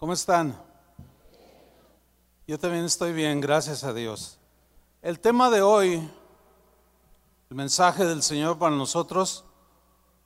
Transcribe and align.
¿Cómo 0.00 0.14
están? 0.14 0.58
Yo 2.46 2.58
también 2.58 2.86
estoy 2.86 3.12
bien, 3.12 3.38
gracias 3.38 3.84
a 3.84 3.92
Dios. 3.92 4.38
El 5.02 5.20
tema 5.20 5.50
de 5.50 5.60
hoy, 5.60 5.96
el 7.50 7.54
mensaje 7.54 8.06
del 8.06 8.22
Señor 8.22 8.58
para 8.58 8.74
nosotros, 8.74 9.44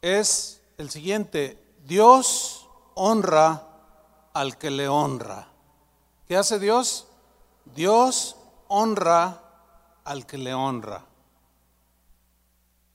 es 0.01 0.63
el 0.79 0.91
siguiente. 0.91 1.61
Dios 1.85 2.69
honra 2.95 3.67
al 4.33 4.59
que 4.59 4.71
le 4.71 4.87
honra. 4.87 5.49
¿Qué 6.29 6.37
hace 6.37 6.61
Dios? 6.61 7.09
Dios 7.75 8.37
honra 8.69 9.43
al 10.05 10.25
que 10.25 10.39
le 10.39 10.55
honra. 10.55 11.05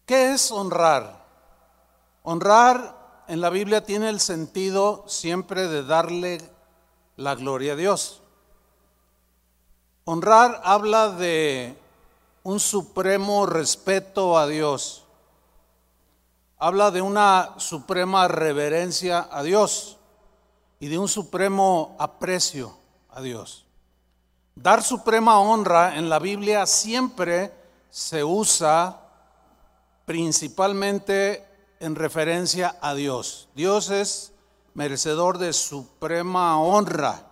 ¿Qué 0.05 0.31
es 0.31 0.49
honrar? 0.49 1.25
Honrar 2.23 3.25
en 3.27 3.41
la 3.41 3.49
Biblia 3.49 3.83
tiene 3.83 4.07
el 4.07 4.21
sentido 4.21 5.03
siempre 5.09 5.67
de 5.67 5.83
darle 5.83 6.57
la 7.19 7.35
gloria 7.35 7.73
a 7.73 7.75
Dios. 7.75 8.21
Honrar 10.05 10.61
habla 10.63 11.09
de 11.09 11.77
un 12.43 12.59
supremo 12.59 13.45
respeto 13.45 14.37
a 14.37 14.47
Dios. 14.47 15.03
Habla 16.57 16.91
de 16.91 17.01
una 17.01 17.55
suprema 17.57 18.27
reverencia 18.27 19.27
a 19.31 19.43
Dios 19.43 19.97
y 20.79 20.87
de 20.87 20.97
un 20.97 21.09
supremo 21.09 21.95
aprecio 21.99 22.77
a 23.09 23.21
Dios. 23.21 23.65
Dar 24.55 24.81
suprema 24.81 25.39
honra 25.39 25.97
en 25.97 26.09
la 26.09 26.19
Biblia 26.19 26.65
siempre 26.65 27.53
se 27.89 28.23
usa 28.23 29.01
principalmente 30.05 31.45
en 31.81 31.95
referencia 31.95 32.77
a 32.81 32.93
Dios. 32.93 33.49
Dios 33.55 33.89
es 33.89 34.31
merecedor 34.73 35.37
de 35.37 35.53
suprema 35.53 36.61
honra. 36.61 37.27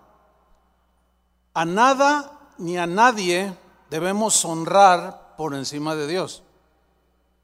A 1.54 1.66
nada 1.66 2.40
ni 2.58 2.78
a 2.78 2.88
nadie 2.88 3.54
debemos 3.90 4.44
honrar 4.46 5.36
por 5.38 5.54
encima 5.54 5.96
de 5.96 6.08
Dios. 6.08 6.44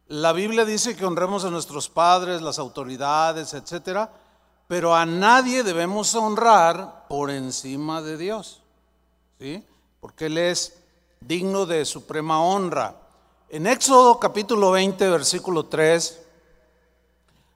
La 0.07 0.33
Biblia 0.33 0.65
dice 0.65 0.95
que 0.95 1.05
honremos 1.05 1.45
a 1.45 1.49
nuestros 1.49 1.89
padres, 1.89 2.41
las 2.41 2.59
autoridades, 2.59 3.53
etcétera, 3.53 4.11
pero 4.67 4.95
a 4.95 5.05
nadie 5.05 5.63
debemos 5.63 6.13
honrar 6.15 7.07
por 7.07 7.31
encima 7.31 8.01
de 8.01 8.17
Dios. 8.17 8.61
¿Sí? 9.39 9.63
Porque 9.99 10.27
Él 10.27 10.37
es 10.37 10.77
digno 11.21 11.65
de 11.65 11.85
suprema 11.85 12.43
honra. 12.43 12.95
En 13.49 13.67
Éxodo 13.67 14.19
capítulo 14.19 14.71
20, 14.71 15.09
versículo 15.09 15.65
3, 15.65 16.22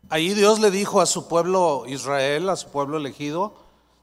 Ahí 0.10 0.34
Dios 0.34 0.60
le 0.60 0.72
dijo 0.72 1.02
a 1.02 1.06
su 1.06 1.28
pueblo 1.28 1.84
Israel, 1.86 2.48
a 2.48 2.56
su 2.56 2.70
pueblo 2.70 2.98
elegido, 2.98 3.54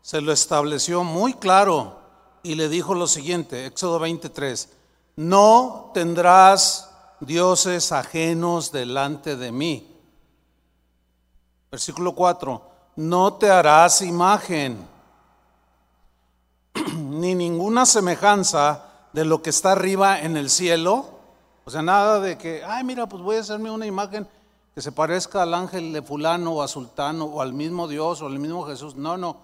se 0.02 0.20
lo 0.20 0.33
estableció 0.33 1.02
muy 1.02 1.33
claro 1.33 1.98
y 2.42 2.56
le 2.56 2.69
dijo 2.69 2.94
lo 2.94 3.06
siguiente, 3.06 3.64
Éxodo 3.64 3.98
23, 3.98 4.69
no 5.16 5.91
tendrás 5.94 6.91
dioses 7.20 7.91
ajenos 7.91 8.70
delante 8.70 9.36
de 9.36 9.50
mí. 9.50 9.96
Versículo 11.70 12.14
4, 12.14 12.62
no 12.96 13.33
te 13.34 13.50
harás 13.50 14.02
imagen 14.02 14.86
ni 16.98 17.34
ninguna 17.34 17.86
semejanza 17.86 18.84
de 19.14 19.24
lo 19.24 19.41
que 19.41 19.48
está 19.48 19.72
arriba 19.72 20.20
en 20.20 20.36
el 20.36 20.50
cielo. 20.50 21.06
O 21.64 21.70
sea, 21.70 21.80
nada 21.80 22.20
de 22.20 22.36
que, 22.36 22.62
ay, 22.62 22.84
mira, 22.84 23.06
pues 23.08 23.22
voy 23.22 23.36
a 23.36 23.41
hacerme 23.41 23.70
una 23.70 23.86
imagen 23.86 24.28
que 24.75 24.83
se 24.83 24.91
parezca 24.91 25.42
al 25.42 25.55
ángel 25.55 25.92
de 25.92 26.03
fulano 26.03 26.55
o 26.55 26.62
a 26.62 26.69
sultano 26.69 27.27
o 27.27 27.41
al 27.41 27.53
mismo 27.53 27.86
Dios 27.86 28.20
o 28.22 28.27
al 28.27 28.41
mismo 28.41 28.67
Jesús. 28.67 28.97
No, 28.97 29.17
no. 29.17 29.36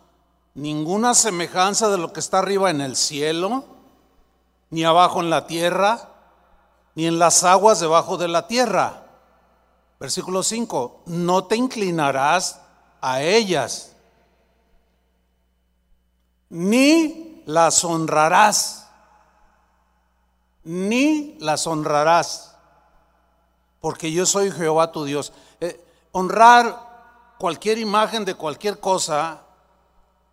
Ninguna 0.54 1.14
semejanza 1.14 1.88
de 1.88 1.98
lo 1.98 2.12
que 2.12 2.18
está 2.18 2.40
arriba 2.40 2.68
en 2.70 2.80
el 2.80 2.96
cielo, 2.96 3.64
ni 4.70 4.82
abajo 4.82 5.20
en 5.20 5.30
la 5.30 5.46
tierra, 5.46 6.08
ni 6.96 7.06
en 7.06 7.20
las 7.20 7.44
aguas 7.44 7.78
debajo 7.78 8.16
de 8.16 8.26
la 8.26 8.48
tierra. 8.48 9.04
Versículo 10.00 10.42
5. 10.42 11.02
No 11.06 11.44
te 11.44 11.54
inclinarás 11.54 12.60
a 13.00 13.22
ellas, 13.22 13.94
ni 16.48 17.44
las 17.46 17.84
honrarás, 17.84 18.88
ni 20.64 21.36
las 21.38 21.68
honrarás 21.68 22.49
porque 23.80 24.12
yo 24.12 24.26
soy 24.26 24.50
Jehová 24.50 24.92
tu 24.92 25.04
Dios. 25.04 25.32
Eh, 25.60 25.82
honrar 26.12 27.34
cualquier 27.38 27.78
imagen 27.78 28.24
de 28.24 28.34
cualquier 28.34 28.78
cosa 28.78 29.42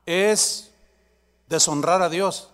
es 0.06 0.72
deshonrar 1.48 2.02
a 2.02 2.10
Dios. 2.10 2.50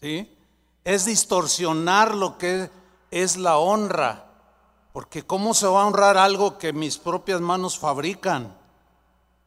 ¿Sí? 0.00 0.36
Es 0.84 1.04
distorsionar 1.04 2.14
lo 2.14 2.38
que 2.38 2.70
es 3.10 3.36
la 3.36 3.58
honra. 3.58 4.26
Porque 4.92 5.26
¿cómo 5.26 5.54
se 5.54 5.66
va 5.66 5.82
a 5.82 5.86
honrar 5.86 6.16
algo 6.16 6.58
que 6.58 6.72
mis 6.72 6.98
propias 6.98 7.40
manos 7.40 7.78
fabrican? 7.78 8.56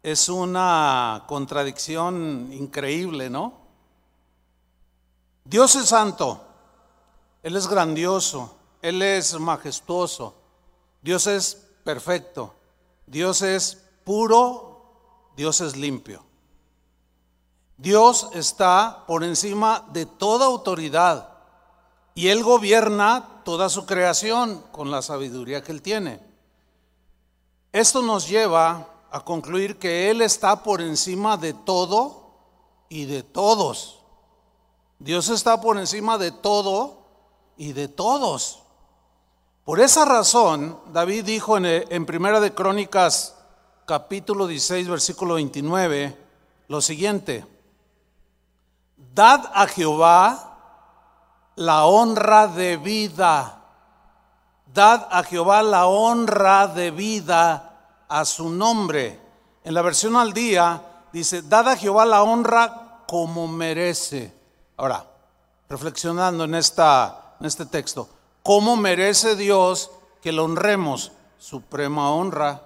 Es 0.04 0.28
una 0.28 1.24
contradicción 1.28 2.50
increíble, 2.52 3.30
¿no? 3.30 3.54
Dios 5.46 5.78
es 5.78 5.88
santo, 5.88 6.42
Él 7.42 7.56
es 7.56 7.68
grandioso, 7.68 8.57
él 8.82 9.02
es 9.02 9.40
majestuoso, 9.40 10.36
Dios 11.02 11.28
es 11.28 11.68
perfecto, 11.84 12.54
Dios 13.06 13.42
es 13.42 13.84
puro, 14.04 15.32
Dios 15.36 15.62
es 15.62 15.76
limpio. 15.76 16.24
Dios 17.78 18.30
está 18.34 19.04
por 19.06 19.24
encima 19.24 19.86
de 19.92 20.08
toda 20.08 20.48
autoridad 20.48 21.30
y 22.16 22.30
Él 22.30 22.44
gobierna 22.44 23.44
toda 23.44 23.70
su 23.70 23.86
creación 23.86 24.64
con 24.72 24.90
la 24.90 25.04
sabiduría 25.04 25.64
que 25.64 25.72
Él 25.72 25.84
tiene. 25.84 26.20
Esto 27.72 28.02
nos 28.02 28.28
lleva 28.28 28.88
a 29.12 29.24
concluir 29.24 29.78
que 29.78 30.10
Él 30.10 30.24
está 30.24 30.64
por 30.64 30.82
encima 30.82 31.38
de 31.38 31.54
todo 31.54 32.32
y 32.90 33.06
de 33.06 33.22
todos. 33.22 34.00
Dios 34.98 35.30
está 35.30 35.62
por 35.62 35.78
encima 35.78 36.18
de 36.18 36.32
todo 36.32 37.06
y 37.56 37.74
de 37.74 37.88
todos. 37.88 38.64
Por 39.68 39.82
esa 39.82 40.06
razón, 40.06 40.80
David 40.94 41.26
dijo 41.26 41.58
en, 41.58 42.06
Primera 42.06 42.40
de 42.40 42.54
Crónicas, 42.54 43.36
capítulo 43.86 44.48
16, 44.48 44.88
versículo 44.88 45.34
29, 45.34 46.18
lo 46.70 46.80
siguiente, 46.80 47.46
Dad 49.14 49.52
a 49.54 49.68
Jehová 49.68 51.52
la 51.58 51.84
honra 51.84 52.48
de 52.48 52.78
vida, 52.78 53.62
dad 54.74 55.06
a 55.12 55.22
Jehová 55.24 55.62
la 55.64 55.88
honra 55.88 56.68
de 56.68 56.92
vida 56.92 58.06
a 58.08 58.24
su 58.24 58.50
nombre. 58.50 59.20
En 59.66 59.74
la 59.74 59.82
versión 59.82 60.16
al 60.16 60.32
día 60.32 60.82
dice, 61.12 61.42
dad 61.42 61.68
a 61.68 61.76
Jehová 61.76 62.06
la 62.06 62.24
honra 62.24 63.04
como 63.06 63.50
merece. 63.50 64.34
Ahora, 64.78 65.06
reflexionando 65.68 66.46
en, 66.46 66.56
esta, 66.56 67.36
en 67.42 67.48
este 67.48 67.66
texto, 67.66 68.08
¿Cómo 68.48 68.78
merece 68.78 69.36
Dios 69.36 69.92
que 70.22 70.32
lo 70.32 70.46
honremos? 70.46 71.12
Suprema 71.38 72.14
honra. 72.14 72.64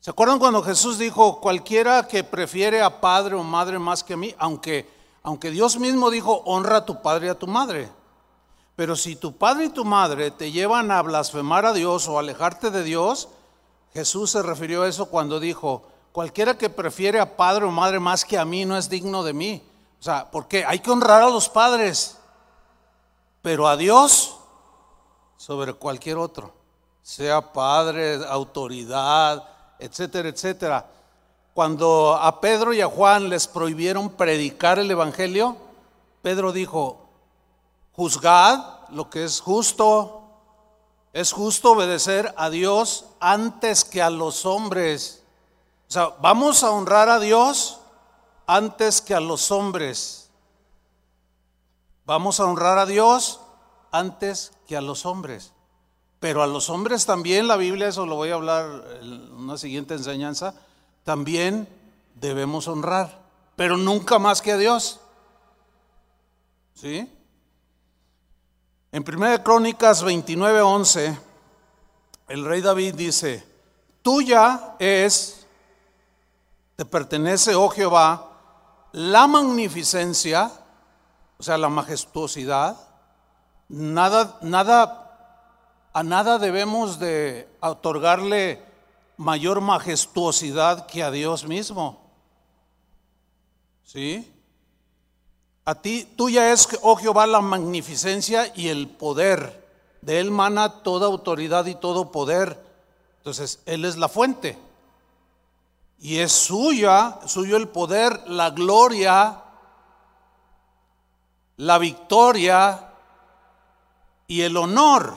¿Se 0.00 0.10
acuerdan 0.10 0.40
cuando 0.40 0.64
Jesús 0.64 0.98
dijo, 0.98 1.40
cualquiera 1.40 2.08
que 2.08 2.24
prefiere 2.24 2.82
a 2.82 3.00
padre 3.00 3.36
o 3.36 3.44
madre 3.44 3.78
más 3.78 4.02
que 4.02 4.14
a 4.14 4.16
mí, 4.16 4.34
aunque, 4.36 4.90
aunque 5.22 5.52
Dios 5.52 5.78
mismo 5.78 6.10
dijo, 6.10 6.42
honra 6.44 6.78
a 6.78 6.84
tu 6.84 7.00
padre 7.02 7.28
y 7.28 7.30
a 7.30 7.38
tu 7.38 7.46
madre? 7.46 7.88
Pero 8.74 8.96
si 8.96 9.14
tu 9.14 9.36
padre 9.36 9.66
y 9.66 9.68
tu 9.68 9.84
madre 9.84 10.32
te 10.32 10.50
llevan 10.50 10.90
a 10.90 11.00
blasfemar 11.00 11.64
a 11.64 11.72
Dios 11.72 12.08
o 12.08 12.18
alejarte 12.18 12.72
de 12.72 12.82
Dios, 12.82 13.28
Jesús 13.94 14.32
se 14.32 14.42
refirió 14.42 14.82
a 14.82 14.88
eso 14.88 15.06
cuando 15.06 15.38
dijo, 15.38 15.84
cualquiera 16.10 16.58
que 16.58 16.68
prefiere 16.68 17.20
a 17.20 17.36
padre 17.36 17.66
o 17.66 17.70
madre 17.70 18.00
más 18.00 18.24
que 18.24 18.38
a 18.38 18.44
mí 18.44 18.64
no 18.64 18.76
es 18.76 18.90
digno 18.90 19.22
de 19.22 19.34
mí. 19.34 19.62
O 20.00 20.02
sea, 20.02 20.32
porque 20.32 20.64
hay 20.64 20.80
que 20.80 20.90
honrar 20.90 21.22
a 21.22 21.30
los 21.30 21.48
padres 21.48 22.18
pero 23.42 23.66
a 23.66 23.76
Dios 23.76 24.36
sobre 25.36 25.74
cualquier 25.74 26.16
otro, 26.16 26.52
sea 27.02 27.52
padre, 27.52 28.24
autoridad, 28.28 29.42
etcétera, 29.78 30.28
etcétera. 30.28 30.86
Cuando 31.52 32.14
a 32.14 32.40
Pedro 32.40 32.72
y 32.72 32.80
a 32.80 32.86
Juan 32.86 33.28
les 33.28 33.48
prohibieron 33.48 34.10
predicar 34.10 34.78
el 34.78 34.90
Evangelio, 34.90 35.56
Pedro 36.22 36.52
dijo, 36.52 37.08
juzgad 37.92 38.88
lo 38.90 39.10
que 39.10 39.24
es 39.24 39.40
justo, 39.40 40.22
es 41.12 41.32
justo 41.32 41.72
obedecer 41.72 42.32
a 42.36 42.48
Dios 42.48 43.06
antes 43.20 43.84
que 43.84 44.00
a 44.00 44.08
los 44.08 44.46
hombres. 44.46 45.22
O 45.88 45.92
sea, 45.92 46.14
vamos 46.20 46.62
a 46.62 46.70
honrar 46.70 47.08
a 47.08 47.18
Dios 47.18 47.80
antes 48.46 49.02
que 49.02 49.14
a 49.14 49.20
los 49.20 49.50
hombres. 49.50 50.30
Vamos 52.12 52.40
a 52.40 52.44
honrar 52.44 52.76
a 52.76 52.84
Dios 52.84 53.40
antes 53.90 54.52
que 54.66 54.76
a 54.76 54.82
los 54.82 55.06
hombres. 55.06 55.54
Pero 56.20 56.42
a 56.42 56.46
los 56.46 56.68
hombres 56.68 57.06
también, 57.06 57.48
la 57.48 57.56
Biblia, 57.56 57.88
eso 57.88 58.04
lo 58.04 58.16
voy 58.16 58.28
a 58.28 58.34
hablar 58.34 58.84
en 59.00 59.32
una 59.32 59.56
siguiente 59.56 59.94
enseñanza, 59.94 60.54
también 61.04 61.66
debemos 62.16 62.68
honrar, 62.68 63.18
pero 63.56 63.78
nunca 63.78 64.18
más 64.18 64.42
que 64.42 64.52
a 64.52 64.58
Dios. 64.58 65.00
¿Sí? 66.74 67.10
En 68.92 69.04
1 69.08 69.42
Crónicas 69.42 70.04
29:11, 70.04 71.18
el 72.28 72.44
rey 72.44 72.60
David 72.60 72.94
dice, 72.94 73.42
tuya 74.02 74.76
es, 74.78 75.46
te 76.76 76.84
pertenece, 76.84 77.54
oh 77.54 77.70
Jehová, 77.70 78.32
la 78.92 79.26
magnificencia, 79.26 80.52
o 81.42 81.44
sea, 81.44 81.58
la 81.58 81.68
majestuosidad, 81.68 82.76
nada, 83.68 84.38
nada, 84.42 85.88
a 85.92 86.04
nada 86.04 86.38
debemos 86.38 87.00
de 87.00 87.48
otorgarle 87.58 88.62
mayor 89.16 89.60
majestuosidad 89.60 90.86
que 90.86 91.02
a 91.02 91.10
Dios 91.10 91.44
mismo. 91.44 92.00
¿Sí? 93.82 94.32
A 95.64 95.74
ti, 95.74 96.04
tuya 96.16 96.52
es, 96.52 96.68
oh 96.80 96.94
Jehová, 96.94 97.26
la 97.26 97.40
magnificencia 97.40 98.52
y 98.54 98.68
el 98.68 98.86
poder. 98.86 99.66
De 100.00 100.20
él 100.20 100.30
mana 100.30 100.84
toda 100.84 101.08
autoridad 101.08 101.66
y 101.66 101.74
todo 101.74 102.12
poder. 102.12 102.64
Entonces, 103.16 103.58
Él 103.66 103.84
es 103.84 103.96
la 103.96 104.08
fuente. 104.08 104.56
Y 105.98 106.18
es 106.18 106.30
suya, 106.30 107.18
suyo 107.26 107.56
el 107.56 107.66
poder, 107.66 108.28
la 108.28 108.50
gloria, 108.50 109.42
la 111.56 111.78
victoria 111.78 112.92
y 114.26 114.42
el 114.42 114.56
honor. 114.56 115.16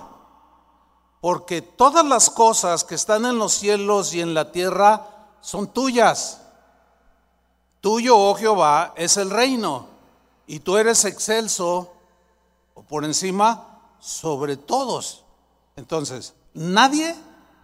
Porque 1.21 1.61
todas 1.61 2.05
las 2.05 2.29
cosas 2.29 2.83
que 2.83 2.95
están 2.95 3.25
en 3.25 3.39
los 3.39 3.53
cielos 3.53 4.13
y 4.13 4.21
en 4.21 4.33
la 4.33 4.51
tierra 4.51 5.07
son 5.41 5.67
tuyas. 5.67 6.41
Tuyo, 7.81 8.17
oh 8.17 8.35
Jehová, 8.35 8.93
es 8.95 9.17
el 9.17 9.29
reino. 9.29 9.87
Y 10.47 10.59
tú 10.59 10.77
eres 10.77 11.05
excelso 11.05 11.91
o 12.75 12.83
por 12.83 13.05
encima 13.05 13.79
sobre 13.99 14.57
todos. 14.57 15.23
Entonces, 15.75 16.35
nadie, 16.53 17.15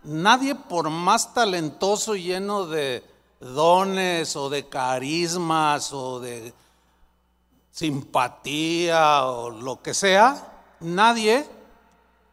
nadie 0.04 0.56
por 0.56 0.90
más 0.90 1.34
talentoso, 1.34 2.16
lleno 2.16 2.66
de 2.66 3.04
dones 3.40 4.36
o 4.36 4.50
de 4.50 4.68
carismas 4.68 5.94
o 5.94 6.20
de 6.20 6.54
simpatía 7.72 9.26
o 9.26 9.50
lo 9.50 9.82
que 9.82 9.94
sea, 9.94 10.62
nadie, 10.80 11.46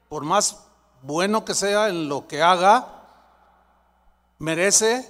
por 0.09 0.25
más 0.25 0.65
bueno 1.03 1.45
que 1.45 1.55
sea 1.55 1.89
en 1.89 2.09
lo 2.09 2.27
que 2.27 2.43
haga, 2.43 2.87
merece 4.39 5.09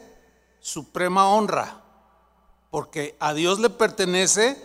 suprema 0.60 1.28
honra, 1.28 1.80
porque 2.70 3.16
a 3.20 3.32
Dios 3.32 3.58
le 3.58 3.70
pertenece 3.70 4.62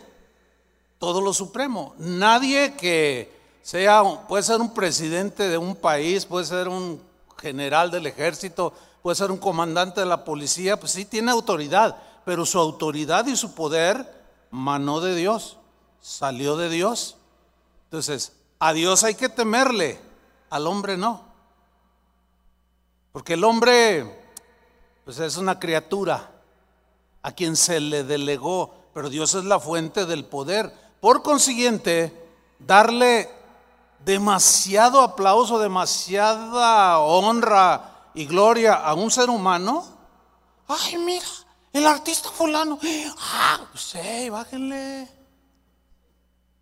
todo 1.00 1.22
lo 1.22 1.34
supremo. 1.34 1.96
Nadie 1.98 2.76
que 2.76 3.32
sea, 3.62 4.04
puede 4.28 4.44
ser 4.44 4.60
un 4.60 4.74
presidente 4.74 5.48
de 5.48 5.58
un 5.58 5.76
país, 5.76 6.26
puede 6.26 6.46
ser 6.46 6.68
un 6.68 7.02
general 7.38 7.92
del 7.92 8.08
ejército, 8.08 8.74
puede 9.02 9.16
ser 9.16 9.32
un 9.32 9.38
comandante 9.38 10.02
de 10.02 10.06
la 10.06 10.24
policía, 10.24 10.80
pues 10.80 10.92
sí 10.92 11.06
tiene 11.06 11.32
autoridad, 11.32 11.98
pero 12.26 12.46
su 12.46 12.60
autoridad 12.60 13.26
y 13.28 13.36
su 13.36 13.54
poder 13.54 14.23
manó 14.54 15.02
de 15.02 15.16
Dios, 15.16 15.58
salió 16.00 16.56
de 16.56 16.70
Dios. 16.70 17.18
Entonces, 17.86 18.34
a 18.60 18.72
Dios 18.72 19.04
hay 19.04 19.16
que 19.16 19.28
temerle, 19.28 20.00
al 20.52 20.68
hombre 20.68 20.96
no. 20.96 21.26
Porque 23.12 23.34
el 23.34 23.44
hombre, 23.44 24.24
pues 25.06 25.18
es 25.20 25.38
una 25.38 25.60
criatura 25.60 26.30
a 27.24 27.32
quien 27.32 27.56
se 27.56 27.80
le 27.80 28.04
delegó, 28.04 28.76
pero 28.94 29.10
Dios 29.10 29.34
es 29.34 29.44
la 29.44 29.60
fuente 29.60 30.06
del 30.06 30.24
poder. 30.24 30.72
Por 31.02 31.24
consiguiente, 31.24 32.30
darle 32.60 33.30
demasiado 34.06 35.02
aplauso, 35.02 35.58
demasiada 35.58 37.00
honra, 37.00 37.90
y 38.14 38.28
gloria 38.28 38.76
a 38.76 38.94
un 38.94 39.10
ser 39.10 39.32
humano, 39.32 39.84
ay, 40.68 40.98
mira, 41.00 41.26
el 41.74 41.88
artista 41.88 42.30
fulano, 42.30 42.80
ah, 43.20 43.60
sí, 43.74 44.30
bájenle, 44.30 45.10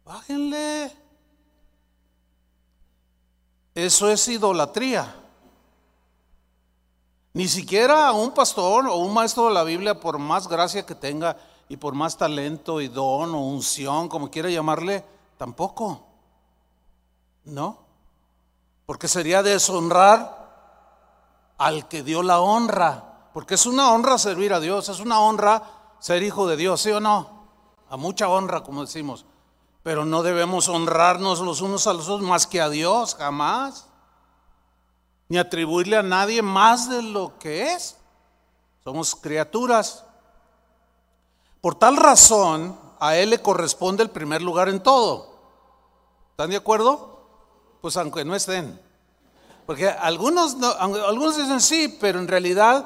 bájenle. 0.06 0.92
Eso 3.76 4.10
es 4.10 4.28
idolatría. 4.30 5.16
Ni 7.34 7.48
siquiera 7.48 8.12
un 8.12 8.32
pastor 8.32 8.88
o 8.88 8.96
un 8.96 9.14
maestro 9.14 9.48
de 9.48 9.54
la 9.54 9.64
Biblia, 9.64 10.00
por 10.00 10.18
más 10.18 10.48
gracia 10.48 10.86
que 10.86 10.96
tenga 10.96 11.38
y 11.70 11.78
por 11.78 11.94
más 11.94 12.18
talento 12.18 12.82
y 12.82 12.88
don 12.88 13.34
o 13.36 13.42
unción, 13.42 14.10
como 14.10 14.30
quiera 14.30 14.50
llamarle, 14.50 15.04
tampoco. 15.38 16.06
¿No? 17.46 17.80
Porque 18.86 19.08
sería 19.08 19.44
deshonrar 19.44 20.42
al 21.58 21.88
que 21.88 22.04
dio 22.04 22.24
la 22.24 22.40
honra, 22.42 23.11
porque 23.34 23.56
es 23.56 23.66
una 23.66 23.92
honra 23.92 24.18
servir 24.18 24.54
a 24.54 24.60
Dios, 24.60 24.90
es 24.90 25.00
una 25.00 25.20
honra 25.20 25.64
ser 26.00 26.24
hijo 26.24 26.48
de 26.48 26.58
Dios, 26.58 26.82
¿sí 26.82 26.92
o 26.92 27.00
no? 27.00 27.46
A 27.90 27.98
mucha 27.98 28.28
honra, 28.28 28.64
como 28.64 28.82
decimos, 28.82 29.26
pero 29.84 30.06
no 30.06 30.24
debemos 30.24 30.70
honrarnos 30.70 31.40
los 31.40 31.62
unos 31.62 31.88
a 31.88 31.94
los 31.94 32.08
otros 32.08 32.28
más 32.28 32.48
que 32.48 32.62
a 32.62 32.70
Dios, 32.70 33.16
jamás, 33.16 33.88
ni 35.30 35.38
atribuirle 35.38 35.98
a 35.98 36.04
nadie 36.04 36.42
más 36.42 36.90
de 36.90 37.02
lo 37.02 37.38
que 37.40 37.74
es. 37.74 37.98
Somos 38.84 39.16
criaturas. 39.16 40.04
Por 41.62 41.76
tal 41.76 41.96
razón, 41.96 42.78
a 43.00 43.16
Él 43.16 43.30
le 43.30 43.42
corresponde 43.42 44.04
el 44.04 44.10
primer 44.10 44.42
lugar 44.42 44.68
en 44.68 44.82
todo. 44.82 45.32
¿Están 46.32 46.50
de 46.50 46.58
acuerdo? 46.58 47.22
Pues 47.82 47.96
aunque 47.98 48.26
no 48.26 48.36
estén. 48.36 48.80
Porque 49.66 49.88
algunos, 49.88 50.58
algunos 50.80 51.38
dicen 51.38 51.62
sí, 51.62 51.98
pero 52.00 52.20
en 52.20 52.28
realidad 52.28 52.86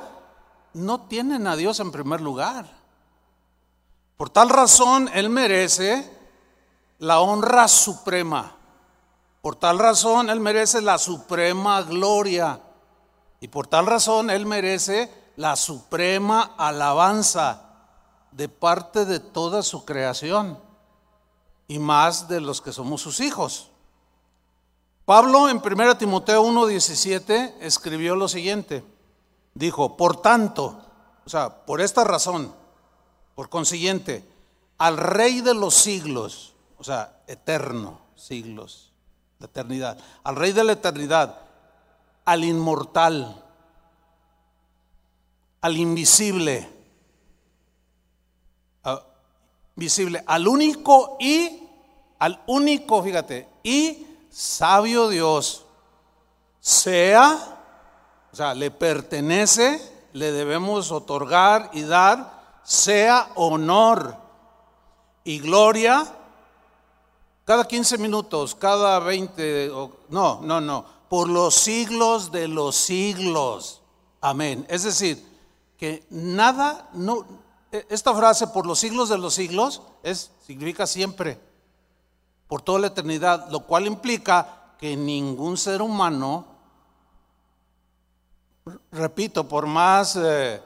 no 0.76 1.08
tienen 1.08 1.48
a 1.48 1.56
Dios 1.56 1.80
en 1.80 1.92
primer 1.92 2.20
lugar. 2.20 2.66
Por 4.18 4.30
tal 4.30 4.50
razón, 4.50 5.10
Él 5.14 5.30
merece 5.30 6.10
la 7.00 7.22
honra 7.22 7.68
suprema. 7.70 8.58
Por 9.42 9.56
tal 9.56 9.80
razón, 9.80 10.30
Él 10.30 10.42
merece 10.42 10.82
la 10.82 10.98
suprema 10.98 11.82
gloria. 11.82 12.60
Y 13.40 13.48
por 13.48 13.68
tal 13.68 13.86
razón, 13.86 14.30
Él 14.30 14.46
merece 14.46 15.12
la 15.38 15.56
suprema 15.56 16.56
alabanza 16.58 17.62
de 18.32 18.50
parte 18.50 19.06
de 19.06 19.22
toda 19.22 19.64
su 19.64 19.86
creación 19.86 20.60
y 21.70 21.80
más 21.80 22.28
de 22.28 22.42
los 22.42 22.62
que 22.62 22.74
somos 22.74 23.02
sus 23.02 23.22
hijos. 23.22 23.72
Pablo 25.06 25.48
en 25.48 25.62
1 25.64 25.98
Timoteo 25.98 26.44
1:17 26.44 27.56
escribió 27.62 28.18
lo 28.18 28.28
siguiente. 28.28 28.84
Dijo, 29.56 29.98
por 29.98 30.22
tanto, 30.22 30.80
o 31.26 31.30
sea, 31.30 31.66
por 31.66 31.82
esta 31.82 32.04
razón, 32.04 32.54
por 33.36 33.50
consiguiente, 33.50 34.24
al 34.78 34.98
rey 34.98 35.42
de 35.42 35.54
los 35.54 35.74
siglos, 35.74 36.54
o 36.78 36.84
sea, 36.84 37.24
eterno, 37.26 38.02
siglos, 38.16 38.92
la 39.40 39.48
eternidad, 39.48 39.98
al 40.24 40.36
rey 40.36 40.52
de 40.52 40.64
la 40.64 40.74
eternidad, 40.74 41.40
al 42.26 42.44
inmortal, 42.44 43.44
al 45.62 45.78
invisible, 45.78 46.70
visible, 49.76 50.24
al 50.28 50.48
único 50.48 51.18
y, 51.20 51.68
al 52.20 52.42
único, 52.48 53.02
fíjate, 53.02 53.48
y 53.64 54.06
sabio 54.30 55.10
Dios, 55.10 55.66
sea, 56.60 57.55
o 58.36 58.38
sea, 58.38 58.54
le 58.54 58.70
pertenece, 58.70 59.80
le 60.12 60.34
debemos 60.34 60.92
otorgar 60.92 61.70
y 61.72 61.84
dar, 61.84 62.60
sea 62.66 63.32
honor 63.36 64.18
y 65.24 65.40
gloria 65.40 66.06
cada 67.46 67.66
15 67.66 67.98
minutos, 67.98 68.54
cada 68.54 69.00
20, 69.00 69.72
no, 70.10 70.42
no, 70.42 70.60
no, 70.60 70.86
por 71.08 71.30
los 71.30 71.56
siglos 71.56 72.30
de 72.34 72.50
los 72.50 72.76
siglos. 72.76 73.82
Amén. 74.20 74.66
Es 74.68 74.84
decir, 74.84 75.26
que 75.78 76.06
nada, 76.10 76.90
no, 76.92 77.26
e, 77.72 77.88
esta 77.90 78.14
frase 78.14 78.48
por 78.48 78.66
los 78.66 78.80
siglos 78.80 79.08
de 79.08 79.18
los 79.18 79.34
siglos 79.34 79.82
es, 80.04 80.30
significa 80.46 80.86
siempre 80.86 81.40
por 82.50 82.62
toda 82.62 82.80
la 82.80 82.88
eternidad, 82.88 83.50
lo 83.50 83.62
cual 83.62 83.88
implica 83.88 84.74
que 84.78 84.98
ningún 84.98 85.56
ser 85.56 85.82
humano, 85.82 86.55
repito, 88.92 89.48
por 89.48 89.66
más 89.68 90.16
eh, 90.16 90.62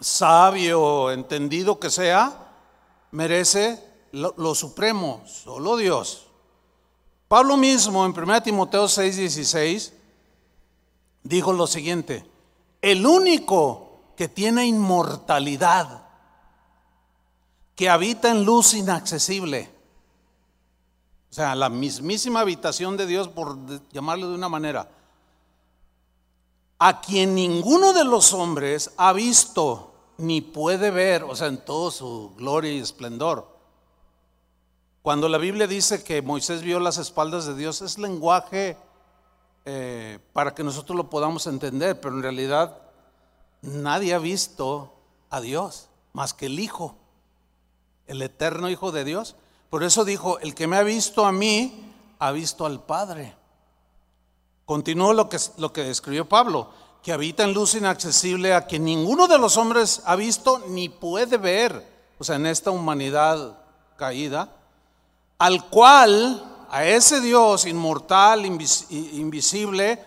sabio, 0.00 1.10
entendido 1.10 1.78
que 1.78 1.90
sea, 1.90 2.52
merece 3.10 3.82
lo, 4.12 4.34
lo, 4.36 4.54
supremo, 4.54 5.22
solo 5.26 5.76
Dios. 5.76 6.26
Pablo 7.28 7.56
mismo 7.56 8.04
en 8.04 8.12
1 8.12 8.42
Timoteo 8.42 8.86
6, 8.88 9.16
16 9.16 9.92
dijo 11.22 11.52
lo 11.52 11.66
siguiente, 11.66 12.24
el 12.82 13.06
único 13.06 14.12
que 14.16 14.28
tiene 14.28 14.66
inmortalidad, 14.66 16.04
que 17.74 17.88
habita 17.88 18.30
en 18.30 18.44
luz 18.44 18.74
inaccesible. 18.74 19.70
O 21.30 21.34
sea, 21.34 21.56
la 21.56 21.68
mismísima 21.68 22.40
habitación 22.40 22.96
de 22.96 23.06
Dios, 23.06 23.28
por 23.28 23.58
llamarlo 23.90 24.28
de 24.28 24.36
una 24.36 24.48
manera, 24.48 24.88
a 26.78 27.00
quien 27.00 27.34
ninguno 27.34 27.92
de 27.92 28.04
los 28.04 28.32
hombres 28.32 28.92
ha 28.96 29.12
visto 29.12 29.94
ni 30.18 30.40
puede 30.40 30.90
ver, 30.90 31.24
o 31.24 31.34
sea, 31.34 31.48
en 31.48 31.58
todo 31.58 31.90
su 31.90 32.32
gloria 32.36 32.72
y 32.72 32.78
esplendor. 32.78 33.48
Cuando 35.02 35.28
la 35.28 35.38
Biblia 35.38 35.66
dice 35.66 36.02
que 36.02 36.22
Moisés 36.22 36.62
vio 36.62 36.80
las 36.80 36.98
espaldas 36.98 37.46
de 37.46 37.54
Dios, 37.54 37.82
es 37.82 37.98
lenguaje 37.98 38.76
eh, 39.66 40.18
para 40.32 40.54
que 40.54 40.64
nosotros 40.64 40.96
lo 40.96 41.10
podamos 41.10 41.46
entender, 41.46 42.00
pero 42.00 42.14
en 42.14 42.22
realidad 42.22 42.78
nadie 43.60 44.14
ha 44.14 44.18
visto 44.18 44.94
a 45.30 45.40
Dios 45.40 45.88
más 46.12 46.32
que 46.32 46.46
el 46.46 46.58
Hijo, 46.58 46.96
el 48.06 48.22
eterno 48.22 48.70
Hijo 48.70 48.92
de 48.92 49.04
Dios. 49.04 49.36
Por 49.68 49.82
eso 49.82 50.04
dijo, 50.04 50.38
el 50.38 50.54
que 50.54 50.66
me 50.66 50.76
ha 50.76 50.82
visto 50.82 51.26
a 51.26 51.32
mí, 51.32 51.92
ha 52.18 52.30
visto 52.30 52.64
al 52.64 52.82
Padre. 52.82 53.34
Continuó 54.64 55.12
lo 55.12 55.28
que, 55.28 55.38
lo 55.58 55.72
que 55.72 55.90
escribió 55.90 56.28
Pablo 56.28 56.70
que 57.04 57.12
habita 57.12 57.44
en 57.44 57.52
luz 57.52 57.74
inaccesible 57.74 58.54
a 58.54 58.66
que 58.66 58.78
ninguno 58.78 59.28
de 59.28 59.36
los 59.36 59.58
hombres 59.58 60.00
ha 60.06 60.16
visto 60.16 60.64
ni 60.68 60.88
puede 60.88 61.36
ver, 61.36 61.86
o 62.18 62.24
sea, 62.24 62.36
en 62.36 62.46
esta 62.46 62.70
humanidad 62.70 63.58
caída, 63.96 64.56
al 65.36 65.68
cual, 65.68 66.66
a 66.70 66.86
ese 66.86 67.20
Dios 67.20 67.66
inmortal, 67.66 68.46
invisible, 68.46 70.02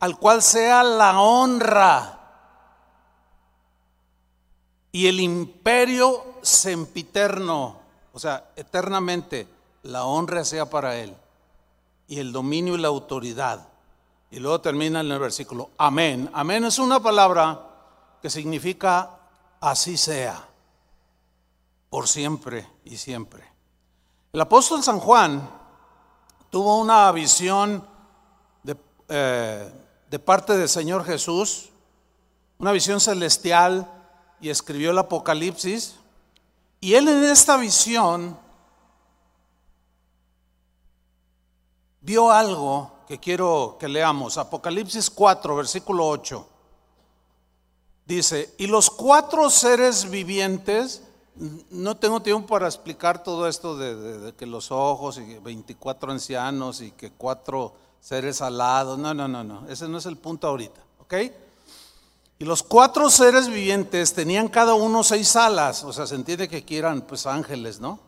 al 0.00 0.18
cual 0.18 0.40
sea 0.40 0.82
la 0.82 1.20
honra 1.20 2.18
y 4.90 5.06
el 5.06 5.20
imperio 5.20 6.24
sempiterno, 6.40 7.78
o 8.14 8.18
sea, 8.18 8.52
eternamente, 8.56 9.46
la 9.82 10.06
honra 10.06 10.46
sea 10.46 10.70
para 10.70 10.96
Él, 10.96 11.14
y 12.06 12.20
el 12.20 12.32
dominio 12.32 12.74
y 12.74 12.78
la 12.78 12.88
autoridad 12.88 13.67
y 14.30 14.38
luego 14.38 14.60
termina 14.60 15.00
en 15.00 15.10
el 15.10 15.18
versículo, 15.18 15.70
amén. 15.78 16.30
Amén 16.32 16.64
es 16.64 16.78
una 16.78 17.00
palabra 17.00 17.64
que 18.20 18.28
significa 18.28 19.18
así 19.60 19.96
sea, 19.96 20.46
por 21.88 22.06
siempre 22.06 22.68
y 22.84 22.96
siempre. 22.96 23.44
El 24.32 24.40
apóstol 24.40 24.82
San 24.82 25.00
Juan 25.00 25.48
tuvo 26.50 26.78
una 26.78 27.10
visión 27.12 27.86
de, 28.62 28.76
eh, 29.08 29.72
de 30.10 30.18
parte 30.18 30.56
del 30.56 30.68
Señor 30.68 31.04
Jesús, 31.04 31.70
una 32.58 32.72
visión 32.72 33.00
celestial, 33.00 33.90
y 34.40 34.50
escribió 34.50 34.90
el 34.90 34.98
Apocalipsis. 34.98 35.96
Y 36.80 36.94
él 36.94 37.08
en 37.08 37.24
esta 37.24 37.56
visión 37.56 38.38
vio 42.00 42.30
algo 42.30 42.97
que 43.08 43.18
quiero 43.18 43.78
que 43.80 43.88
leamos, 43.88 44.36
Apocalipsis 44.36 45.08
4, 45.08 45.56
versículo 45.56 46.06
8. 46.06 46.46
Dice, 48.04 48.54
y 48.58 48.66
los 48.66 48.90
cuatro 48.90 49.48
seres 49.48 50.10
vivientes, 50.10 51.02
no 51.70 51.96
tengo 51.96 52.20
tiempo 52.20 52.46
para 52.46 52.66
explicar 52.66 53.22
todo 53.22 53.48
esto 53.48 53.78
de, 53.78 54.34
que 54.34 54.44
los 54.44 54.70
ojos 54.70 55.16
y 55.16 55.38
24 55.38 56.12
ancianos 56.12 56.82
y 56.82 56.90
que 56.90 57.10
cuatro 57.10 57.72
seres 57.98 58.42
alados, 58.42 58.98
no, 58.98 59.14
no, 59.14 59.26
no, 59.26 59.42
no, 59.42 59.66
ese 59.70 59.88
no 59.88 59.96
es 59.96 60.04
el 60.04 60.18
punto 60.18 60.46
ahorita, 60.46 60.80
¿ok? 61.00 61.14
Y 62.40 62.44
los 62.44 62.62
cuatro 62.62 63.08
seres 63.08 63.48
vivientes 63.48 64.12
tenían 64.12 64.48
cada 64.48 64.74
uno 64.74 65.02
seis 65.02 65.34
alas, 65.34 65.82
o 65.82 65.94
sea, 65.94 66.06
se 66.06 66.14
entiende 66.14 66.46
que 66.48 66.62
quieran 66.62 67.00
pues 67.02 67.26
ángeles, 67.26 67.80
¿no? 67.80 68.00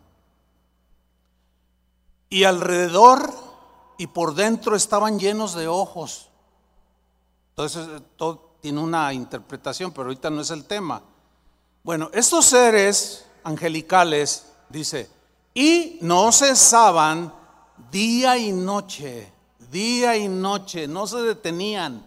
Y 2.28 2.44
alrededor 2.44 3.49
y 4.00 4.06
por 4.06 4.34
dentro 4.34 4.76
estaban 4.76 5.18
llenos 5.18 5.54
de 5.54 5.68
ojos. 5.68 6.30
Entonces, 7.50 7.86
todo 8.16 8.56
tiene 8.62 8.80
una 8.80 9.12
interpretación, 9.12 9.92
pero 9.92 10.04
ahorita 10.04 10.30
no 10.30 10.40
es 10.40 10.50
el 10.50 10.64
tema. 10.64 11.02
Bueno, 11.82 12.08
estos 12.14 12.46
seres 12.46 13.26
angelicales, 13.44 14.46
dice, 14.70 15.10
y 15.52 15.98
no 16.00 16.32
cesaban 16.32 17.30
día 17.90 18.38
y 18.38 18.52
noche, 18.52 19.30
día 19.70 20.16
y 20.16 20.28
noche, 20.28 20.88
no 20.88 21.06
se 21.06 21.18
detenían. 21.18 22.02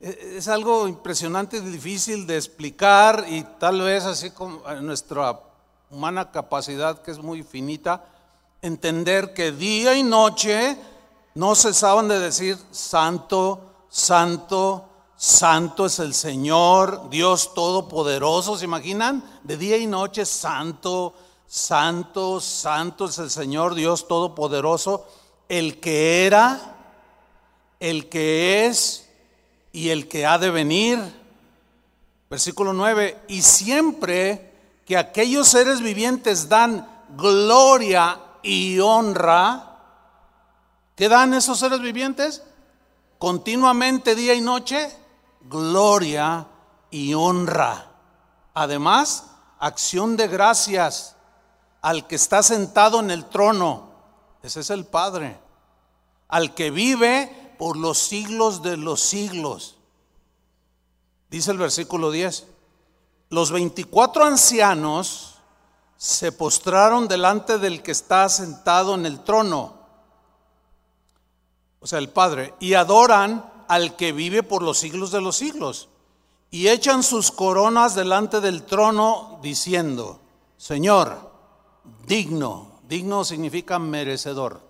E, 0.00 0.36
es 0.36 0.46
algo 0.46 0.86
impresionante 0.86 1.56
y 1.56 1.62
difícil 1.62 2.28
de 2.28 2.36
explicar 2.36 3.24
y 3.28 3.42
tal 3.58 3.80
vez 3.80 4.04
así 4.04 4.30
como 4.30 4.62
nuestra 4.82 5.40
humana 5.90 6.30
capacidad, 6.30 7.02
que 7.02 7.10
es 7.10 7.18
muy 7.18 7.42
finita, 7.42 8.04
entender 8.62 9.34
que 9.34 9.50
día 9.50 9.96
y 9.96 10.04
noche 10.04 10.78
no 11.38 11.54
cesaban 11.54 12.08
de 12.08 12.18
decir, 12.18 12.58
Santo, 12.72 13.60
Santo, 13.88 14.88
Santo 15.14 15.86
es 15.86 16.00
el 16.00 16.12
Señor, 16.12 17.10
Dios 17.10 17.54
Todopoderoso, 17.54 18.58
¿se 18.58 18.64
imaginan? 18.64 19.22
De 19.44 19.56
día 19.56 19.76
y 19.76 19.86
noche, 19.86 20.26
Santo, 20.26 21.14
Santo, 21.46 22.40
Santo 22.40 23.04
es 23.04 23.20
el 23.20 23.30
Señor, 23.30 23.76
Dios 23.76 24.08
Todopoderoso, 24.08 25.06
el 25.48 25.78
que 25.78 26.26
era, 26.26 26.76
el 27.78 28.08
que 28.08 28.66
es 28.66 29.08
y 29.72 29.90
el 29.90 30.08
que 30.08 30.26
ha 30.26 30.38
de 30.38 30.50
venir. 30.50 30.98
Versículo 32.28 32.72
9, 32.72 33.16
y 33.28 33.42
siempre 33.42 34.54
que 34.84 34.96
aquellos 34.96 35.46
seres 35.46 35.82
vivientes 35.82 36.48
dan 36.48 37.04
gloria 37.16 38.18
y 38.42 38.80
honra, 38.80 39.67
¿Qué 40.98 41.08
dan 41.08 41.32
esos 41.32 41.60
seres 41.60 41.80
vivientes? 41.80 42.42
Continuamente, 43.18 44.16
día 44.16 44.34
y 44.34 44.40
noche, 44.40 44.92
gloria 45.42 46.48
y 46.90 47.14
honra. 47.14 47.92
Además, 48.52 49.26
acción 49.60 50.16
de 50.16 50.26
gracias 50.26 51.14
al 51.82 52.08
que 52.08 52.16
está 52.16 52.42
sentado 52.42 52.98
en 52.98 53.12
el 53.12 53.26
trono. 53.26 53.92
Ese 54.42 54.58
es 54.58 54.70
el 54.70 54.86
Padre. 54.86 55.38
Al 56.26 56.52
que 56.56 56.72
vive 56.72 57.54
por 57.60 57.76
los 57.76 57.96
siglos 57.98 58.62
de 58.62 58.76
los 58.76 59.00
siglos. 59.00 59.76
Dice 61.30 61.52
el 61.52 61.58
versículo 61.58 62.10
10. 62.10 62.44
Los 63.28 63.52
24 63.52 64.24
ancianos 64.24 65.36
se 65.96 66.32
postraron 66.32 67.06
delante 67.06 67.58
del 67.58 67.84
que 67.84 67.92
está 67.92 68.28
sentado 68.28 68.96
en 68.96 69.06
el 69.06 69.22
trono 69.22 69.77
o 71.80 71.86
sea, 71.86 71.98
el 71.98 72.08
Padre, 72.08 72.54
y 72.60 72.74
adoran 72.74 73.50
al 73.68 73.96
que 73.96 74.12
vive 74.12 74.42
por 74.42 74.62
los 74.62 74.78
siglos 74.78 75.10
de 75.10 75.20
los 75.20 75.36
siglos. 75.36 75.88
Y 76.50 76.68
echan 76.68 77.02
sus 77.02 77.30
coronas 77.30 77.94
delante 77.94 78.40
del 78.40 78.62
trono 78.64 79.38
diciendo, 79.42 80.20
Señor, 80.56 81.30
digno, 82.06 82.80
digno 82.88 83.24
significa 83.24 83.78
merecedor, 83.78 84.60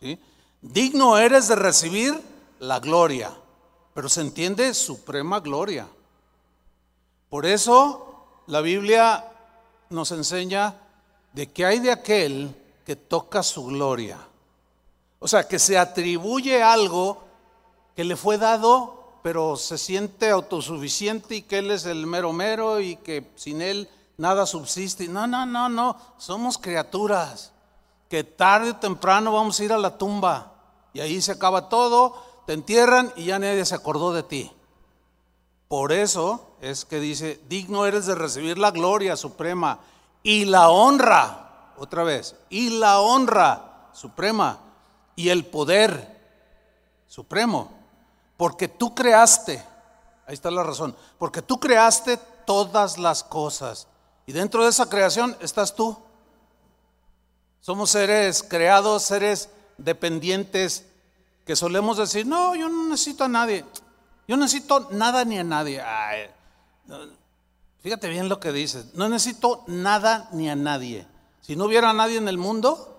¿sí? 0.00 0.18
digno 0.60 1.16
eres 1.16 1.48
de 1.48 1.56
recibir 1.56 2.20
la 2.60 2.78
gloria, 2.80 3.32
pero 3.94 4.08
se 4.08 4.20
entiende 4.20 4.74
suprema 4.74 5.40
gloria. 5.40 5.88
Por 7.30 7.46
eso 7.46 8.42
la 8.46 8.60
Biblia 8.60 9.24
nos 9.88 10.12
enseña 10.12 10.76
de 11.32 11.50
que 11.50 11.64
hay 11.64 11.78
de 11.78 11.90
aquel 11.90 12.54
que 12.84 12.94
toca 12.94 13.42
su 13.42 13.64
gloria. 13.64 14.18
O 15.22 15.28
sea, 15.28 15.46
que 15.46 15.60
se 15.60 15.78
atribuye 15.78 16.64
algo 16.64 17.22
que 17.94 18.02
le 18.02 18.16
fue 18.16 18.38
dado, 18.38 19.20
pero 19.22 19.54
se 19.54 19.78
siente 19.78 20.30
autosuficiente 20.30 21.36
y 21.36 21.42
que 21.42 21.58
Él 21.58 21.70
es 21.70 21.86
el 21.86 22.08
mero 22.08 22.32
mero 22.32 22.80
y 22.80 22.96
que 22.96 23.30
sin 23.36 23.62
Él 23.62 23.88
nada 24.16 24.46
subsiste. 24.46 25.06
No, 25.06 25.28
no, 25.28 25.46
no, 25.46 25.68
no. 25.68 25.96
Somos 26.18 26.58
criaturas 26.58 27.52
que 28.08 28.24
tarde 28.24 28.70
o 28.70 28.76
temprano 28.76 29.32
vamos 29.32 29.60
a 29.60 29.64
ir 29.64 29.72
a 29.72 29.78
la 29.78 29.96
tumba 29.96 30.54
y 30.92 30.98
ahí 30.98 31.22
se 31.22 31.30
acaba 31.30 31.68
todo, 31.68 32.20
te 32.44 32.54
entierran 32.54 33.12
y 33.14 33.26
ya 33.26 33.38
nadie 33.38 33.64
se 33.64 33.76
acordó 33.76 34.12
de 34.12 34.24
ti. 34.24 34.50
Por 35.68 35.92
eso 35.92 36.56
es 36.60 36.84
que 36.84 36.98
dice, 36.98 37.40
digno 37.48 37.86
eres 37.86 38.06
de 38.06 38.16
recibir 38.16 38.58
la 38.58 38.72
gloria 38.72 39.16
suprema 39.16 39.78
y 40.24 40.46
la 40.46 40.68
honra, 40.68 41.74
otra 41.78 42.02
vez, 42.02 42.34
y 42.50 42.70
la 42.80 43.00
honra 43.00 43.88
suprema 43.92 44.71
y 45.16 45.28
el 45.28 45.44
poder 45.46 46.20
supremo. 47.06 47.70
Porque 48.36 48.68
tú 48.68 48.94
creaste, 48.94 49.62
ahí 50.26 50.34
está 50.34 50.50
la 50.50 50.62
razón, 50.62 50.96
porque 51.18 51.42
tú 51.42 51.60
creaste 51.60 52.18
todas 52.46 52.98
las 52.98 53.22
cosas. 53.22 53.86
Y 54.26 54.32
dentro 54.32 54.62
de 54.64 54.70
esa 54.70 54.88
creación 54.88 55.36
estás 55.40 55.74
tú. 55.74 55.96
Somos 57.60 57.90
seres 57.90 58.42
creados, 58.42 59.04
seres 59.04 59.48
dependientes, 59.78 60.86
que 61.44 61.56
solemos 61.56 61.96
decir, 61.96 62.26
no, 62.26 62.54
yo 62.54 62.68
no 62.68 62.88
necesito 62.88 63.24
a 63.24 63.28
nadie. 63.28 63.64
Yo 64.26 64.36
no 64.36 64.44
necesito 64.44 64.88
nada 64.90 65.24
ni 65.24 65.38
a 65.38 65.44
nadie. 65.44 65.82
Fíjate 67.82 68.08
bien 68.08 68.28
lo 68.28 68.38
que 68.40 68.52
dice. 68.52 68.84
No 68.94 69.08
necesito 69.08 69.64
nada 69.66 70.28
ni 70.32 70.48
a 70.48 70.56
nadie. 70.56 71.06
Si 71.40 71.56
no 71.56 71.64
hubiera 71.64 71.92
nadie 71.92 72.16
en 72.16 72.28
el 72.28 72.38
mundo, 72.38 72.91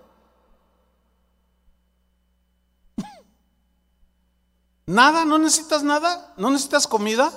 nada, 4.86 5.26
no 5.26 5.38
necesitas 5.38 5.84
nada, 5.84 6.34
no 6.38 6.50
necesitas 6.50 6.88
comida, 6.88 7.32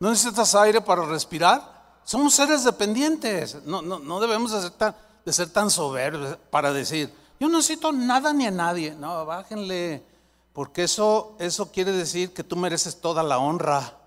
no 0.00 0.10
necesitas 0.10 0.54
aire 0.54 0.80
para 0.80 1.04
respirar. 1.04 2.00
Somos 2.04 2.34
seres 2.34 2.64
dependientes. 2.64 3.64
No, 3.64 3.82
no, 3.82 3.98
no 3.98 4.20
debemos 4.20 4.52
de 4.52 4.62
ser, 4.62 4.70
tan, 4.72 4.96
de 5.24 5.32
ser 5.32 5.50
tan 5.50 5.70
soberbios 5.70 6.36
para 6.50 6.72
decir, 6.72 7.12
yo 7.38 7.48
no 7.48 7.58
necesito 7.58 7.92
nada 7.92 8.32
ni 8.32 8.46
a 8.46 8.50
nadie. 8.50 8.94
No, 8.94 9.24
bájenle, 9.24 10.04
porque 10.52 10.84
eso, 10.84 11.36
eso 11.38 11.70
quiere 11.70 11.92
decir 11.92 12.32
que 12.34 12.44
tú 12.44 12.56
mereces 12.56 13.00
toda 13.00 13.22
la 13.22 13.38
honra 13.38 13.98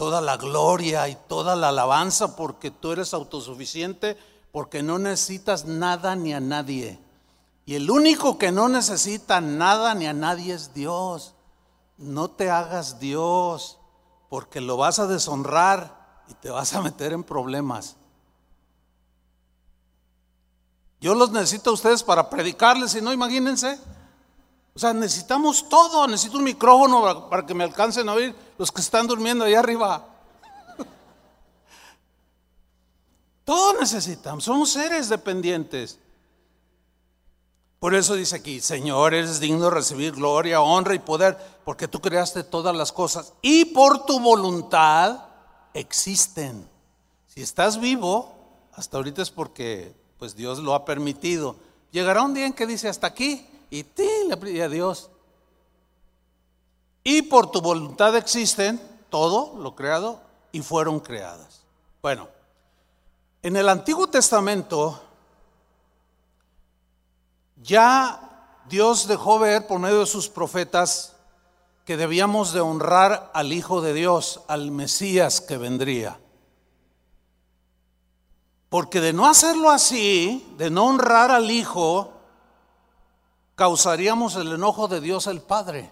toda 0.00 0.22
la 0.22 0.38
gloria 0.38 1.06
y 1.08 1.18
toda 1.28 1.54
la 1.56 1.68
alabanza 1.68 2.34
porque 2.34 2.70
tú 2.70 2.92
eres 2.92 3.12
autosuficiente, 3.12 4.16
porque 4.50 4.82
no 4.82 4.98
necesitas 4.98 5.66
nada 5.66 6.16
ni 6.16 6.32
a 6.32 6.40
nadie. 6.40 6.98
Y 7.66 7.74
el 7.74 7.90
único 7.90 8.38
que 8.38 8.50
no 8.50 8.70
necesita 8.70 9.42
nada 9.42 9.94
ni 9.94 10.06
a 10.06 10.14
nadie 10.14 10.54
es 10.54 10.72
Dios. 10.72 11.34
No 12.00 12.30
te 12.30 12.50
hagas 12.50 12.98
Dios, 12.98 13.78
porque 14.30 14.62
lo 14.62 14.78
vas 14.78 14.98
a 14.98 15.06
deshonrar 15.06 16.24
y 16.28 16.34
te 16.34 16.48
vas 16.48 16.72
a 16.72 16.80
meter 16.80 17.12
en 17.12 17.22
problemas. 17.22 17.96
Yo 20.98 21.14
los 21.14 21.30
necesito 21.30 21.68
a 21.68 21.74
ustedes 21.74 22.02
para 22.02 22.30
predicarles, 22.30 22.92
si 22.92 23.02
no, 23.02 23.12
imagínense. 23.12 23.78
O 24.74 24.78
sea, 24.78 24.94
necesitamos 24.94 25.68
todo. 25.68 26.06
Necesito 26.06 26.38
un 26.38 26.44
micrófono 26.44 27.28
para, 27.28 27.44
que 27.44 27.52
me 27.52 27.64
alcancen 27.64 28.08
a 28.08 28.14
oír 28.14 28.34
los 28.56 28.72
que 28.72 28.80
están 28.80 29.06
durmiendo 29.06 29.44
allá 29.44 29.58
arriba. 29.58 30.06
Todo 33.44 33.78
necesitamos. 33.78 34.44
Somos 34.44 34.70
seres 34.70 35.10
dependientes. 35.10 35.98
Por 37.80 37.94
eso 37.94 38.14
dice 38.14 38.36
aquí, 38.36 38.60
Señor, 38.60 39.14
eres 39.14 39.40
digno 39.40 39.64
de 39.64 39.70
recibir 39.70 40.12
gloria, 40.12 40.60
honra 40.60 40.94
y 40.94 40.98
poder, 40.98 41.38
porque 41.64 41.88
tú 41.88 41.98
creaste 42.00 42.44
todas 42.44 42.76
las 42.76 42.92
cosas 42.92 43.32
y 43.40 43.64
por 43.64 44.04
tu 44.04 44.20
voluntad 44.20 45.24
existen. 45.72 46.68
Si 47.26 47.40
estás 47.40 47.80
vivo, 47.80 48.34
hasta 48.74 48.98
ahorita 48.98 49.22
es 49.22 49.30
porque 49.30 49.94
pues 50.18 50.36
Dios 50.36 50.58
lo 50.58 50.74
ha 50.74 50.84
permitido. 50.84 51.56
Llegará 51.90 52.20
un 52.20 52.34
día 52.34 52.44
en 52.44 52.52
que 52.52 52.66
dice 52.66 52.86
hasta 52.86 53.06
aquí 53.06 53.46
y 53.70 53.82
ti 53.82 54.08
le 54.28 54.36
pedí 54.36 54.60
a 54.60 54.68
Dios. 54.68 55.08
Y 57.02 57.22
por 57.22 57.50
tu 57.50 57.62
voluntad 57.62 58.14
existen 58.14 58.78
todo 59.08 59.56
lo 59.58 59.74
creado 59.74 60.20
y 60.52 60.60
fueron 60.60 61.00
creadas. 61.00 61.62
Bueno, 62.02 62.28
en 63.42 63.56
el 63.56 63.70
Antiguo 63.70 64.06
Testamento 64.06 65.00
ya 67.62 68.30
Dios 68.68 69.08
dejó 69.08 69.38
ver 69.38 69.66
por 69.66 69.78
medio 69.78 70.00
de 70.00 70.06
sus 70.06 70.28
profetas 70.28 71.16
que 71.84 71.96
debíamos 71.96 72.52
de 72.52 72.60
honrar 72.60 73.30
al 73.34 73.52
Hijo 73.52 73.80
de 73.80 73.92
Dios, 73.92 74.42
al 74.46 74.70
Mesías 74.70 75.40
que 75.40 75.56
vendría. 75.56 76.20
Porque 78.68 79.00
de 79.00 79.12
no 79.12 79.26
hacerlo 79.26 79.70
así, 79.70 80.54
de 80.56 80.70
no 80.70 80.86
honrar 80.86 81.32
al 81.32 81.50
Hijo, 81.50 82.12
causaríamos 83.56 84.36
el 84.36 84.52
enojo 84.52 84.86
de 84.86 85.00
Dios 85.00 85.26
el 85.26 85.40
Padre. 85.40 85.90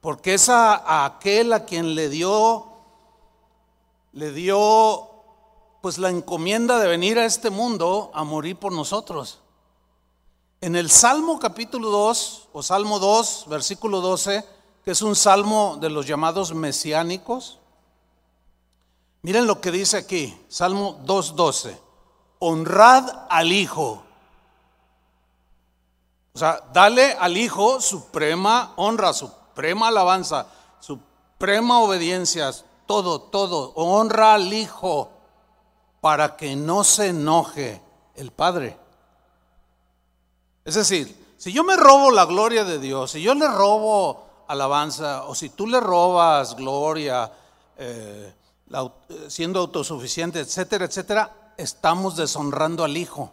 Porque 0.00 0.34
es 0.34 0.48
a, 0.48 1.04
aquel 1.04 1.52
a 1.52 1.64
quien 1.64 1.96
le 1.96 2.08
dio, 2.08 2.68
le 4.12 4.30
dio 4.30 5.10
pues 5.82 5.98
la 5.98 6.10
encomienda 6.10 6.78
de 6.78 6.86
venir 6.86 7.18
a 7.18 7.24
este 7.24 7.50
mundo 7.50 8.12
a 8.14 8.22
morir 8.22 8.56
por 8.56 8.72
nosotros. 8.72 9.39
En 10.60 10.76
el 10.76 10.90
Salmo 10.90 11.38
capítulo 11.38 11.90
2 11.90 12.48
o 12.52 12.62
Salmo 12.62 12.98
2, 12.98 13.46
versículo 13.48 14.00
12, 14.00 14.44
que 14.84 14.90
es 14.90 15.02
un 15.02 15.16
salmo 15.16 15.78
de 15.80 15.90
los 15.90 16.06
llamados 16.06 16.54
mesiánicos, 16.54 17.58
miren 19.22 19.46
lo 19.46 19.60
que 19.60 19.70
dice 19.70 19.96
aquí, 19.96 20.38
Salmo 20.48 20.98
2.12, 21.04 21.78
honrad 22.38 23.26
al 23.28 23.52
Hijo 23.52 24.02
o 26.32 26.38
sea, 26.38 26.62
dale 26.72 27.12
al 27.12 27.36
Hijo 27.36 27.80
suprema 27.80 28.72
honra, 28.76 29.12
suprema 29.12 29.88
alabanza, 29.88 30.46
suprema 30.78 31.80
obediencia, 31.80 32.50
todo, 32.86 33.20
todo. 33.20 33.72
Honra 33.74 34.34
al 34.34 34.52
Hijo 34.52 35.10
para 36.00 36.36
que 36.36 36.54
no 36.56 36.84
se 36.84 37.08
enoje 37.08 37.82
el 38.14 38.30
Padre. 38.30 38.78
Es 40.64 40.74
decir, 40.74 41.34
si 41.36 41.52
yo 41.52 41.64
me 41.64 41.76
robo 41.76 42.10
la 42.10 42.26
gloria 42.26 42.64
de 42.64 42.78
Dios, 42.78 43.12
si 43.12 43.22
yo 43.22 43.34
le 43.34 43.48
robo 43.48 44.44
alabanza, 44.48 45.24
o 45.24 45.34
si 45.34 45.50
tú 45.50 45.66
le 45.66 45.80
robas 45.80 46.56
gloria, 46.56 47.32
eh, 47.76 48.32
siendo 49.28 49.60
autosuficiente, 49.60 50.40
etcétera, 50.40 50.84
etcétera, 50.84 51.52
estamos 51.56 52.16
deshonrando 52.16 52.84
al 52.84 52.96
Hijo. 52.96 53.32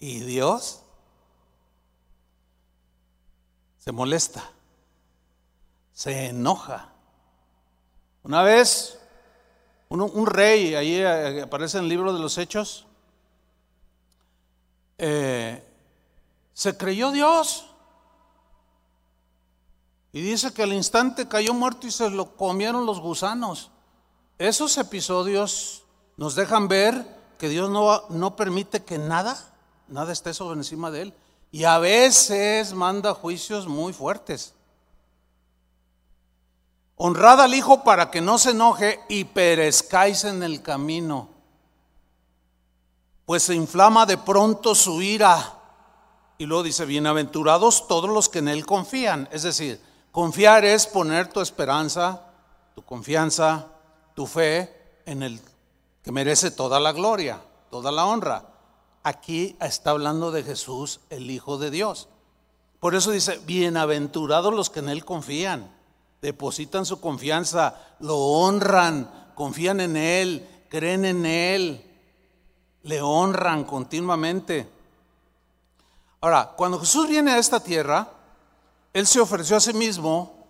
¿Y 0.00 0.20
Dios? 0.20 0.84
se 3.84 3.92
molesta, 3.92 4.50
se 5.92 6.28
enoja. 6.28 6.88
Una 8.22 8.42
vez, 8.42 8.98
un, 9.90 10.26
rey, 10.26 10.74
ahí 10.74 11.00
eh, 11.00 11.42
aparece 11.42 11.76
en 11.76 11.84
el 11.84 11.90
libro 11.90 12.14
de 12.14 12.18
los 12.18 12.38
Hechos, 12.38 12.86
eh, 15.06 15.62
se 16.54 16.78
creyó 16.78 17.10
Dios. 17.10 17.66
Y 20.12 20.22
dice 20.22 20.54
que 20.54 20.62
al 20.62 20.72
instante 20.72 21.28
cayó 21.28 21.52
muerto 21.52 21.86
y 21.86 21.90
se 21.90 22.08
lo 22.08 22.36
comieron 22.36 22.86
los 22.86 23.00
gusanos. 23.00 23.70
Esos 24.38 24.78
episodios 24.78 25.82
nos 26.16 26.36
dejan 26.36 26.68
ver 26.68 27.04
que 27.38 27.50
Dios 27.50 27.68
no, 27.68 28.04
no 28.08 28.34
permite 28.34 28.82
que 28.82 28.96
nada, 28.96 29.36
nada 29.88 30.10
esté 30.10 30.32
sobre 30.32 30.56
encima 30.56 30.90
de 30.90 31.02
él. 31.02 31.14
Y 31.52 31.64
a 31.64 31.78
veces 31.78 32.72
manda 32.72 33.12
juicios 33.12 33.66
muy 33.66 33.92
fuertes. 33.92 34.54
Honrad 36.96 37.42
al 37.42 37.54
Hijo 37.54 37.84
para 37.84 38.10
que 38.10 38.22
no 38.22 38.38
se 38.38 38.52
enoje 38.52 39.00
y 39.10 39.24
perezcáis 39.24 40.24
en 40.24 40.42
el 40.42 40.62
camino, 40.62 41.28
pues 43.26 43.42
se 43.42 43.54
inflama 43.54 44.06
de 44.06 44.18
pronto 44.18 44.74
su 44.74 45.02
ira. 45.02 45.58
Y 46.38 46.46
luego 46.46 46.62
dice, 46.62 46.84
bienaventurados 46.84 47.86
todos 47.88 48.10
los 48.10 48.28
que 48.28 48.40
en 48.40 48.48
Él 48.48 48.66
confían. 48.66 49.28
Es 49.32 49.42
decir, 49.42 49.80
confiar 50.10 50.64
es 50.64 50.86
poner 50.86 51.32
tu 51.32 51.40
esperanza, 51.40 52.22
tu 52.74 52.82
confianza, 52.82 53.68
tu 54.14 54.26
fe 54.26 55.00
en 55.06 55.22
el 55.22 55.40
que 56.02 56.12
merece 56.12 56.50
toda 56.50 56.80
la 56.80 56.92
gloria, 56.92 57.40
toda 57.70 57.90
la 57.90 58.06
honra 58.06 58.54
aquí 59.04 59.56
está 59.60 59.90
hablando 59.90 60.32
de 60.32 60.42
Jesús, 60.42 61.00
el 61.10 61.30
Hijo 61.30 61.58
de 61.58 61.70
Dios. 61.70 62.08
Por 62.80 62.96
eso 62.96 63.12
dice, 63.12 63.38
bienaventurados 63.46 64.52
los 64.52 64.70
que 64.70 64.80
en 64.80 64.88
Él 64.88 65.04
confían, 65.04 65.72
depositan 66.20 66.84
su 66.84 67.00
confianza, 67.00 67.76
lo 68.00 68.16
honran, 68.16 69.30
confían 69.34 69.80
en 69.80 69.96
Él, 69.96 70.48
creen 70.68 71.04
en 71.04 71.24
Él, 71.24 71.93
le 72.84 73.02
honran 73.02 73.64
continuamente. 73.64 74.68
Ahora, 76.20 76.52
cuando 76.56 76.78
Jesús 76.78 77.08
viene 77.08 77.32
a 77.32 77.38
esta 77.38 77.60
tierra, 77.60 78.08
Él 78.92 79.06
se 79.06 79.20
ofreció 79.20 79.56
a 79.56 79.60
sí 79.60 79.72
mismo 79.72 80.46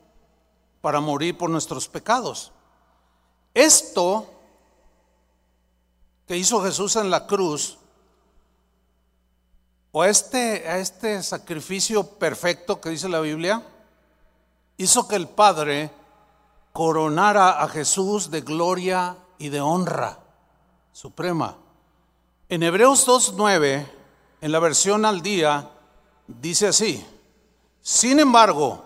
para 0.81 1.01
morir 1.01 1.37
por 1.37 1.49
nuestros 1.49 1.88
pecados. 1.88 2.53
Esto 3.55 4.31
que 6.27 6.37
hizo 6.37 6.62
Jesús 6.62 6.97
en 6.97 7.11
la 7.11 7.27
cruz 7.27 7.79
o 9.92 10.05
este, 10.05 10.68
a 10.68 10.79
este 10.79 11.23
sacrificio 11.23 12.05
perfecto 12.05 12.81
que 12.81 12.90
dice 12.90 13.09
la 13.09 13.20
Biblia, 13.20 13.62
hizo 14.77 15.07
que 15.07 15.16
el 15.16 15.29
Padre 15.29 15.90
coronara 16.73 17.62
a 17.62 17.68
Jesús 17.68 18.31
de 18.31 18.40
gloria 18.40 19.16
y 19.38 19.51
de 19.51 19.61
honra 19.61 20.18
suprema. 20.92 21.63
En 22.55 22.62
Hebreos 22.62 23.05
2.9, 23.09 23.85
en 24.40 24.53
la 24.53 24.61
versión 24.61 25.05
al 25.05 25.23
día, 25.23 25.73
dice 26.29 26.69
así, 26.69 27.05
sin 27.83 28.21
embargo, 28.21 28.85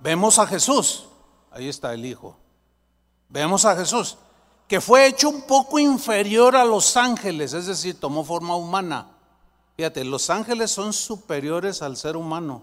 vemos 0.00 0.38
a 0.38 0.46
Jesús, 0.46 1.04
ahí 1.50 1.68
está 1.68 1.92
el 1.92 2.06
Hijo, 2.06 2.38
vemos 3.28 3.66
a 3.66 3.76
Jesús, 3.76 4.16
que 4.66 4.80
fue 4.80 5.06
hecho 5.06 5.28
un 5.28 5.42
poco 5.42 5.78
inferior 5.78 6.56
a 6.56 6.64
los 6.64 6.96
ángeles, 6.96 7.52
es 7.52 7.66
decir, 7.66 8.00
tomó 8.00 8.24
forma 8.24 8.56
humana. 8.56 9.10
Fíjate, 9.76 10.04
los 10.04 10.30
ángeles 10.30 10.70
son 10.70 10.94
superiores 10.94 11.82
al 11.82 11.98
ser 11.98 12.16
humano. 12.16 12.62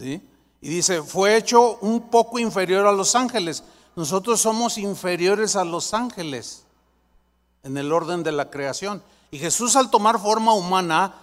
¿Sí? 0.00 0.20
Y 0.60 0.68
dice, 0.68 1.00
fue 1.00 1.36
hecho 1.36 1.78
un 1.80 2.10
poco 2.10 2.40
inferior 2.40 2.88
a 2.88 2.92
los 2.92 3.14
ángeles, 3.14 3.62
nosotros 3.94 4.40
somos 4.40 4.78
inferiores 4.78 5.54
a 5.54 5.62
los 5.62 5.94
ángeles 5.94 6.63
en 7.64 7.76
el 7.76 7.92
orden 7.92 8.22
de 8.22 8.32
la 8.32 8.50
creación. 8.50 9.02
Y 9.30 9.38
Jesús 9.38 9.74
al 9.74 9.90
tomar 9.90 10.20
forma 10.20 10.52
humana 10.52 11.14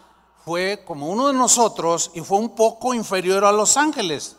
fue 0.44 0.84
como 0.86 1.08
uno 1.08 1.28
de 1.28 1.34
nosotros 1.34 2.12
y 2.14 2.22
fue 2.22 2.40
un 2.40 2.50
poco 2.50 2.94
inferior 2.94 3.46
a 3.46 3.52
los 3.52 3.78
ángeles. 3.78 4.36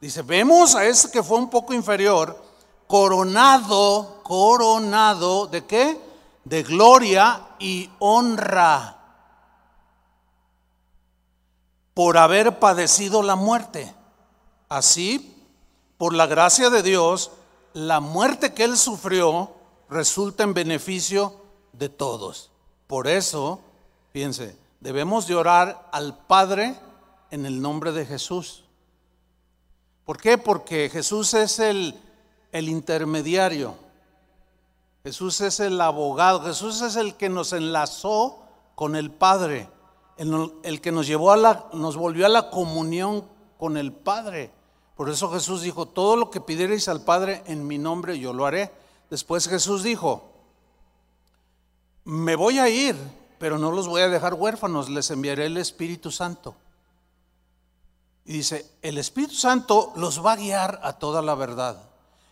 Dice, 0.00 0.22
vemos 0.22 0.74
a 0.74 0.86
ese 0.86 1.10
que 1.10 1.22
fue 1.22 1.36
un 1.36 1.50
poco 1.50 1.74
inferior, 1.74 2.42
coronado, 2.86 4.20
coronado, 4.22 5.46
¿de 5.46 5.66
qué? 5.66 6.00
De 6.44 6.62
gloria 6.62 7.48
y 7.58 7.90
honra 7.98 8.96
por 11.92 12.16
haber 12.16 12.58
padecido 12.58 13.22
la 13.22 13.36
muerte. 13.36 13.94
Así, 14.70 15.36
por 15.98 16.14
la 16.14 16.26
gracia 16.26 16.70
de 16.70 16.82
Dios, 16.82 17.30
la 17.74 18.00
muerte 18.00 18.54
que 18.54 18.64
él 18.64 18.78
sufrió 18.78 19.50
resulta 19.90 20.44
en 20.44 20.54
beneficio 20.54 21.39
de 21.80 21.88
todos. 21.88 22.50
Por 22.86 23.08
eso, 23.08 23.60
fíjense, 24.12 24.56
debemos 24.80 25.26
de 25.26 25.34
orar 25.34 25.88
al 25.92 26.26
Padre 26.26 26.76
en 27.30 27.46
el 27.46 27.60
nombre 27.60 27.90
de 27.90 28.04
Jesús. 28.04 28.64
¿Por 30.04 30.18
qué? 30.18 30.36
Porque 30.36 30.90
Jesús 30.90 31.32
es 31.34 31.58
el, 31.58 31.98
el 32.52 32.68
intermediario. 32.68 33.74
Jesús 35.02 35.40
es 35.40 35.58
el 35.58 35.80
abogado. 35.80 36.42
Jesús 36.42 36.82
es 36.82 36.96
el 36.96 37.14
que 37.14 37.30
nos 37.30 37.54
enlazó 37.54 38.42
con 38.74 38.94
el 38.94 39.10
Padre. 39.10 39.70
El, 40.18 40.52
el 40.62 40.82
que 40.82 40.92
nos 40.92 41.06
llevó 41.06 41.32
a 41.32 41.38
la, 41.38 41.70
nos 41.72 41.96
volvió 41.96 42.26
a 42.26 42.28
la 42.28 42.50
comunión 42.50 43.24
con 43.56 43.78
el 43.78 43.92
Padre. 43.92 44.52
Por 44.96 45.08
eso 45.08 45.30
Jesús 45.30 45.62
dijo, 45.62 45.86
todo 45.86 46.16
lo 46.16 46.28
que 46.30 46.42
pidierais 46.42 46.88
al 46.88 47.04
Padre 47.04 47.42
en 47.46 47.66
mi 47.66 47.78
nombre 47.78 48.18
yo 48.18 48.34
lo 48.34 48.44
haré. 48.44 48.70
Después 49.08 49.48
Jesús 49.48 49.82
dijo, 49.82 50.30
me 52.10 52.34
voy 52.34 52.58
a 52.58 52.68
ir, 52.68 52.96
pero 53.38 53.58
no 53.58 53.70
los 53.70 53.86
voy 53.86 54.02
a 54.02 54.08
dejar 54.08 54.34
huérfanos, 54.34 54.88
les 54.88 55.10
enviaré 55.10 55.46
el 55.46 55.56
Espíritu 55.56 56.10
Santo. 56.10 56.54
Y 58.24 58.34
dice, 58.34 58.66
el 58.82 58.98
Espíritu 58.98 59.34
Santo 59.34 59.92
los 59.96 60.24
va 60.24 60.32
a 60.32 60.36
guiar 60.36 60.80
a 60.82 60.94
toda 60.94 61.22
la 61.22 61.34
verdad. 61.34 61.82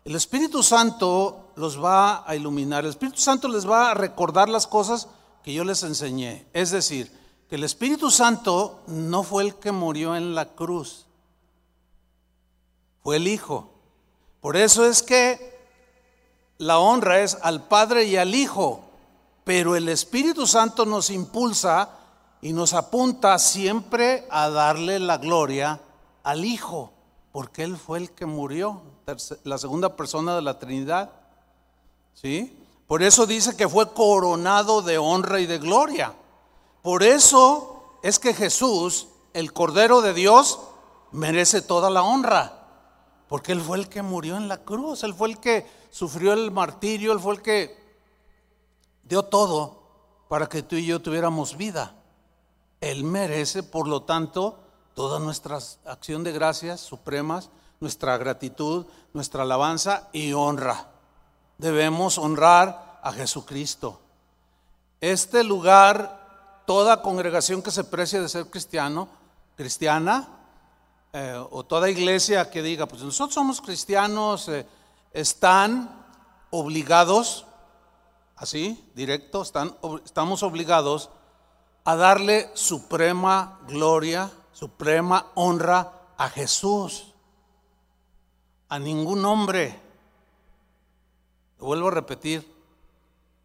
El 0.04 0.14
Espíritu 0.14 0.62
Santo 0.62 1.52
los 1.56 1.82
va 1.82 2.28
a 2.28 2.34
iluminar. 2.34 2.84
El 2.84 2.90
Espíritu 2.90 3.18
Santo 3.18 3.48
les 3.48 3.68
va 3.68 3.90
a 3.90 3.94
recordar 3.94 4.48
las 4.48 4.66
cosas 4.66 5.08
que 5.42 5.52
yo 5.52 5.64
les 5.64 5.82
enseñé. 5.82 6.46
Es 6.52 6.70
decir, 6.70 7.12
que 7.48 7.56
el 7.56 7.64
Espíritu 7.64 8.10
Santo 8.10 8.80
no 8.86 9.22
fue 9.22 9.44
el 9.44 9.54
que 9.54 9.72
murió 9.72 10.16
en 10.16 10.34
la 10.34 10.46
cruz 10.46 11.06
fue 13.08 13.16
el 13.16 13.26
Hijo. 13.26 13.70
Por 14.42 14.56
eso 14.56 14.84
es 14.84 15.02
que 15.02 15.58
la 16.58 16.78
honra 16.78 17.20
es 17.20 17.38
al 17.40 17.66
Padre 17.66 18.04
y 18.04 18.16
al 18.16 18.34
Hijo, 18.34 18.87
pero 19.48 19.74
el 19.76 19.88
Espíritu 19.88 20.46
Santo 20.46 20.84
nos 20.84 21.08
impulsa 21.08 21.88
y 22.42 22.52
nos 22.52 22.74
apunta 22.74 23.38
siempre 23.38 24.26
a 24.28 24.50
darle 24.50 24.98
la 24.98 25.16
gloria 25.16 25.80
al 26.22 26.44
Hijo, 26.44 26.92
porque 27.32 27.62
Él 27.62 27.78
fue 27.78 27.96
el 27.96 28.10
que 28.10 28.26
murió, 28.26 28.82
la 29.44 29.56
segunda 29.56 29.96
persona 29.96 30.36
de 30.36 30.42
la 30.42 30.58
Trinidad. 30.58 31.12
¿Sí? 32.12 32.62
Por 32.86 33.02
eso 33.02 33.24
dice 33.24 33.56
que 33.56 33.66
fue 33.66 33.90
coronado 33.94 34.82
de 34.82 34.98
honra 34.98 35.40
y 35.40 35.46
de 35.46 35.56
gloria. 35.56 36.12
Por 36.82 37.02
eso 37.02 38.00
es 38.02 38.18
que 38.18 38.34
Jesús, 38.34 39.08
el 39.32 39.54
Cordero 39.54 40.02
de 40.02 40.12
Dios, 40.12 40.60
merece 41.10 41.62
toda 41.62 41.88
la 41.88 42.02
honra. 42.02 42.66
Porque 43.28 43.52
Él 43.52 43.62
fue 43.62 43.78
el 43.78 43.88
que 43.88 44.02
murió 44.02 44.36
en 44.36 44.46
la 44.46 44.58
cruz, 44.58 45.04
Él 45.04 45.14
fue 45.14 45.28
el 45.28 45.38
que 45.38 45.66
sufrió 45.90 46.34
el 46.34 46.50
martirio, 46.50 47.12
Él 47.12 47.18
fue 47.18 47.36
el 47.36 47.40
que 47.40 47.87
dio 49.08 49.24
todo 49.24 49.82
para 50.28 50.48
que 50.48 50.62
tú 50.62 50.76
y 50.76 50.86
yo 50.86 51.00
tuviéramos 51.00 51.56
vida. 51.56 51.94
Él 52.80 53.04
merece, 53.04 53.62
por 53.62 53.88
lo 53.88 54.02
tanto, 54.02 54.58
toda 54.94 55.18
nuestra 55.18 55.58
acción 55.86 56.22
de 56.22 56.32
gracias 56.32 56.80
supremas, 56.80 57.50
nuestra 57.80 58.16
gratitud, 58.18 58.86
nuestra 59.12 59.42
alabanza 59.42 60.08
y 60.12 60.32
honra. 60.32 60.88
Debemos 61.56 62.18
honrar 62.18 63.00
a 63.02 63.12
Jesucristo. 63.12 64.00
Este 65.00 65.42
lugar, 65.42 66.62
toda 66.66 67.02
congregación 67.02 67.62
que 67.62 67.70
se 67.70 67.84
precie 67.84 68.20
de 68.20 68.28
ser 68.28 68.46
cristiano, 68.46 69.08
cristiana, 69.56 70.28
eh, 71.12 71.42
o 71.50 71.64
toda 71.64 71.88
iglesia 71.88 72.50
que 72.50 72.62
diga, 72.62 72.86
pues 72.86 73.02
nosotros 73.02 73.34
somos 73.34 73.60
cristianos, 73.60 74.48
eh, 74.48 74.66
están 75.12 76.04
obligados, 76.50 77.46
así, 78.38 78.90
directo, 78.94 79.42
están, 79.42 79.76
estamos 80.04 80.42
obligados 80.42 81.10
a 81.84 81.96
darle 81.96 82.50
suprema 82.54 83.60
gloria, 83.66 84.30
suprema 84.52 85.30
honra 85.34 85.92
a 86.16 86.28
Jesús, 86.28 87.14
a 88.68 88.78
ningún 88.78 89.24
hombre. 89.24 89.80
Lo 91.58 91.66
vuelvo 91.66 91.88
a 91.88 91.92
repetir. 91.92 92.56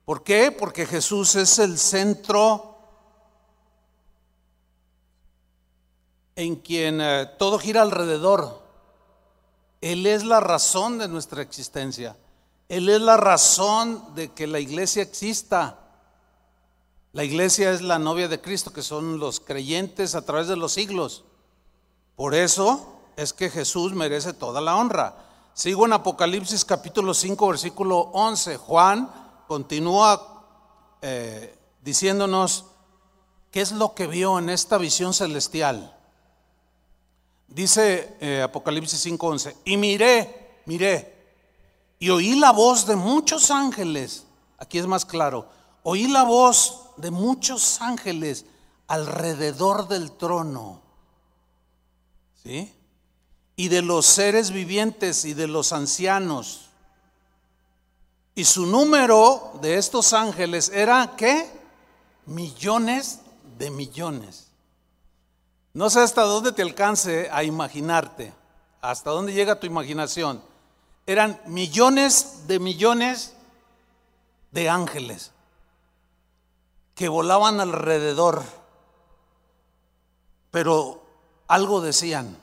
¿Por 0.05 0.23
qué? 0.23 0.51
Porque 0.51 0.85
Jesús 0.85 1.35
es 1.35 1.57
el 1.59 1.77
centro 1.77 2.77
en 6.35 6.57
quien 6.57 6.99
eh, 7.01 7.31
todo 7.39 7.57
gira 7.57 7.81
alrededor. 7.81 8.61
Él 9.81 10.05
es 10.05 10.23
la 10.23 10.39
razón 10.39 10.97
de 10.97 11.07
nuestra 11.07 11.41
existencia. 11.41 12.15
Él 12.69 12.89
es 12.89 13.01
la 13.01 13.17
razón 13.17 14.15
de 14.15 14.31
que 14.31 14.47
la 14.47 14.59
iglesia 14.59 15.03
exista. 15.03 15.79
La 17.11 17.23
iglesia 17.23 17.71
es 17.71 17.81
la 17.81 17.99
novia 17.99 18.27
de 18.27 18.41
Cristo, 18.41 18.73
que 18.73 18.81
son 18.81 19.19
los 19.19 19.39
creyentes 19.39 20.15
a 20.15 20.23
través 20.23 20.47
de 20.47 20.55
los 20.55 20.73
siglos. 20.73 21.23
Por 22.15 22.33
eso 22.33 22.99
es 23.15 23.33
que 23.33 23.49
Jesús 23.49 23.93
merece 23.93 24.33
toda 24.33 24.61
la 24.61 24.75
honra. 24.75 25.15
Sigo 25.53 25.85
en 25.85 25.93
Apocalipsis 25.93 26.65
capítulo 26.65 27.13
5, 27.13 27.47
versículo 27.47 27.99
11. 28.13 28.57
Juan 28.57 29.11
continúa 29.47 30.43
eh, 31.01 31.55
diciéndonos 31.83 32.65
qué 33.51 33.61
es 33.61 33.71
lo 33.71 33.93
que 33.93 34.07
vio 34.07 34.39
en 34.39 34.49
esta 34.49 34.79
visión 34.79 35.13
celestial. 35.13 35.95
Dice 37.47 38.17
eh, 38.19 38.41
Apocalipsis 38.41 39.05
5:11, 39.05 39.55
y 39.65 39.77
miré, 39.77 40.61
miré, 40.65 41.12
y 42.03 42.09
oí 42.09 42.35
la 42.35 42.51
voz 42.51 42.85
de 42.85 42.97
muchos 42.97 43.49
ángeles, 43.49 44.25
aquí 44.57 44.77
es 44.77 44.85
más 44.87 45.05
claro, 45.05 45.47
oí 45.83 46.09
la 46.09 46.23
voz 46.23 46.89
de 46.97 47.11
muchos 47.11 47.79
ángeles 47.79 48.43
alrededor 48.87 49.87
del 49.87 50.11
trono, 50.11 50.81
¿sí? 52.43 52.73
Y 53.55 53.69
de 53.69 53.81
los 53.81 54.05
seres 54.05 54.51
vivientes 54.51 55.23
y 55.23 55.33
de 55.33 55.47
los 55.47 55.71
ancianos. 55.71 56.71
Y 58.35 58.43
su 58.43 58.65
número 58.65 59.53
de 59.61 59.77
estos 59.77 60.11
ángeles 60.11 60.67
era, 60.73 61.15
¿qué? 61.15 61.49
Millones 62.25 63.21
de 63.57 63.71
millones. 63.71 64.49
No 65.71 65.89
sé 65.89 66.01
hasta 66.01 66.23
dónde 66.23 66.51
te 66.51 66.63
alcance 66.63 67.29
a 67.31 67.45
imaginarte, 67.45 68.33
hasta 68.81 69.11
dónde 69.11 69.31
llega 69.31 69.57
tu 69.57 69.67
imaginación. 69.67 70.51
Eran 71.05 71.39
millones 71.45 72.47
de 72.47 72.59
millones 72.59 73.33
de 74.51 74.69
ángeles 74.69 75.31
que 76.95 77.09
volaban 77.09 77.59
alrededor, 77.59 78.41
pero 80.51 81.03
algo 81.47 81.81
decían. 81.81 82.37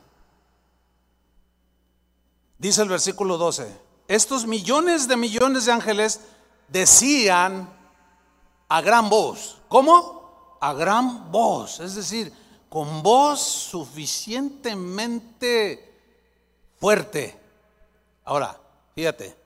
Dice 2.58 2.82
el 2.82 2.88
versículo 2.88 3.38
12, 3.38 3.72
estos 4.08 4.46
millones 4.46 5.06
de 5.08 5.16
millones 5.16 5.64
de 5.64 5.72
ángeles 5.72 6.20
decían 6.68 7.72
a 8.68 8.82
gran 8.82 9.08
voz. 9.08 9.56
¿Cómo? 9.68 10.58
A 10.60 10.74
gran 10.74 11.32
voz. 11.32 11.80
Es 11.80 11.94
decir, 11.94 12.30
con 12.68 13.02
voz 13.02 13.40
suficientemente 13.40 15.98
fuerte. 16.78 17.39
Ahora, 18.30 18.56
fíjate, 18.94 19.36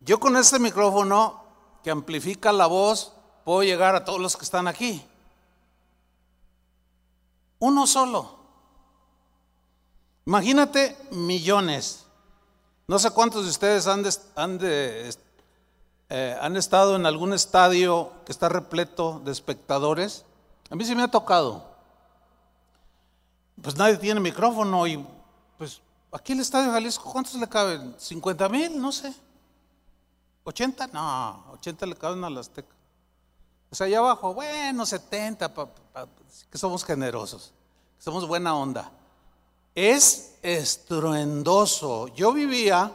yo 0.00 0.18
con 0.18 0.36
este 0.36 0.58
micrófono 0.58 1.44
que 1.84 1.92
amplifica 1.92 2.50
la 2.50 2.66
voz 2.66 3.12
puedo 3.44 3.62
llegar 3.62 3.94
a 3.94 4.04
todos 4.04 4.18
los 4.18 4.36
que 4.36 4.42
están 4.42 4.66
aquí. 4.66 5.06
Uno 7.60 7.86
solo. 7.86 8.36
Imagínate 10.26 10.96
millones. 11.12 12.06
No 12.88 12.98
sé 12.98 13.12
cuántos 13.12 13.44
de 13.44 13.50
ustedes 13.50 13.86
han, 13.86 14.02
han, 14.34 14.58
eh, 14.60 16.36
han 16.40 16.56
estado 16.56 16.96
en 16.96 17.06
algún 17.06 17.32
estadio 17.32 18.10
que 18.26 18.32
está 18.32 18.48
repleto 18.48 19.22
de 19.24 19.30
espectadores. 19.30 20.24
A 20.70 20.74
mí 20.74 20.84
se 20.84 20.96
me 20.96 21.04
ha 21.04 21.08
tocado 21.08 21.72
pues 23.62 23.76
nadie 23.76 23.96
tiene 23.96 24.18
micrófono 24.18 24.88
y 24.88 25.06
pues 25.56 25.80
Aquí 26.14 26.32
el 26.32 26.38
Estadio 26.38 26.70
Jalisco, 26.70 27.10
¿cuántos 27.10 27.34
le 27.34 27.48
caben? 27.48 27.96
¿50 27.96 28.48
mil? 28.48 28.80
No 28.80 28.92
sé. 28.92 29.12
¿80? 30.44 30.92
No, 30.92 31.44
80 31.54 31.86
le 31.86 31.96
caben 31.96 32.22
a 32.22 32.30
la 32.30 32.38
Azteca. 32.38 32.72
O 33.68 33.74
sea, 33.74 33.88
allá 33.88 33.98
abajo, 33.98 34.32
bueno, 34.32 34.86
70, 34.86 35.52
que 36.48 36.56
somos 36.56 36.84
generosos, 36.84 37.52
que 37.96 38.04
somos 38.04 38.28
buena 38.28 38.54
onda. 38.54 38.92
Es 39.74 40.36
estruendoso. 40.40 42.06
Yo 42.14 42.32
vivía, 42.32 42.92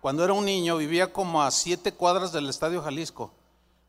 cuando 0.00 0.24
era 0.24 0.32
un 0.32 0.44
niño, 0.44 0.76
vivía 0.76 1.12
como 1.12 1.44
a 1.44 1.52
siete 1.52 1.94
cuadras 1.94 2.32
del 2.32 2.48
Estadio 2.48 2.82
Jalisco. 2.82 3.30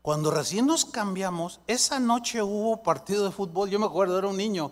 Cuando 0.02 0.30
recién 0.30 0.66
nos 0.66 0.84
cambiamos, 0.84 1.58
esa 1.66 1.98
noche 1.98 2.44
hubo 2.44 2.80
partido 2.84 3.24
de 3.24 3.32
fútbol, 3.32 3.70
yo 3.70 3.80
me 3.80 3.86
acuerdo, 3.86 4.16
era 4.16 4.28
un 4.28 4.36
niño 4.36 4.70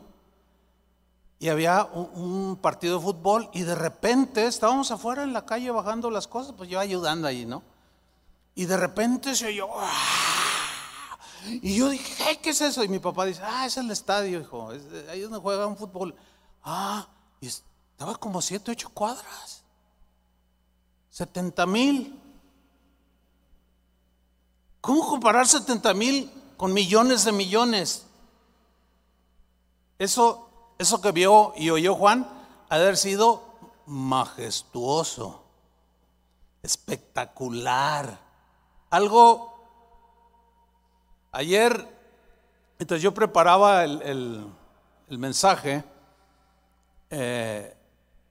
y 1.39 1.49
había 1.49 1.85
un, 1.85 2.57
partido 2.57 2.99
de 2.99 3.05
fútbol 3.05 3.51
y 3.53 3.63
de 3.63 3.75
repente 3.75 4.47
estábamos 4.47 4.91
afuera 4.91 5.23
en 5.23 5.33
la 5.33 5.45
calle 5.45 5.71
bajando 5.71 6.11
las 6.11 6.27
cosas, 6.27 6.55
pues 6.57 6.71
yo 6.71 6.81
ayudando 6.81 7.29
ahí, 7.29 7.45
¿no? 7.45 7.63
Y 8.55 8.65
de 8.65 8.77
repente 8.77 9.35
se 9.35 9.49
oyó, 9.49 9.69
¡ah! 9.75 11.19
y 11.47 11.77
yo 11.77 11.91
dije, 11.91 12.39
¿qué 12.41 12.51
es 12.51 12.61
eso? 12.63 12.83
Y 12.83 12.89
mi 12.89 12.99
papá 12.99 13.27
dice, 13.27 13.43
ah, 13.45 13.67
es 13.67 13.77
el 13.77 13.91
estadio, 13.91 14.41
hijo, 14.41 14.73
es 14.73 14.83
ahí 15.11 15.21
donde 15.21 15.39
juega 15.39 15.67
un 15.67 15.77
fútbol. 15.77 16.15
Ah, 16.65 17.07
y 17.41 17.49
estaba 17.49 18.15
como 18.17 18.41
siete, 18.41 18.71
ocho 18.71 18.89
cuadras, 18.89 19.63
70 21.11 21.67
mil. 21.67 22.23
¿Cómo 24.81 25.07
comparar 25.07 25.47
70 25.47 25.93
mil 25.95 26.33
con 26.57 26.73
millones 26.73 27.25
de 27.25 27.33
millones? 27.33 28.07
Eso 29.99 30.46
eso 30.79 31.01
que 31.01 31.13
vio 31.13 31.53
y 31.57 31.71
oyó 31.71 31.95
Juan, 31.95 32.27
ha 32.69 32.75
haber 32.75 32.97
sido 32.97 33.43
majestuoso, 33.87 35.43
espectacular. 36.63 38.19
Algo, 38.91 39.55
ayer, 41.33 41.89
entonces 42.79 43.03
yo 43.03 43.15
preparaba 43.15 43.85
el, 43.85 44.53
mensaje, 45.09 45.85
eh, 47.11 47.77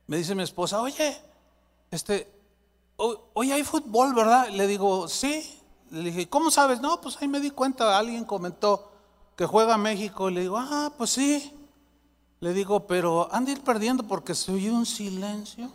me 0.08 0.18
dice 0.18 0.36
mi 0.36 0.44
esposa, 0.44 0.82
oye, 0.82 1.18
este, 1.92 2.32
hoy 2.98 3.52
hay 3.52 3.64
fútbol, 3.64 4.14
¿verdad? 4.14 4.50
Le 4.50 4.68
digo, 4.68 5.08
sí. 5.08 5.62
Le 5.92 6.10
dije, 6.10 6.28
¿cómo 6.28 6.52
sabes? 6.52 6.82
No, 6.82 7.00
pues 7.00 7.18
ahí 7.22 7.28
me 7.28 7.40
di 7.40 7.52
cuenta, 7.52 7.98
alguien 7.98 8.26
comentó 8.26 8.92
que 9.36 9.46
juega 9.46 9.78
México. 9.78 10.30
Le 10.30 10.42
digo, 10.42 10.58
ah, 10.58 10.92
pues 10.98 11.12
sí. 11.12 11.55
Le 12.46 12.54
digo, 12.54 12.86
pero 12.86 13.28
han 13.34 13.44
de 13.44 13.54
ir 13.54 13.64
perdiendo 13.64 14.04
porque 14.04 14.36
se 14.36 14.52
oye 14.52 14.70
un 14.70 14.86
silencio. 14.86 15.72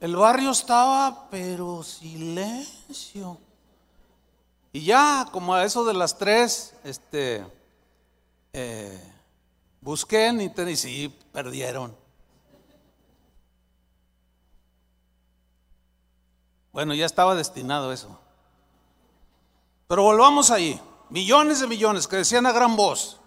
El 0.00 0.16
barrio 0.16 0.52
estaba, 0.52 1.28
pero 1.30 1.82
silencio. 1.82 3.36
Y 4.72 4.86
ya, 4.86 5.28
como 5.30 5.52
a 5.52 5.64
eso 5.64 5.84
de 5.84 5.92
las 5.92 6.16
tres, 6.16 6.72
este, 6.82 7.46
eh, 8.54 9.12
busqué 9.82 10.28
en 10.28 10.40
internet 10.40 10.72
y 10.72 10.76
sí, 10.78 11.18
perdieron. 11.30 11.94
Bueno, 16.72 16.94
ya 16.94 17.04
estaba 17.04 17.34
destinado 17.34 17.92
eso. 17.92 18.18
Pero 19.88 20.04
volvamos 20.04 20.50
ahí. 20.50 20.80
Millones 21.10 21.60
de 21.60 21.66
millones 21.66 22.08
que 22.08 22.16
decían 22.16 22.46
a 22.46 22.52
gran 22.52 22.76
voz, 22.76 23.18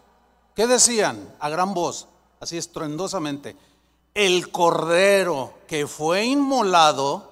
¿Qué 0.56 0.68
decían 0.68 1.36
a 1.39 1.50
gran 1.50 1.74
voz, 1.74 2.08
así 2.39 2.58
estruendosamente? 2.58 3.58
El 4.13 4.52
cordero 4.52 5.54
que 5.68 5.86
fue 5.86 6.24
inmolado, 6.24 7.30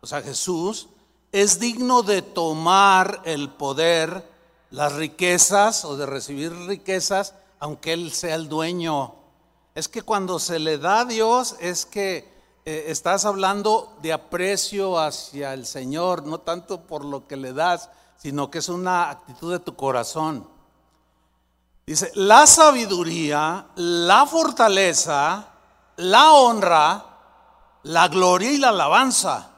o 0.00 0.06
sea, 0.06 0.20
Jesús, 0.20 0.88
es 1.30 1.60
digno 1.60 2.02
de 2.02 2.22
tomar 2.22 3.22
el 3.24 3.50
poder, 3.50 4.28
las 4.70 4.94
riquezas 4.94 5.84
o 5.84 5.96
de 5.96 6.06
recibir 6.06 6.52
riquezas, 6.66 7.36
aunque 7.60 7.92
Él 7.92 8.10
sea 8.10 8.34
el 8.34 8.48
dueño. 8.48 9.14
Es 9.76 9.88
que 9.88 10.02
cuando 10.02 10.40
se 10.40 10.58
le 10.58 10.78
da 10.78 11.00
a 11.00 11.04
Dios 11.04 11.54
es 11.60 11.86
que 11.86 12.28
eh, 12.64 12.86
estás 12.88 13.26
hablando 13.26 13.96
de 14.02 14.12
aprecio 14.12 14.98
hacia 14.98 15.54
el 15.54 15.66
Señor, 15.66 16.26
no 16.26 16.40
tanto 16.40 16.80
por 16.80 17.04
lo 17.04 17.28
que 17.28 17.36
le 17.36 17.52
das, 17.52 17.90
sino 18.16 18.50
que 18.50 18.58
es 18.58 18.68
una 18.68 19.10
actitud 19.10 19.52
de 19.52 19.60
tu 19.60 19.76
corazón. 19.76 20.52
Dice, 21.86 22.10
la 22.14 22.46
sabiduría, 22.46 23.66
la 23.76 24.24
fortaleza, 24.26 25.48
la 25.96 26.32
honra, 26.32 27.04
la 27.82 28.08
gloria 28.08 28.50
y 28.50 28.58
la 28.58 28.70
alabanza. 28.70 29.50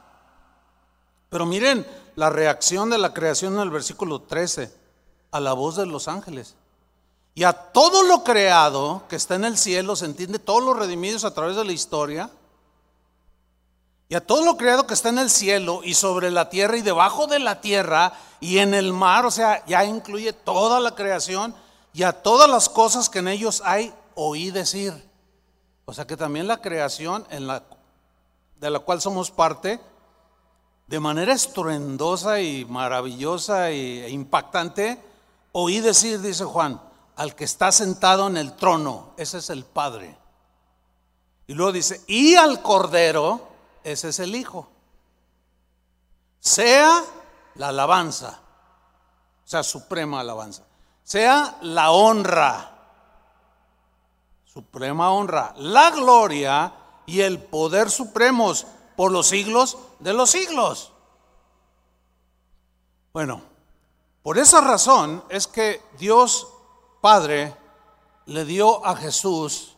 Pero 1.29 1.45
miren 1.45 1.87
la 2.15 2.29
reacción 2.29 2.89
de 2.89 2.97
la 2.97 3.13
creación 3.13 3.53
en 3.55 3.61
el 3.61 3.69
versículo 3.69 4.21
13, 4.21 4.73
a 5.31 5.39
la 5.39 5.53
voz 5.53 5.77
de 5.77 5.85
los 5.85 6.07
ángeles. 6.07 6.55
Y 7.33 7.43
a 7.43 7.53
todo 7.53 8.03
lo 8.03 8.23
creado 8.23 9.03
que 9.07 9.15
está 9.15 9.35
en 9.35 9.45
el 9.45 9.57
cielo, 9.57 9.95
se 9.95 10.05
entiende, 10.05 10.39
todos 10.39 10.63
los 10.63 10.75
redimidos 10.75 11.23
a 11.23 11.33
través 11.33 11.55
de 11.55 11.63
la 11.63 11.71
historia, 11.71 12.29
y 14.09 14.15
a 14.15 14.25
todo 14.25 14.43
lo 14.43 14.57
creado 14.57 14.87
que 14.87 14.93
está 14.93 15.09
en 15.09 15.17
el 15.17 15.29
cielo 15.29 15.81
y 15.83 15.93
sobre 15.93 16.31
la 16.31 16.49
tierra 16.49 16.77
y 16.77 16.81
debajo 16.81 17.27
de 17.27 17.39
la 17.39 17.59
tierra 17.59 18.13
y 18.39 18.59
en 18.59 18.73
el 18.73 18.93
mar, 18.93 19.25
o 19.25 19.31
sea, 19.31 19.65
ya 19.65 19.83
incluye 19.83 20.31
toda 20.31 20.79
la 20.79 20.95
creación 20.95 21.53
y 21.97 22.03
a 22.03 22.13
todas 22.13 22.47
las 22.47 22.69
cosas 22.69 23.09
que 23.09 23.17
en 23.17 23.27
ellos 23.27 23.63
hay, 23.65 23.91
oí 24.13 24.51
decir. 24.51 24.93
O 25.85 25.93
sea 25.95 26.05
que 26.05 26.15
también 26.15 26.47
la 26.47 26.61
creación 26.61 27.25
de 27.27 28.69
la 28.69 28.79
cual 28.81 29.01
somos 29.01 29.31
parte, 29.31 29.81
de 30.85 30.99
manera 30.99 31.33
estruendosa 31.33 32.39
y 32.39 32.65
maravillosa 32.65 33.71
e 33.71 34.11
impactante, 34.11 35.01
oí 35.53 35.79
decir, 35.79 36.21
dice 36.21 36.45
Juan, 36.45 36.79
al 37.15 37.33
que 37.33 37.45
está 37.45 37.71
sentado 37.71 38.27
en 38.27 38.37
el 38.37 38.55
trono, 38.55 39.13
ese 39.17 39.39
es 39.39 39.49
el 39.49 39.65
Padre. 39.65 40.15
Y 41.47 41.55
luego 41.55 41.71
dice, 41.71 42.03
y 42.05 42.35
al 42.35 42.61
Cordero, 42.61 43.41
ese 43.83 44.09
es 44.09 44.19
el 44.19 44.35
Hijo. 44.35 44.69
Sea 46.41 47.03
la 47.55 47.69
alabanza, 47.69 48.39
o 49.43 49.47
sea, 49.47 49.63
suprema 49.63 50.19
alabanza 50.19 50.66
sea 51.07 51.57
la 51.61 51.91
honra, 51.91 52.69
suprema 54.43 55.13
honra, 55.13 55.53
la 55.55 55.89
gloria 55.91 56.73
y 57.05 57.21
el 57.21 57.39
poder 57.39 57.89
supremos 57.89 58.67
por 58.97 59.13
los 59.13 59.27
siglos 59.27 59.77
de 59.99 60.13
los 60.13 60.31
siglos. 60.31 60.91
Bueno, 63.13 63.41
por 64.21 64.37
esa 64.37 64.59
razón 64.59 65.23
es 65.29 65.47
que 65.47 65.81
Dios 65.97 66.45
Padre 66.99 67.55
le 68.25 68.43
dio 68.43 68.85
a 68.85 68.93
Jesús 68.97 69.77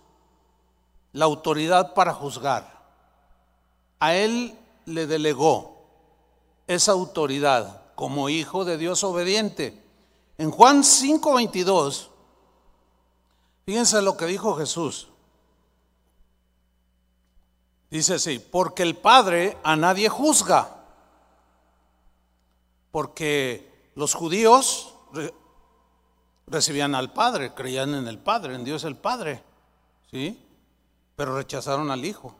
la 1.12 1.26
autoridad 1.26 1.94
para 1.94 2.16
juzgar. 2.16 2.90
A 4.00 4.16
él 4.16 4.58
le 4.86 5.06
delegó 5.06 5.84
esa 6.66 6.94
autoridad 6.94 7.94
como 7.94 8.30
hijo 8.30 8.66
de 8.66 8.80
Dios 8.80 9.04
obediente. 9.04 9.89
En 10.40 10.52
Juan 10.52 10.84
5:22, 10.86 12.08
fíjense 13.66 14.02
lo 14.02 14.16
que 14.16 14.26
dijo 14.26 14.56
Jesús. 14.56 15.10
Dice 17.90 18.14
así, 18.14 18.40
porque 18.40 18.84
el 18.84 18.96
Padre 18.96 19.58
a 19.64 19.76
nadie 19.76 20.08
juzga, 20.08 20.78
porque 22.92 23.92
los 23.96 24.14
judíos 24.14 24.94
recibían 26.48 26.96
al 26.96 27.12
Padre, 27.12 27.54
creían 27.54 27.94
en 27.94 28.08
el 28.08 28.18
Padre, 28.18 28.56
en 28.56 28.64
Dios 28.64 28.86
el 28.86 28.96
Padre, 28.96 29.44
¿sí? 30.10 30.42
Pero 31.18 31.36
rechazaron 31.36 31.92
al 31.92 32.06
Hijo. 32.06 32.34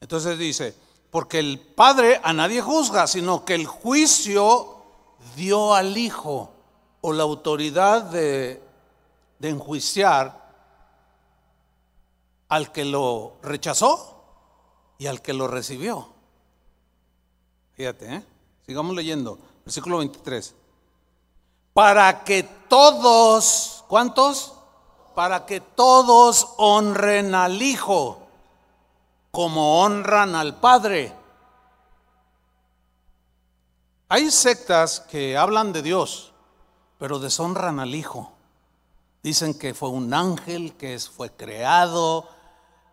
Entonces 0.00 0.38
dice, 0.38 0.72
porque 1.10 1.40
el 1.40 1.58
Padre 1.58 2.20
a 2.22 2.32
nadie 2.32 2.62
juzga, 2.62 3.08
sino 3.08 3.44
que 3.44 3.56
el 3.56 3.66
juicio 3.66 4.82
dio 5.34 5.74
al 5.74 5.98
Hijo 5.98 6.52
o 7.06 7.12
la 7.12 7.22
autoridad 7.22 8.02
de, 8.02 8.60
enjuiciar 9.40 10.44
al 12.48 12.72
que 12.72 12.84
lo 12.84 13.36
rechazó 13.44 14.24
y 14.98 15.06
al 15.06 15.22
que 15.22 15.32
lo 15.32 15.46
recibió. 15.46 16.08
Fíjate, 17.74 18.12
¿eh? 18.12 18.24
sigamos 18.66 18.96
leyendo, 18.96 19.38
versículo 19.64 19.98
23. 19.98 20.52
Para 21.72 22.24
que 22.24 22.42
todos, 22.42 23.84
¿cuántos? 23.86 24.54
Para 25.14 25.46
que 25.46 25.60
todos 25.60 26.54
honren 26.56 27.36
al 27.36 27.62
Hijo 27.62 28.18
como 29.30 29.80
honran 29.80 30.34
al 30.34 30.58
Padre. 30.58 31.12
Hay 34.08 34.28
sectas 34.32 34.98
que 34.98 35.36
hablan 35.36 35.72
de 35.72 35.82
Dios 35.82 36.32
pero 36.98 37.18
deshonran 37.18 37.80
al 37.80 37.94
Hijo. 37.94 38.32
Dicen 39.22 39.58
que 39.58 39.74
fue 39.74 39.88
un 39.88 40.14
ángel, 40.14 40.74
que 40.76 40.98
fue 40.98 41.30
creado, 41.30 42.28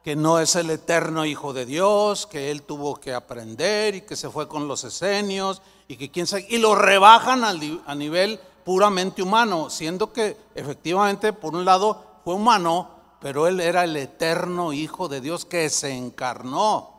que 0.03 0.15
no 0.15 0.39
es 0.39 0.55
el 0.55 0.69
eterno 0.69 1.25
Hijo 1.25 1.53
de 1.53 1.65
Dios, 1.65 2.27
que 2.27 2.51
él 2.51 2.63
tuvo 2.63 2.95
que 2.95 3.13
aprender 3.13 3.95
y 3.95 4.01
que 4.01 4.15
se 4.15 4.29
fue 4.29 4.47
con 4.47 4.67
los 4.67 4.83
esenios 4.83 5.61
y 5.87 5.95
que 5.95 6.11
quién 6.11 6.27
sabe, 6.27 6.45
y 6.49 6.57
lo 6.57 6.75
rebajan 6.75 7.43
a 7.43 7.95
nivel 7.95 8.39
puramente 8.65 9.21
humano, 9.21 9.69
siendo 9.69 10.11
que 10.11 10.37
efectivamente, 10.55 11.33
por 11.33 11.55
un 11.55 11.65
lado, 11.65 12.03
fue 12.23 12.33
humano, 12.33 12.89
pero 13.21 13.47
él 13.47 13.59
era 13.59 13.83
el 13.83 13.95
eterno 13.95 14.73
Hijo 14.73 15.07
de 15.07 15.21
Dios 15.21 15.45
que 15.45 15.69
se 15.69 15.91
encarnó. 15.91 16.89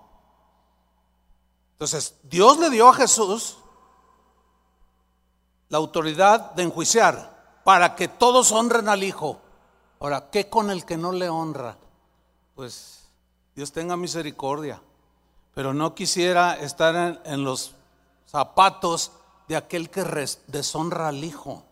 Entonces, 1.72 2.14
Dios 2.22 2.58
le 2.58 2.70
dio 2.70 2.88
a 2.88 2.94
Jesús 2.94 3.58
la 5.68 5.78
autoridad 5.78 6.52
de 6.52 6.62
enjuiciar 6.64 7.34
para 7.64 7.94
que 7.94 8.08
todos 8.08 8.52
honren 8.52 8.88
al 8.88 9.02
Hijo. 9.02 9.40
Ahora, 10.00 10.28
¿qué 10.30 10.48
con 10.48 10.70
el 10.70 10.84
que 10.84 10.96
no 10.96 11.12
le 11.12 11.28
honra? 11.28 11.76
Pues 12.54 13.08
Dios 13.54 13.72
tenga 13.72 13.96
misericordia, 13.96 14.80
pero 15.54 15.72
no 15.72 15.94
quisiera 15.94 16.56
estar 16.56 17.22
en, 17.24 17.44
los 17.44 17.74
zapatos 18.26 19.12
de 19.48 19.56
aquel 19.56 19.90
que 19.90 20.04
deshonra 20.46 21.08
al 21.08 21.24
Hijo. 21.24 21.64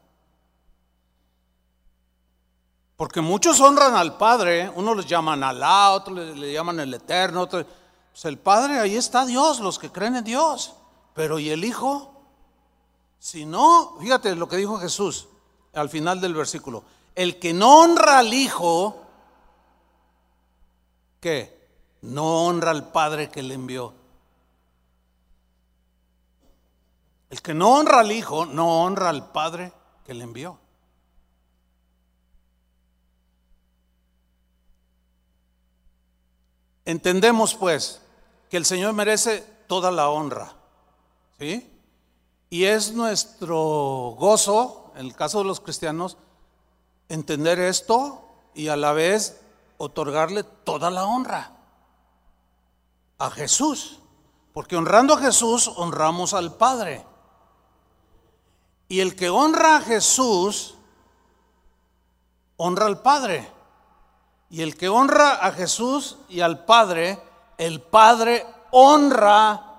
Porque 2.97 3.21
muchos 3.21 3.61
honran 3.61 3.97
al 3.97 4.17
Padre, 4.17 4.71
unos 4.77 4.97
les 4.97 5.07
llaman 5.07 5.43
Alá, 5.43 5.91
otros 5.91 6.37
le, 6.37 6.53
llaman 6.53 6.79
el 6.81 6.95
Eterno, 6.95 7.43
otros, 7.43 7.67
pues 8.13 8.25
el 8.27 8.39
Padre, 8.39 8.79
ahí 8.79 8.97
está 8.97 9.27
Dios, 9.27 9.61
los 9.61 9.79
que 9.79 9.91
creen 9.91 10.17
en 10.17 10.25
Dios. 10.25 10.75
Pero 11.15 11.39
¿y 11.39 11.51
el 11.51 11.65
Hijo? 11.65 12.12
Si 13.23 13.47
no, 13.47 13.99
fíjate 14.01 14.35
lo 14.35 14.49
que 14.49 14.57
dijo 14.57 14.79
Jesús 14.79 15.29
al 15.75 15.89
final 15.89 16.21
del 16.21 16.35
versículo. 16.35 16.83
El 17.15 17.39
que 17.39 17.53
no 17.53 17.83
honra 17.83 18.19
al 18.19 18.35
Hijo, 18.35 19.01
¿qué? 21.21 21.57
No 22.01 22.47
honra 22.47 22.73
al 22.73 22.91
Padre 22.91 23.31
que 23.31 23.45
le 23.45 23.55
envió. 23.55 23.95
El 27.31 27.41
que 27.41 27.55
no 27.55 27.77
honra 27.77 28.01
al 28.01 28.11
Hijo, 28.11 28.45
no 28.45 28.83
honra 28.83 29.11
al 29.11 29.31
Padre 29.31 29.73
que 30.05 30.15
le 30.15 30.25
envió. 30.25 30.59
Entendemos 36.85 37.55
pues 37.55 38.03
que 38.51 38.57
el 38.57 38.65
Señor 38.65 38.95
merece 38.95 39.47
toda 39.69 39.93
la 39.93 40.09
honra. 40.09 40.57
¿Sí? 41.39 41.72
Y 42.53 42.67
es 42.67 42.93
nuestro 42.93 44.15
gozo, 44.19 44.93
en 44.97 45.07
el 45.07 45.17
caso 45.17 45.39
de 45.39 45.47
los 45.47 45.61
cristianos, 45.61 46.19
entender 47.09 47.59
esto 47.59 48.29
y 48.53 48.69
a 48.69 48.77
la 48.77 48.93
vez 48.93 49.41
otorgarle 49.79 50.43
toda 50.43 50.91
la 50.91 51.07
honra 51.07 51.57
a 53.17 53.31
Jesús. 53.31 54.01
Porque 54.53 54.77
honrando 54.77 55.15
a 55.15 55.17
Jesús, 55.17 55.67
honramos 55.77 56.35
al 56.35 56.55
Padre. 56.55 57.07
Y 58.87 59.01
el 59.01 59.17
que 59.17 59.31
honra 59.31 59.77
a 59.77 59.81
Jesús, 59.81 60.75
honra 62.59 62.85
al 62.85 63.01
Padre. 63.01 63.51
Y 64.51 64.61
el 64.61 64.77
que 64.77 64.91
honra 64.91 65.37
a 65.37 65.53
Jesús 65.53 66.19
y 66.29 66.41
al 66.41 66.67
Padre, 66.67 67.19
el 67.57 67.81
Padre 67.81 68.45
honra 68.73 69.72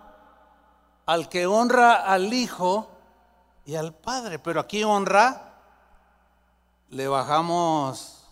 al 1.06 1.30
que 1.30 1.46
honra 1.46 2.06
al 2.06 2.34
Hijo 2.34 2.90
y 3.66 3.76
al 3.76 3.94
Padre. 3.94 4.40
Pero 4.40 4.60
aquí 4.60 4.84
honra, 4.84 5.54
le 6.90 7.08
bajamos, 7.08 8.24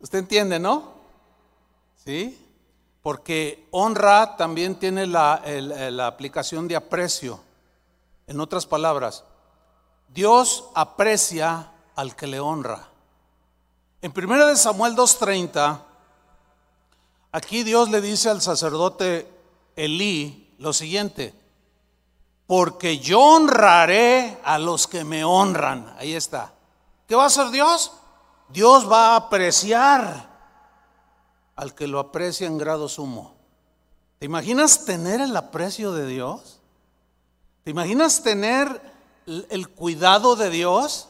usted 0.00 0.18
entiende, 0.18 0.58
¿no? 0.58 0.92
¿Sí? 2.04 2.46
Porque 3.02 3.66
honra 3.70 4.36
también 4.36 4.74
tiene 4.78 5.06
la, 5.06 5.42
la 5.44 6.06
aplicación 6.06 6.68
de 6.68 6.76
aprecio. 6.76 7.40
En 8.26 8.40
otras 8.40 8.66
palabras, 8.66 9.24
Dios 10.08 10.64
aprecia 10.74 11.72
al 11.96 12.14
que 12.14 12.26
le 12.26 12.40
honra. 12.40 12.88
En 14.02 14.12
1 14.16 14.56
Samuel 14.56 14.94
2.30, 14.94 15.82
aquí 17.32 17.62
Dios 17.64 17.90
le 17.90 18.00
dice 18.00 18.30
al 18.30 18.40
sacerdote 18.40 19.30
Elí 19.76 20.54
lo 20.58 20.72
siguiente, 20.72 21.34
porque 22.50 22.98
yo 22.98 23.20
honraré 23.20 24.40
a 24.42 24.58
los 24.58 24.88
que 24.88 25.04
me 25.04 25.22
honran. 25.22 25.94
Ahí 26.00 26.16
está. 26.16 26.52
¿Qué 27.06 27.14
va 27.14 27.22
a 27.22 27.26
hacer 27.26 27.50
Dios? 27.50 27.92
Dios 28.48 28.90
va 28.90 29.12
a 29.12 29.16
apreciar 29.16 30.28
al 31.54 31.76
que 31.76 31.86
lo 31.86 32.00
aprecia 32.00 32.48
en 32.48 32.58
grado 32.58 32.88
sumo. 32.88 33.36
¿Te 34.18 34.26
imaginas 34.26 34.84
tener 34.84 35.20
el 35.20 35.36
aprecio 35.36 35.92
de 35.92 36.08
Dios? 36.08 36.58
¿Te 37.62 37.70
imaginas 37.70 38.24
tener 38.24 38.82
el 39.26 39.68
cuidado 39.68 40.34
de 40.34 40.50
Dios? 40.50 41.08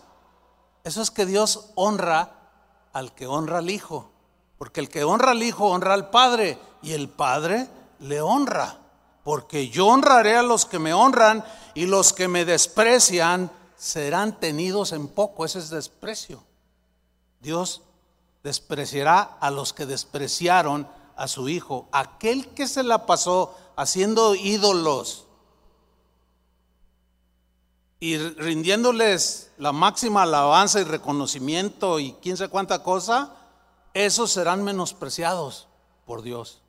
Eso 0.85 1.01
es 1.01 1.11
que 1.11 1.25
Dios 1.25 1.71
honra 1.75 2.35
al 2.93 3.15
que 3.15 3.27
honra 3.27 3.61
al 3.61 3.71
Hijo. 3.71 4.11
Porque 4.59 4.81
el 4.81 4.91
que 4.91 5.05
honra 5.05 5.31
al 5.31 5.43
Hijo 5.43 5.71
honra 5.71 5.95
al 5.95 6.11
Padre 6.11 6.59
y 6.83 6.93
el 6.93 7.09
Padre 7.09 7.67
le 7.99 8.21
honra. 8.21 8.77
Porque 9.25 9.69
yo 9.69 9.87
honraré 9.87 10.37
a 10.37 10.43
los 10.43 10.67
que 10.67 10.79
me 10.79 10.95
honran 10.95 11.45
y 11.75 11.87
los 11.87 12.13
que 12.13 12.29
me 12.29 12.45
desprecian 12.45 13.51
serán 13.77 14.39
tenidos 14.39 14.93
en 14.93 15.09
poco. 15.09 15.45
Ese 15.45 15.59
es 15.59 15.71
desprecio. 15.71 16.43
Dios 17.41 17.83
despreciará 18.43 19.21
a 19.41 19.51
los 19.51 19.73
que 19.73 19.87
despreciaron 19.87 20.89
a 21.17 21.29
su 21.29 21.49
Hijo. 21.49 21.89
Aquel 21.93 22.49
que 22.49 22.67
se 22.67 22.83
la 22.83 23.07
pasó 23.07 23.57
haciendo 23.77 24.35
ídolos 24.35 25.27
y 28.01 28.17
rindiéndoles 28.17 29.53
la 29.59 29.73
máxima 29.73 30.23
alabanza 30.23 30.81
y 30.81 30.85
reconocimiento 30.85 32.01
y 32.01 32.13
quién 32.23 32.39
sabe 32.39 32.49
cuánta 32.49 32.83
cosa, 32.83 33.37
esos 33.93 34.33
serán 34.33 34.65
menospreciados 34.65 35.69
por 36.07 36.23
Dios. 36.23 36.63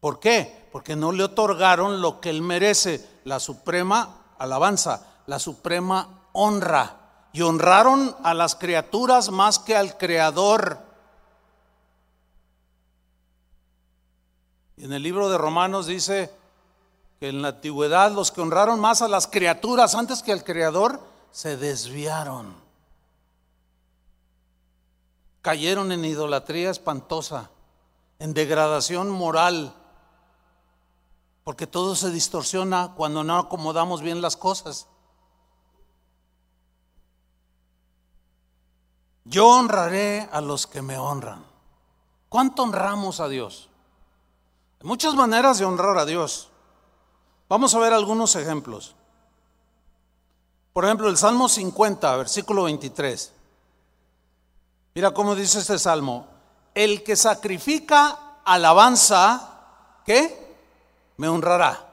¿Por 0.00 0.18
qué? 0.18 0.57
Porque 0.78 0.94
no 0.94 1.10
le 1.10 1.24
otorgaron 1.24 2.00
lo 2.00 2.20
que 2.20 2.30
él 2.30 2.40
merece, 2.40 3.04
la 3.24 3.40
suprema 3.40 4.14
alabanza, 4.38 5.04
la 5.26 5.40
suprema 5.40 6.20
honra. 6.34 6.94
Y 7.32 7.42
honraron 7.42 8.14
a 8.22 8.32
las 8.32 8.54
criaturas 8.54 9.32
más 9.32 9.58
que 9.58 9.74
al 9.74 9.98
Creador. 9.98 10.78
En 14.76 14.92
el 14.92 15.02
libro 15.02 15.28
de 15.28 15.36
Romanos 15.36 15.88
dice, 15.88 16.32
que 17.18 17.30
en 17.30 17.42
la 17.42 17.48
antigüedad 17.48 18.12
los 18.12 18.30
que 18.30 18.40
honraron 18.40 18.78
más 18.78 19.02
a 19.02 19.08
las 19.08 19.26
criaturas 19.26 19.96
antes 19.96 20.22
que 20.22 20.30
al 20.30 20.44
Creador 20.44 21.00
se 21.32 21.56
desviaron. 21.56 22.54
Cayeron 25.42 25.90
en 25.90 26.04
idolatría 26.04 26.70
espantosa, 26.70 27.50
en 28.20 28.32
degradación 28.32 29.10
moral, 29.10 29.74
porque 31.48 31.66
todo 31.66 31.96
se 31.96 32.10
distorsiona 32.10 32.92
cuando 32.94 33.24
no 33.24 33.38
acomodamos 33.38 34.02
bien 34.02 34.20
las 34.20 34.36
cosas. 34.36 34.86
Yo 39.24 39.48
honraré 39.48 40.28
a 40.30 40.42
los 40.42 40.66
que 40.66 40.82
me 40.82 40.98
honran. 40.98 41.42
¿Cuánto 42.28 42.64
honramos 42.64 43.20
a 43.20 43.28
Dios? 43.28 43.70
Hay 44.82 44.86
muchas 44.86 45.14
maneras 45.14 45.58
de 45.58 45.64
honrar 45.64 45.96
a 45.96 46.04
Dios. 46.04 46.50
Vamos 47.48 47.74
a 47.74 47.78
ver 47.78 47.94
algunos 47.94 48.36
ejemplos. 48.36 48.94
Por 50.74 50.84
ejemplo, 50.84 51.08
el 51.08 51.16
Salmo 51.16 51.48
50, 51.48 52.14
versículo 52.16 52.64
23. 52.64 53.32
Mira 54.94 55.12
cómo 55.12 55.34
dice 55.34 55.60
este 55.60 55.78
salmo. 55.78 56.26
El 56.74 57.02
que 57.02 57.16
sacrifica 57.16 58.42
alabanza, 58.44 60.02
¿qué? 60.04 60.46
Me 61.18 61.28
honrará. 61.28 61.86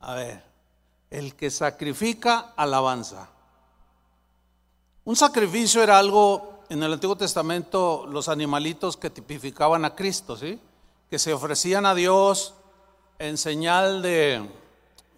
A 0.00 0.14
ver, 0.14 0.42
el 1.10 1.36
que 1.36 1.50
sacrifica 1.50 2.52
alabanza. 2.56 3.28
Un 5.04 5.14
sacrificio 5.14 5.82
era 5.82 5.98
algo, 5.98 6.64
en 6.68 6.82
el 6.82 6.94
Antiguo 6.94 7.16
Testamento, 7.16 8.06
los 8.08 8.28
animalitos 8.28 8.96
que 8.96 9.10
tipificaban 9.10 9.84
a 9.84 9.94
Cristo, 9.94 10.36
¿sí? 10.36 10.58
Que 11.10 11.18
se 11.18 11.32
ofrecían 11.32 11.86
a 11.86 11.94
Dios 11.94 12.54
en 13.18 13.36
señal 13.36 14.00
de 14.00 14.48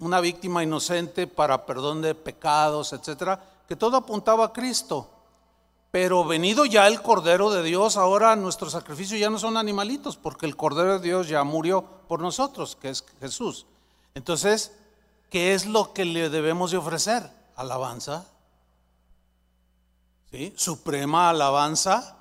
una 0.00 0.20
víctima 0.20 0.62
inocente 0.62 1.26
para 1.26 1.64
perdón 1.64 2.02
de 2.02 2.14
pecados, 2.14 2.92
etcétera, 2.92 3.42
que 3.68 3.76
todo 3.76 3.96
apuntaba 3.96 4.46
a 4.46 4.52
Cristo. 4.52 5.08
Pero 5.94 6.24
venido 6.24 6.64
ya 6.64 6.88
el 6.88 7.00
Cordero 7.02 7.52
de 7.52 7.62
Dios, 7.62 7.96
ahora 7.96 8.34
nuestros 8.34 8.72
sacrificios 8.72 9.20
ya 9.20 9.30
no 9.30 9.38
son 9.38 9.56
animalitos, 9.56 10.16
porque 10.16 10.44
el 10.44 10.56
Cordero 10.56 10.98
de 10.98 11.06
Dios 11.06 11.28
ya 11.28 11.44
murió 11.44 11.84
por 12.08 12.18
nosotros, 12.18 12.74
que 12.74 12.88
es 12.88 13.04
Jesús. 13.20 13.64
Entonces, 14.12 14.72
¿qué 15.30 15.54
es 15.54 15.66
lo 15.66 15.92
que 15.92 16.04
le 16.04 16.30
debemos 16.30 16.72
de 16.72 16.78
ofrecer? 16.78 17.30
Alabanza. 17.54 18.26
¿Sí? 20.32 20.52
Suprema 20.56 21.30
alabanza. 21.30 22.16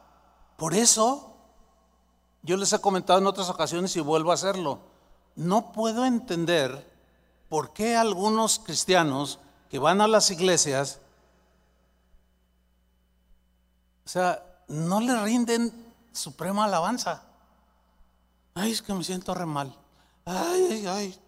Por 0.55 0.75
eso 0.75 1.35
yo 2.43 2.57
les 2.57 2.71
he 2.73 2.79
comentado 2.79 3.17
en 3.17 3.25
otras 3.25 3.49
ocasiones 3.49 3.95
y 3.95 4.01
vuelvo 4.01 4.29
a 4.29 4.35
hacerlo. 4.35 4.81
No 5.35 5.71
puedo 5.71 6.05
entender 6.05 6.93
por 7.49 7.73
qué 7.73 7.95
algunos 7.95 8.59
cristianos 8.59 9.39
que 9.71 9.79
van 9.79 9.99
a 9.99 10.07
las 10.07 10.29
iglesias, 10.29 10.99
o 14.05 14.09
sea, 14.09 14.43
no 14.67 14.99
le 14.99 15.21
rinden 15.23 15.93
suprema 16.11 16.65
alabanza. 16.65 17.23
Ay, 18.55 18.71
es 18.71 18.81
que 18.81 18.93
me 18.93 19.03
siento 19.03 19.33
re 19.33 19.45
mal. 19.45 19.75
Ay, 20.25 20.67
ay, 20.71 20.87
ay. 20.87 21.19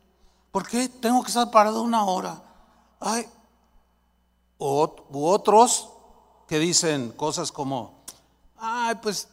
¿Por 0.52 0.68
qué 0.68 0.88
tengo 0.88 1.22
que 1.22 1.30
estar 1.30 1.52
parado 1.52 1.82
una 1.82 2.06
hora? 2.06 2.42
Ay. 3.00 3.28
u 4.58 5.26
otros 5.26 5.90
que 6.48 6.60
dicen 6.60 7.12
cosas 7.12 7.52
como, 7.52 8.04
ay, 8.58 8.96
pues 9.02 9.28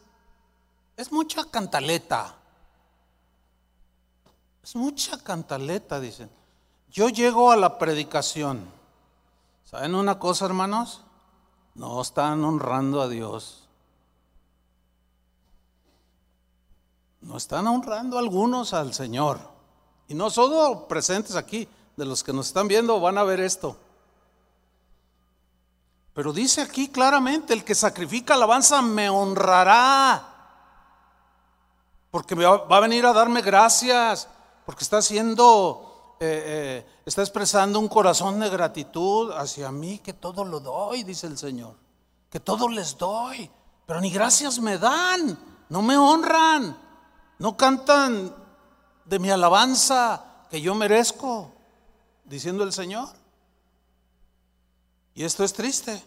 es 0.97 1.13
mucha 1.13 1.45
cantaleta. 1.45 2.35
Es 4.63 4.77
mucha 4.77 5.19
cantaleta, 5.23 6.01
dicen. 6.01 6.31
Yo 6.91 7.09
llego 7.09 7.51
a 7.51 7.57
la 7.57 7.79
predicación. 7.79 8.69
¿Saben 9.65 9.95
una 9.95 10.19
cosa, 10.19 10.45
hermanos? 10.45 11.03
No 11.75 12.01
están 12.01 12.45
honrando 12.45 13.01
a 13.01 13.09
Dios. 13.09 13.69
No 17.21 17.37
están 17.37 17.67
honrando 17.67 18.19
algunos 18.19 18.75
al 18.75 18.93
Señor. 18.93 19.41
Y 20.09 20.15
no 20.15 20.29
solo 20.31 20.87
presentes 20.89 21.37
aquí, 21.37 21.69
de 21.97 22.05
los 22.05 22.23
que 22.23 22.33
nos 22.33 22.49
están 22.49 22.69
viendo 22.69 23.01
van 23.01 23.19
a 23.19 23.23
ver 23.23 23.41
esto. 23.41 23.77
Pero 26.15 26.33
dice 26.33 26.61
aquí 26.61 26.89
claramente, 26.89 27.55
el 27.55 27.65
que 27.65 27.75
sacrifica 27.75 28.35
alabanza 28.35 28.83
me 28.83 29.09
honrará. 29.09 30.29
Porque 32.11 32.35
va 32.35 32.77
a 32.77 32.81
venir 32.81 33.07
a 33.07 33.15
darme 33.15 33.41
gracias, 33.41 34.29
porque 34.67 34.85
está 34.85 34.99
haciendo, 34.99 35.92
eh, 36.25 36.45
eh, 36.47 36.87
está 37.05 37.23
expresando 37.23 37.81
un 37.81 37.89
corazón 37.89 38.39
de 38.39 38.49
gratitud 38.49 39.33
hacia 39.33 39.73
mí, 39.73 39.99
que 39.99 40.13
todo 40.13 40.45
lo 40.45 40.61
doy, 40.61 41.03
dice 41.03 41.27
el 41.27 41.37
Señor. 41.37 41.75
Que 42.31 42.39
todo 42.39 42.69
les 42.69 42.97
doy, 42.97 43.51
pero 43.87 44.01
ni 44.01 44.09
gracias 44.09 44.61
me 44.61 44.79
dan, 44.79 45.37
no 45.69 45.83
me 45.83 45.97
honran, 45.97 46.79
no 47.41 47.57
cantan 47.57 48.33
de 49.05 49.19
mi 49.19 49.31
alabanza 49.31 50.47
que 50.49 50.61
yo 50.61 50.77
merezco, 50.77 51.53
diciendo 52.25 52.63
el 52.63 52.73
Señor. 52.73 53.09
Y 55.15 55.25
esto 55.25 55.43
es 55.43 55.53
triste. 55.53 56.05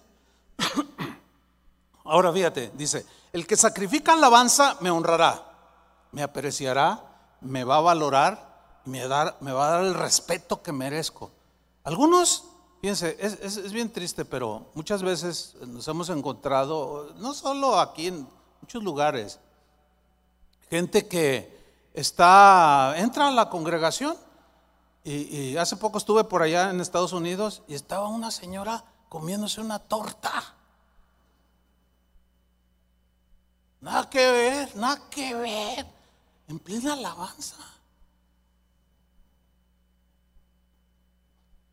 Ahora 2.05 2.31
fíjate, 2.31 2.71
dice, 2.73 3.05
el 3.33 3.45
que 3.45 3.57
sacrifica 3.57 4.13
alabanza 4.13 4.77
me 4.79 4.91
honrará, 4.91 5.43
me 6.13 6.23
apreciará, 6.23 7.03
me 7.41 7.65
va 7.65 7.75
a 7.75 7.81
valorar, 7.81 8.54
me, 8.85 8.99
me 9.41 9.51
va 9.51 9.67
a 9.67 9.71
dar 9.71 9.83
el 9.85 9.93
respeto 9.93 10.61
que 10.61 10.71
merezco. 10.71 11.31
Algunos, 11.83 12.45
fíjense, 12.81 13.17
es, 13.19 13.57
es 13.57 13.71
bien 13.71 13.91
triste, 13.91 14.25
pero 14.25 14.67
muchas 14.73 15.03
veces 15.03 15.55
nos 15.67 15.87
hemos 15.87 16.09
encontrado, 16.09 17.13
no 17.17 17.33
solo 17.33 17.79
aquí 17.79 18.07
en 18.07 18.27
muchos 18.61 18.83
lugares, 18.83 19.39
gente 20.69 21.07
que 21.07 21.55
está, 21.93 22.95
entra 22.97 23.27
a 23.27 23.31
la 23.31 23.49
congregación 23.49 24.17
y, 25.07 25.55
hace 25.57 25.77
poco 25.77 25.99
estuve 25.99 26.23
por 26.23 26.41
allá 26.41 26.71
en 26.71 26.81
Estados 26.81 27.13
Unidos 27.13 27.61
y 27.67 27.75
estaba 27.75 28.07
una 28.07 28.31
señora 28.31 28.83
comiéndose 29.07 29.61
una 29.61 29.77
torta. 29.77 30.55
Nada 33.81 34.09
que 34.09 34.31
ver, 34.31 34.75
nada 34.75 34.99
que 35.11 35.35
ver. 35.35 35.85
En 36.47 36.57
plena 36.57 36.93
alabanza. 36.93 37.55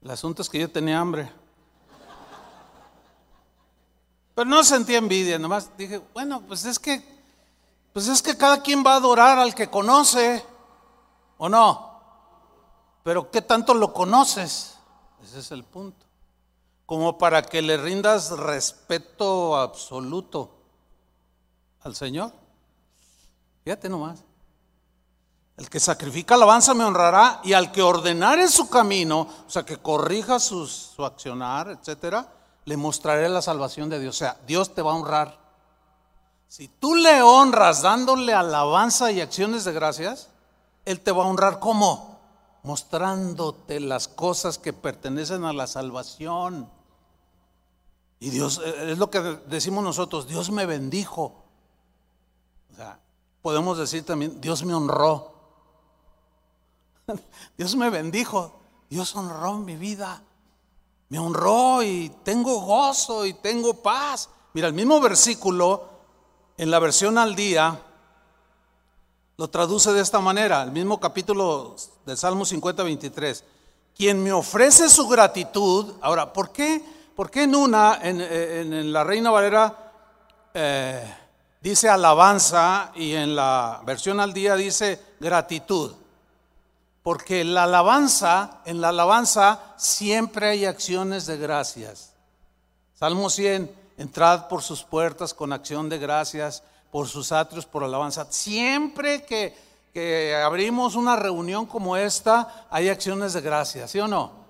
El 0.02 0.10
asunto 0.10 0.42
es 0.42 0.48
que 0.48 0.58
yo 0.58 0.70
tenía 0.70 0.98
hambre. 0.98 1.30
Pero 4.34 4.48
no 4.48 4.64
sentía 4.64 4.98
envidia, 4.98 5.38
nomás 5.38 5.76
dije, 5.76 6.00
bueno, 6.14 6.42
pues 6.42 6.64
es 6.64 6.78
que, 6.78 7.02
pues 7.92 8.08
es 8.08 8.22
que 8.22 8.36
cada 8.36 8.62
quien 8.62 8.82
va 8.84 8.94
a 8.94 8.96
adorar 8.96 9.38
al 9.38 9.54
que 9.54 9.68
conoce, 9.68 10.44
¿o 11.36 11.48
no? 11.48 11.92
Pero 13.04 13.30
¿qué 13.30 13.42
tanto 13.42 13.74
lo 13.74 13.92
conoces? 13.92 14.78
Ese 15.22 15.40
es 15.40 15.50
el 15.52 15.64
punto. 15.64 16.06
Como 16.86 17.18
para 17.18 17.42
que 17.42 17.62
le 17.62 17.76
rindas 17.76 18.30
respeto 18.30 19.56
absoluto 19.56 20.50
al 21.82 21.94
Señor. 21.94 22.32
Fíjate 23.64 23.88
nomás. 23.88 24.24
El 25.62 25.70
que 25.70 25.78
sacrifica 25.78 26.34
alabanza 26.34 26.74
me 26.74 26.82
honrará 26.82 27.40
y 27.44 27.52
al 27.52 27.70
que 27.70 27.82
ordenare 27.82 28.48
su 28.48 28.68
camino, 28.68 29.28
o 29.46 29.48
sea, 29.48 29.62
que 29.64 29.76
corrija 29.76 30.40
su 30.40 30.66
accionar, 30.98 31.68
etcétera, 31.68 32.26
le 32.64 32.76
mostraré 32.76 33.28
la 33.28 33.40
salvación 33.40 33.88
de 33.88 34.00
Dios. 34.00 34.16
O 34.16 34.18
sea, 34.18 34.36
Dios 34.44 34.74
te 34.74 34.82
va 34.82 34.90
a 34.90 34.96
honrar. 34.96 35.38
Si 36.48 36.66
tú 36.66 36.96
le 36.96 37.22
honras 37.22 37.80
dándole 37.80 38.34
alabanza 38.34 39.12
y 39.12 39.20
acciones 39.20 39.62
de 39.62 39.72
gracias, 39.72 40.30
Él 40.84 40.98
te 40.98 41.12
va 41.12 41.22
a 41.22 41.28
honrar 41.28 41.60
¿cómo? 41.60 42.18
mostrándote 42.64 43.78
las 43.78 44.08
cosas 44.08 44.58
que 44.58 44.72
pertenecen 44.72 45.44
a 45.44 45.52
la 45.52 45.68
salvación. 45.68 46.68
Y 48.18 48.30
Dios, 48.30 48.60
eh, 48.64 48.90
es 48.90 48.98
lo 48.98 49.10
que 49.10 49.20
decimos 49.46 49.84
nosotros, 49.84 50.26
Dios 50.26 50.50
me 50.50 50.66
bendijo. 50.66 51.44
O 52.72 52.74
sea, 52.74 52.98
podemos 53.42 53.78
decir 53.78 54.04
también, 54.04 54.40
Dios 54.40 54.64
me 54.64 54.74
honró. 54.74 55.31
Dios 57.56 57.76
me 57.76 57.90
bendijo, 57.90 58.60
Dios 58.88 59.14
honró 59.16 59.54
mi 59.58 59.76
vida. 59.76 60.22
Me 61.08 61.18
honró 61.18 61.82
y 61.82 62.10
tengo 62.22 62.60
gozo 62.60 63.26
y 63.26 63.34
tengo 63.34 63.74
paz. 63.74 64.30
Mira, 64.54 64.68
el 64.68 64.74
mismo 64.74 65.00
versículo 65.00 65.88
en 66.56 66.70
la 66.70 66.78
versión 66.78 67.18
al 67.18 67.34
día 67.34 67.78
lo 69.36 69.48
traduce 69.48 69.92
de 69.92 70.00
esta 70.00 70.20
manera, 70.20 70.62
el 70.62 70.70
mismo 70.70 71.00
capítulo 71.00 71.76
del 72.06 72.16
Salmo 72.16 72.44
50, 72.44 72.82
23. 72.82 73.44
Quien 73.94 74.22
me 74.22 74.32
ofrece 74.32 74.88
su 74.88 75.06
gratitud, 75.08 75.94
ahora, 76.00 76.32
¿por 76.32 76.50
qué, 76.50 76.82
por 77.14 77.30
qué 77.30 77.42
en 77.42 77.56
una, 77.56 77.98
en, 78.02 78.92
la 78.92 79.04
Reina 79.04 79.30
Valera, 79.30 79.92
eh, 80.54 81.14
dice 81.60 81.88
alabanza 81.88 82.90
y 82.94 83.12
en 83.12 83.36
la 83.36 83.82
versión 83.84 84.20
al 84.20 84.32
día 84.32 84.54
dice 84.56 84.98
gratitud? 85.20 85.92
Porque 87.02 87.44
la 87.44 87.64
alabanza, 87.64 88.60
en 88.64 88.80
la 88.80 88.90
alabanza 88.90 89.60
siempre 89.76 90.48
hay 90.48 90.64
acciones 90.64 91.26
de 91.26 91.36
gracias. 91.36 92.12
Salmo 92.94 93.28
100, 93.28 93.70
entrad 93.98 94.48
por 94.48 94.62
sus 94.62 94.84
puertas 94.84 95.34
con 95.34 95.52
acción 95.52 95.88
de 95.88 95.98
gracias 95.98 96.62
por 96.92 97.08
sus 97.08 97.32
atrios, 97.32 97.66
por 97.66 97.82
alabanza. 97.82 98.26
Siempre 98.30 99.24
que, 99.24 99.56
que 99.92 100.36
abrimos 100.36 100.94
una 100.94 101.16
reunión 101.16 101.66
como 101.66 101.96
esta, 101.96 102.66
hay 102.70 102.88
acciones 102.88 103.32
de 103.32 103.40
gracia, 103.40 103.88
¿sí 103.88 103.98
o 103.98 104.06
no? 104.06 104.42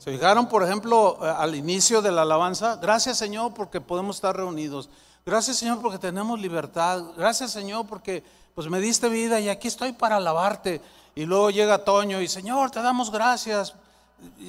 ¿Se 0.00 0.10
fijaron, 0.10 0.46
por 0.46 0.62
ejemplo, 0.62 1.18
eh, 1.20 1.28
al 1.28 1.54
inicio 1.54 2.00
de 2.00 2.10
la 2.10 2.22
alabanza? 2.22 2.76
Gracias 2.76 3.18
Señor 3.18 3.52
porque 3.52 3.82
podemos 3.82 4.16
estar 4.16 4.34
reunidos. 4.34 4.88
Gracias 5.26 5.58
Señor 5.58 5.82
porque 5.82 5.98
tenemos 5.98 6.40
libertad. 6.40 7.02
Gracias 7.18 7.50
Señor 7.50 7.86
porque 7.86 8.24
pues 8.54 8.68
me 8.68 8.80
diste 8.80 9.10
vida 9.10 9.40
y 9.40 9.50
aquí 9.50 9.68
estoy 9.68 9.92
para 9.92 10.16
alabarte. 10.16 10.80
Y 11.14 11.24
luego 11.26 11.50
llega 11.50 11.84
Toño 11.84 12.20
y 12.20 12.28
Señor, 12.28 12.70
te 12.70 12.82
damos 12.82 13.10
gracias. 13.10 13.74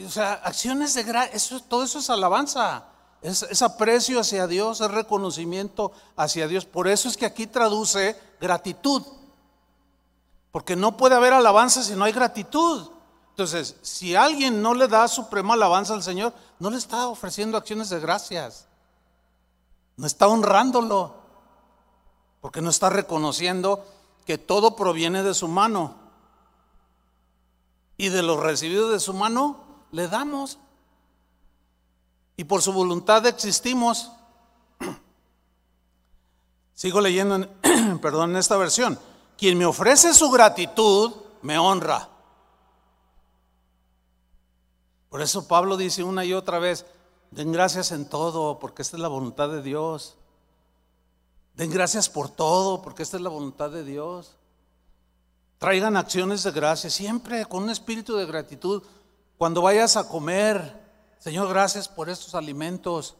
O 0.05 0.09
sea, 0.09 0.34
acciones 0.34 0.93
de 0.93 1.03
gracia, 1.03 1.59
todo 1.68 1.84
eso 1.84 1.99
es 1.99 2.09
alabanza. 2.09 2.86
Es, 3.22 3.62
aprecio 3.62 4.20
hacia 4.20 4.47
Dios, 4.47 4.82
es 4.82 4.89
reconocimiento 4.89 5.91
hacia 6.16 6.47
Dios. 6.47 6.66
Por 6.66 6.88
eso 6.88 7.07
es 7.07 7.18
que 7.18 7.26
aquí 7.26 7.45
traduce 7.45 8.20
gratitud. 8.39 9.03
Porque 10.51 10.76
no 10.76 10.97
puede 10.97 11.16
haber 11.16 11.34
alabanza 11.34 11.84
si 11.84 11.93
no 11.93 12.03
hay 12.03 12.14
gratitud. 12.14 12.89
Entonces, 13.30 13.76
si 13.82 14.16
alguien 14.16 14.62
no 14.62 14.74
le 14.74 14.88
da 14.88 15.07
suprema 15.07 15.53
alabanza 15.53 15.93
al 15.93 16.03
Señor, 16.03 16.34
no 16.59 16.70
le 16.70 16.78
está 16.78 17.07
ofreciendo 17.07 17.57
acciones 17.57 17.89
de 17.89 17.99
gracias. 17.99 18.68
No 19.97 20.07
está 20.07 20.28
honrándolo. 20.28 21.16
Porque 22.41 22.59
no 22.62 22.72
está 22.72 22.89
reconociendo 22.89 23.86
que 24.26 24.39
todo 24.39 24.76
proviene 24.76 25.22
de 25.22 25.36
su 25.36 25.47
mano. 25.47 26.01
Y 28.02 28.10
de 28.10 28.24
lo 28.24 28.41
recibido 28.41 28.89
de 28.89 28.99
su 28.99 29.14
mano, 29.14 29.58
le 29.91 30.08
damos 30.08 30.58
y 32.36 32.45
por 32.45 32.64
su 32.64 32.74
voluntad 32.74 33.24
existimos. 33.28 34.12
Sigo 36.74 36.99
leyendo, 36.99 37.36
en, 37.36 37.99
perdón, 38.02 38.32
en 38.32 38.38
esta 38.38 38.58
versión. 38.58 38.97
Quien 39.38 39.56
me 39.56 39.68
ofrece 39.68 40.16
su 40.16 40.32
gratitud, 40.32 41.12
me 41.43 41.60
honra. 41.60 42.10
Por 45.12 45.22
eso 45.22 45.47
Pablo 45.47 45.78
dice 45.78 46.04
una 46.04 46.26
y 46.26 46.34
otra 46.34 46.58
vez, 46.58 46.88
den 47.30 47.52
gracias 47.52 47.91
en 47.91 48.10
todo, 48.10 48.58
porque 48.58 48.82
esta 48.82 48.97
es 48.97 49.02
la 49.04 49.10
voluntad 49.10 49.49
de 49.49 49.62
Dios. 49.62 50.16
Den 51.54 51.70
gracias 51.70 52.10
por 52.10 52.30
todo, 52.30 52.82
porque 52.82 53.04
esta 53.04 53.18
es 53.18 53.22
la 53.22 53.30
voluntad 53.30 53.70
de 53.70 53.84
Dios. 53.84 54.38
Traigan 55.62 55.95
acciones 55.95 56.41
de 56.41 56.49
gracia, 56.49 56.89
siempre 56.89 57.45
con 57.45 57.62
un 57.62 57.70
espíritu 57.70 58.16
de 58.16 58.26
gratitud. 58.26 58.82
Cuando 59.38 59.62
vayas 59.62 59.95
a 59.95 60.07
comer, 60.07 60.82
Señor, 61.20 61.47
gracias 61.49 61.88
por 61.88 62.09
estos 62.09 62.34
alimentos. 62.34 63.16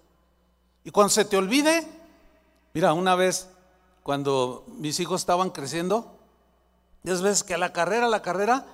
Y 0.84 0.90
cuando 0.90 1.12
se 1.12 1.24
te 1.24 1.38
olvide, 1.38 1.88
mira, 2.74 2.94
una 2.94 3.14
vez 3.14 3.48
cuando 4.02 4.66
mis 4.70 5.00
hijos 5.00 5.22
estaban 5.22 5.52
creciendo, 5.52 6.18
ya 7.04 7.14
ves 7.22 7.44
que 7.44 7.54
a 7.54 7.60
la 7.60 7.74
carrera, 7.74 8.08
a 8.08 8.10
la 8.10 8.24
carrera, 8.24 8.66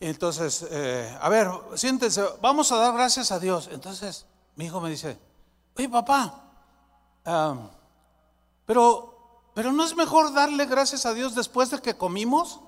entonces, 0.00 0.66
eh, 0.68 1.16
a 1.20 1.28
ver, 1.28 1.48
siéntense, 1.76 2.20
vamos 2.42 2.72
a 2.72 2.78
dar 2.78 2.94
gracias 2.94 3.30
a 3.30 3.38
Dios. 3.38 3.68
Entonces, 3.70 4.26
mi 4.56 4.64
hijo 4.64 4.80
me 4.80 4.90
dice, 4.90 5.16
oye 5.76 5.88
papá, 5.88 6.42
pero, 8.66 9.15
pero 9.56 9.72
no 9.72 9.84
es 9.84 9.96
mejor 9.96 10.34
darle 10.34 10.66
gracias 10.66 11.06
a 11.06 11.14
Dios 11.14 11.34
después 11.34 11.70
de 11.70 11.80
que 11.80 11.96
comimos. 11.96 12.60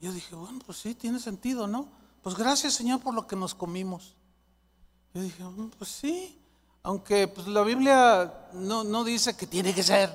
Yo 0.00 0.10
dije, 0.10 0.34
bueno, 0.34 0.58
pues 0.66 0.78
sí, 0.78 0.96
tiene 0.96 1.20
sentido, 1.20 1.68
¿no? 1.68 1.86
Pues 2.20 2.34
gracias 2.34 2.72
Señor 2.74 2.98
por 2.98 3.14
lo 3.14 3.28
que 3.28 3.36
nos 3.36 3.54
comimos. 3.54 4.16
Yo 5.14 5.22
dije, 5.22 5.44
mm, 5.44 5.70
pues 5.78 5.88
sí, 5.88 6.36
aunque 6.82 7.28
pues, 7.28 7.46
la 7.46 7.62
Biblia 7.62 8.48
no, 8.54 8.82
no 8.82 9.04
dice 9.04 9.36
que 9.36 9.46
tiene 9.46 9.72
que 9.72 9.84
ser. 9.84 10.10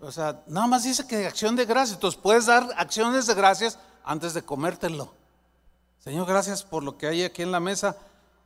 O 0.00 0.10
sea, 0.10 0.42
nada 0.48 0.66
más 0.66 0.82
dice 0.82 1.06
que 1.06 1.24
acción 1.24 1.54
de 1.54 1.66
gracias. 1.66 1.98
Entonces 1.98 2.20
puedes 2.20 2.46
dar 2.46 2.68
acciones 2.76 3.28
de 3.28 3.34
gracias 3.34 3.78
antes 4.02 4.34
de 4.34 4.42
comértelo. 4.42 5.14
Señor, 6.00 6.26
gracias 6.26 6.64
por 6.64 6.82
lo 6.82 6.98
que 6.98 7.06
hay 7.06 7.22
aquí 7.22 7.42
en 7.42 7.52
la 7.52 7.60
mesa. 7.60 7.96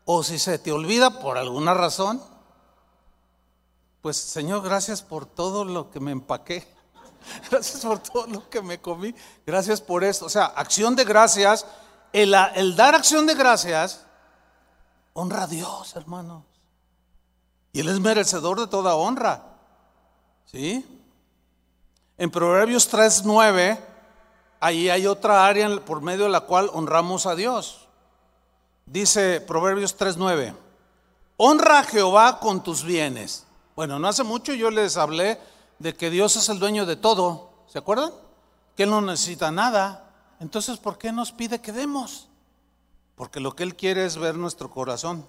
O 0.05 0.22
si 0.22 0.39
se 0.39 0.59
te 0.59 0.72
olvida 0.72 1.20
por 1.20 1.39
alguna 1.39 1.72
razón, 1.72 2.20
pues 4.07 4.18
Señor, 4.18 4.62
gracias 4.62 5.02
por 5.02 5.26
todo 5.26 5.64
lo 5.64 5.90
que 5.90 5.98
me 5.98 6.12
empaqué. 6.12 6.64
Gracias 7.50 7.84
por 7.84 7.98
todo 7.98 8.28
lo 8.28 8.48
que 8.48 8.62
me 8.62 8.80
comí. 8.80 9.12
Gracias 9.44 9.80
por 9.80 10.04
esto. 10.04 10.26
O 10.26 10.28
sea, 10.28 10.44
acción 10.44 10.94
de 10.94 11.02
gracias. 11.02 11.66
El, 12.12 12.30
dar 12.76 12.94
acción 12.94 13.26
de 13.26 13.34
gracias 13.34 14.07
honra 15.12 15.42
a 15.42 15.46
Dios, 15.48 15.96
hermanos. 15.96 16.44
Y 17.72 17.80
Él 17.80 17.88
es 17.88 17.98
merecedor 17.98 18.61
de 18.61 18.68
toda 18.68 18.94
honra. 18.94 19.42
¿Sí? 20.44 20.86
En 22.16 22.30
Proverbios 22.30 22.88
3.9, 22.88 23.76
ahí 24.61 24.88
hay 24.88 25.09
otra 25.09 25.44
área 25.44 25.68
por 25.84 26.00
medio 26.00 26.26
de 26.26 26.30
la 26.30 26.42
cual 26.42 26.70
honramos 26.72 27.26
a 27.26 27.34
Dios. 27.34 27.88
Dice 28.84 29.40
Proverbios 29.40 29.98
3.9, 29.98 30.54
honra 31.38 31.80
a 31.80 31.82
Jehová 31.82 32.38
con 32.38 32.62
tus 32.62 32.84
bienes. 32.84 33.45
Bueno, 33.77 34.01
no 34.01 34.09
hace 34.09 34.24
mucho 34.24 34.53
yo 34.55 34.70
les 34.70 34.97
hablé 34.97 35.39
de 35.79 35.95
que 35.95 36.11
Dios 36.11 36.35
es 36.35 36.49
el 36.49 36.59
dueño 36.59 36.87
de 36.87 36.97
todo. 36.97 37.51
¿Se 37.68 37.79
acuerdan? 37.79 38.11
Que 38.74 38.83
Él 38.83 38.91
no 38.91 39.01
necesita 39.01 39.53
nada. 39.53 40.11
Entonces, 40.41 40.79
¿por 40.79 40.99
qué 40.99 41.12
nos 41.12 41.31
pide 41.31 41.61
que 41.61 41.70
demos? 41.70 42.29
Porque 43.14 43.39
lo 43.39 43.55
que 43.55 43.62
Él 43.62 43.77
quiere 43.77 44.05
es 44.05 44.18
ver 44.18 44.35
nuestro 44.35 44.70
corazón. 44.70 45.24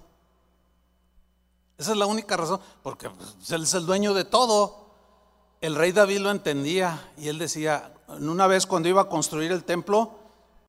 Esa 1.76 1.92
es 1.92 1.96
la 1.96 2.06
única 2.06 2.36
razón, 2.36 2.60
porque 2.82 3.08
pues, 3.08 3.50
Él 3.52 3.62
es 3.62 3.74
el 3.74 3.86
dueño 3.86 4.12
de 4.14 4.24
todo 4.24 4.88
el 5.60 5.74
rey 5.74 5.92
David 5.92 6.18
lo 6.18 6.30
entendía 6.30 7.10
y 7.16 7.28
él 7.28 7.38
decía, 7.38 7.92
una 8.08 8.46
vez 8.46 8.66
cuando 8.66 8.88
iba 8.88 9.02
a 9.02 9.08
construir 9.08 9.50
el 9.50 9.64
templo, 9.64 10.12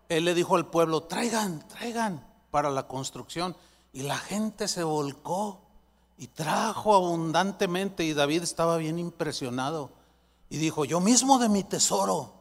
él 0.10 0.26
le 0.26 0.34
dijo 0.34 0.56
al 0.56 0.66
pueblo, 0.66 1.04
traigan, 1.04 1.68
traigan 1.68 2.26
para 2.50 2.72
la 2.72 2.88
construcción. 2.88 3.56
Y 3.94 4.02
la 4.04 4.18
gente 4.18 4.68
se 4.68 4.84
volcó 4.84 5.62
y 6.20 6.28
trajo 6.28 6.94
abundantemente 6.94 8.04
y 8.04 8.14
David 8.14 8.44
estaba 8.44 8.76
bien 8.76 9.00
impresionado. 9.00 9.90
Y 10.50 10.58
dijo, 10.58 10.84
yo 10.84 11.00
mismo 11.00 11.40
de 11.40 11.48
mi 11.48 11.64
tesoro, 11.64 12.34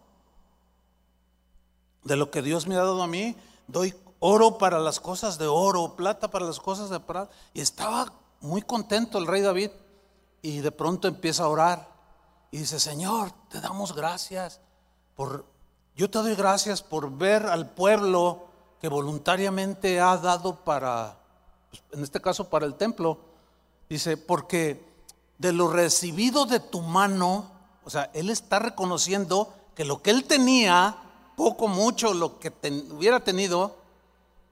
de 2.02 2.16
lo 2.16 2.28
que 2.32 2.42
Dios 2.42 2.66
me 2.66 2.74
ha 2.74 2.78
dado 2.78 3.00
a 3.04 3.06
mí, 3.06 3.36
doy 3.68 3.94
oro 4.18 4.58
para 4.58 4.80
las 4.80 4.98
cosas 4.98 5.38
de 5.38 5.46
oro, 5.46 5.94
plata 5.94 6.28
para 6.28 6.44
las 6.44 6.58
cosas 6.58 6.90
de 6.90 6.98
plata. 6.98 7.32
Y 7.54 7.60
estaba 7.60 8.12
muy 8.40 8.62
contento 8.62 9.16
el 9.16 9.28
rey 9.28 9.42
David 9.42 9.70
y 10.42 10.58
de 10.58 10.72
pronto 10.72 11.06
empieza 11.06 11.44
a 11.44 11.48
orar. 11.48 11.88
Y 12.50 12.58
dice, 12.58 12.80
Señor, 12.80 13.30
te 13.48 13.60
damos 13.60 13.94
gracias 13.94 14.60
por, 15.14 15.44
yo 15.94 16.10
te 16.10 16.18
doy 16.18 16.34
gracias 16.34 16.82
por 16.82 17.16
ver 17.16 17.46
al 17.46 17.70
pueblo 17.70 18.48
que 18.80 18.88
voluntariamente 18.88 20.00
ha 20.00 20.16
dado 20.16 20.64
para, 20.64 21.16
pues, 21.70 21.80
en 21.92 22.02
este 22.02 22.20
caso 22.20 22.48
para 22.48 22.66
el 22.66 22.74
templo. 22.74 23.27
Dice, 23.89 24.16
porque 24.16 24.86
de 25.39 25.53
lo 25.53 25.68
recibido 25.68 26.47
de 26.47 26.61
tu 26.61 26.82
mano, 26.82 27.51
o 27.84 27.91
sea, 27.91 28.11
Él 28.12 28.28
está 28.28 28.59
reconociendo 28.59 29.55
que 29.74 29.84
lo 29.84 30.03
que 30.03 30.11
Él 30.11 30.24
tenía, 30.24 30.97
poco, 31.36 31.68
mucho, 31.68 32.12
lo 32.12 32.39
que 32.39 32.53
hubiera 32.91 33.20
tenido, 33.20 33.76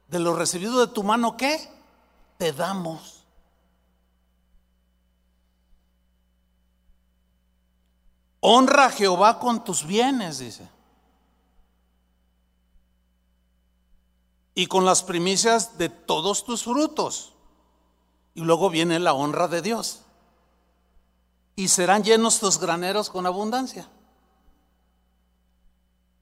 de 0.08 0.20
lo 0.20 0.34
recibido 0.34 0.86
de 0.86 0.92
tu 0.92 1.02
mano, 1.02 1.36
¿qué? 1.36 1.68
Te 2.38 2.52
damos. 2.52 3.24
Honra 8.40 8.86
a 8.86 8.90
Jehová 8.90 9.40
con 9.40 9.64
tus 9.64 9.84
bienes, 9.84 10.38
dice. 10.38 10.68
Y 14.54 14.66
con 14.68 14.84
las 14.84 15.02
primicias 15.02 15.76
de 15.76 15.88
todos 15.88 16.44
tus 16.44 16.62
frutos. 16.62 17.35
Y 18.36 18.42
luego 18.42 18.68
viene 18.68 19.00
la 19.00 19.14
honra 19.14 19.48
de 19.48 19.62
Dios. 19.62 20.02
Y 21.56 21.68
serán 21.68 22.04
llenos 22.04 22.38
tus 22.38 22.60
graneros 22.60 23.08
con 23.08 23.24
abundancia. 23.24 23.88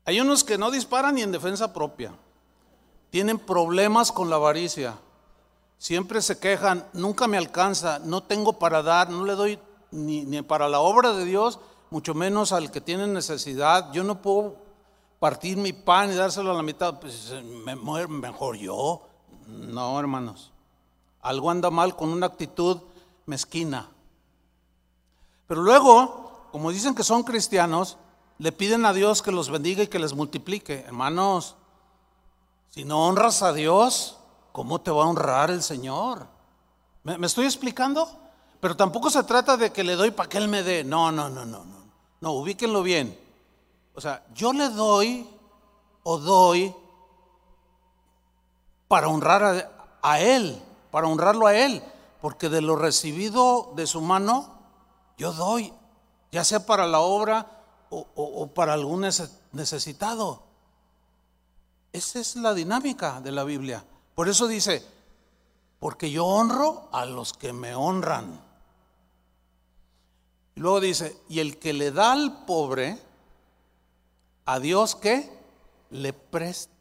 Hay 0.05 0.21
unos 0.21 0.45
que 0.45 0.57
no 0.57 0.71
disparan 0.71 1.17
ni 1.17 1.23
en 1.23 1.33
defensa 1.33 1.73
propia. 1.73 2.15
Tienen 3.11 3.37
problemas 3.37 4.13
con 4.13 4.31
la 4.31 4.37
avaricia. 4.37 4.97
Siempre 5.77 6.23
se 6.23 6.39
quejan, 6.39 6.87
nunca 6.93 7.27
me 7.27 7.37
alcanza, 7.37 7.99
no 7.99 8.23
tengo 8.23 8.61
para 8.61 8.85
dar, 8.85 9.11
no 9.11 9.25
le 9.25 9.35
doy 9.35 9.59
ni, 9.91 10.25
ni 10.25 10.41
para 10.43 10.69
la 10.69 10.79
obra 10.79 11.15
de 11.15 11.25
Dios, 11.25 11.59
mucho 11.91 12.15
menos 12.15 12.53
al 12.53 12.71
que 12.71 12.81
tiene 12.81 13.09
necesidad. 13.09 13.93
Yo 13.93 14.05
no 14.05 14.23
puedo 14.23 14.55
partir 15.19 15.57
mi 15.57 15.73
pan 15.73 16.13
y 16.13 16.15
dárselo 16.15 16.53
a 16.53 16.55
la 16.55 16.63
mitad, 16.63 17.01
pues 17.01 17.35
mejor 18.09 18.57
yo. 18.57 19.03
No, 19.49 19.99
hermanos. 19.99 20.54
Algo 21.25 21.51
anda 21.51 21.71
mal 21.71 21.97
con 21.97 22.11
una 22.11 22.27
actitud 22.27 22.79
mezquina. 23.27 23.91
Pero 25.49 25.63
luego, 25.63 26.49
como 26.53 26.71
dicen 26.71 26.95
que 26.95 27.03
son 27.03 27.25
cristianos, 27.25 27.97
le 28.39 28.53
piden 28.53 28.87
a 28.87 28.93
Dios 28.93 29.23
que 29.23 29.33
los 29.33 29.51
bendiga 29.51 29.83
y 29.83 29.89
que 29.89 29.99
les 29.99 30.15
multiplique. 30.15 30.85
Hermanos, 30.87 31.57
si 32.71 32.85
no 32.85 33.07
honras 33.07 33.43
a 33.43 33.53
Dios, 33.53 34.19
¿cómo 34.53 34.81
te 34.81 34.91
va 34.91 35.05
a 35.05 35.09
honrar 35.09 35.51
el 35.51 35.63
Señor? 35.63 36.27
¿Me, 37.05 37.27
estoy 37.27 37.47
explicando? 37.47 38.09
Pero 38.61 38.77
tampoco 38.77 39.11
se 39.11 39.25
trata 39.25 39.57
de 39.57 39.73
que 39.73 39.85
le 39.85 39.97
doy 39.97 40.11
para 40.11 40.29
que 40.29 40.39
Él 40.39 40.49
me 40.49 40.63
dé. 40.63 40.85
No, 40.85 41.11
no, 41.13 41.29
no, 41.29 41.45
no, 41.45 41.65
no. 41.65 41.85
No, 42.21 42.33
ubíquenlo 42.33 42.83
bien. 42.83 43.19
O 43.95 44.01
sea, 44.01 44.25
yo 44.35 44.53
le 44.53 44.69
doy 44.71 45.29
o 46.03 46.19
doy 46.19 46.75
para 48.89 49.09
honrar 49.09 49.71
a, 50.03 50.21
Él, 50.21 50.63
para 50.95 51.09
honrarlo 51.09 51.49
a 51.49 51.57
Él, 51.57 51.83
porque 52.21 52.49
de 52.49 52.61
lo 52.61 52.77
recibido 52.77 53.73
de 53.75 53.85
su 53.85 54.01
mano, 54.01 54.49
yo 55.19 55.33
doy, 55.33 55.75
ya 56.31 56.45
sea 56.45 56.67
para 56.67 56.87
la 56.87 57.01
obra 57.01 57.49
o, 57.91 58.47
para 58.55 58.75
algún 58.75 59.05
necesitado. 59.51 60.45
Esa 61.93 62.21
es 62.21 62.37
la 62.37 62.55
dinámica 62.55 63.21
de 63.21 63.33
la 63.33 63.43
Biblia. 63.43 63.85
Por 64.15 64.29
eso 64.29 64.47
dice, 64.47 64.87
porque 65.81 66.13
yo 66.13 66.27
honro 66.27 66.89
a 66.93 67.07
los 67.07 67.33
que 67.33 67.53
me 67.53 67.75
honran. 67.75 68.41
Y 70.55 70.61
luego 70.61 70.79
dice, 70.79 71.21
y 71.29 71.41
el 71.41 71.59
que 71.59 71.73
le 71.73 71.91
da 71.91 72.13
al 72.13 72.45
pobre, 72.45 73.01
a 74.45 74.61
Dios 74.61 74.95
que 74.95 75.29
le 75.91 76.13
presta. 76.13 76.73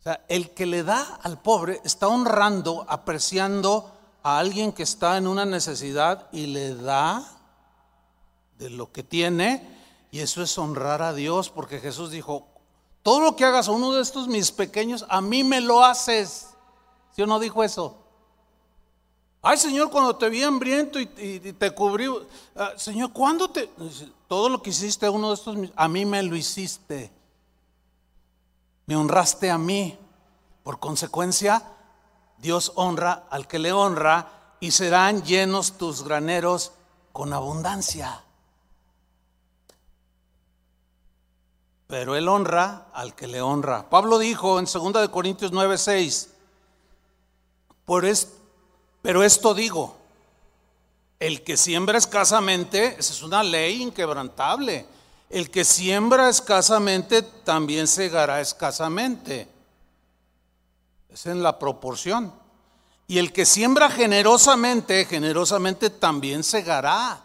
O 0.00 0.02
sea, 0.02 0.24
el 0.28 0.50
que 0.50 0.64
le 0.64 0.82
da 0.82 1.20
al 1.22 1.42
pobre 1.42 1.80
está 1.84 2.08
honrando, 2.08 2.86
apreciando 2.88 3.92
a 4.22 4.38
alguien 4.38 4.72
que 4.72 4.82
está 4.82 5.18
en 5.18 5.26
una 5.26 5.44
necesidad 5.44 6.28
y 6.32 6.46
le 6.46 6.74
da 6.74 7.22
de 8.58 8.70
lo 8.70 8.90
que 8.92 9.02
tiene. 9.02 9.78
Y 10.10 10.20
eso 10.20 10.42
es 10.42 10.56
honrar 10.56 11.02
a 11.02 11.12
Dios, 11.12 11.50
porque 11.50 11.80
Jesús 11.80 12.10
dijo, 12.10 12.48
todo 13.02 13.20
lo 13.20 13.36
que 13.36 13.44
hagas 13.44 13.68
a 13.68 13.72
uno 13.72 13.92
de 13.92 14.00
estos 14.00 14.26
mis 14.26 14.50
pequeños, 14.50 15.04
a 15.10 15.20
mí 15.20 15.44
me 15.44 15.60
lo 15.60 15.84
haces. 15.84 16.48
¿Sí 17.14 17.20
o 17.20 17.26
no 17.26 17.38
dijo 17.38 17.62
eso? 17.62 17.98
Ay, 19.42 19.58
Señor, 19.58 19.90
cuando 19.90 20.16
te 20.16 20.30
vi 20.30 20.42
hambriento 20.42 20.98
y, 20.98 21.06
te 21.06 21.70
cubrí. 21.72 22.06
Ah, 22.56 22.72
señor, 22.76 23.12
¿cuándo 23.12 23.50
te.? 23.50 23.70
Todo 24.28 24.48
lo 24.48 24.62
que 24.62 24.70
hiciste 24.70 25.06
a 25.06 25.10
uno 25.10 25.28
de 25.28 25.34
estos, 25.34 25.56
a 25.76 25.88
mí 25.88 26.04
me 26.04 26.22
lo 26.22 26.36
hiciste. 26.36 27.10
Me 28.90 28.96
honraste 28.96 29.52
a 29.52 29.56
mí. 29.56 29.96
Por 30.64 30.80
consecuencia, 30.80 31.62
Dios 32.38 32.72
honra 32.74 33.28
al 33.30 33.46
que 33.46 33.60
le 33.60 33.70
honra 33.70 34.56
y 34.58 34.72
serán 34.72 35.22
llenos 35.22 35.78
tus 35.78 36.02
graneros 36.02 36.72
con 37.12 37.32
abundancia. 37.32 38.24
Pero 41.86 42.16
él 42.16 42.26
honra 42.26 42.88
al 42.92 43.14
que 43.14 43.28
le 43.28 43.40
honra. 43.40 43.88
Pablo 43.88 44.18
dijo 44.18 44.58
en 44.58 44.64
2 44.64 44.92
de 44.94 45.08
Corintios 45.08 45.52
9, 45.52 45.78
6, 45.78 46.30
por 47.84 48.04
pero 49.02 49.22
esto 49.22 49.54
digo, 49.54 49.96
el 51.20 51.44
que 51.44 51.56
siembra 51.56 51.96
escasamente, 51.96 52.96
esa 52.98 53.12
es 53.12 53.22
una 53.22 53.44
ley 53.44 53.82
inquebrantable, 53.82 54.84
el 55.30 55.48
que 55.48 55.64
siembra 55.64 56.28
escasamente 56.28 57.22
también 57.22 57.86
segará 57.86 58.40
escasamente. 58.40 59.48
Es 61.08 61.26
en 61.26 61.40
la 61.42 61.56
proporción. 61.58 62.34
Y 63.06 63.18
el 63.18 63.32
que 63.32 63.46
siembra 63.46 63.90
generosamente, 63.90 65.04
generosamente 65.04 65.88
también 65.88 66.42
segará. 66.42 67.24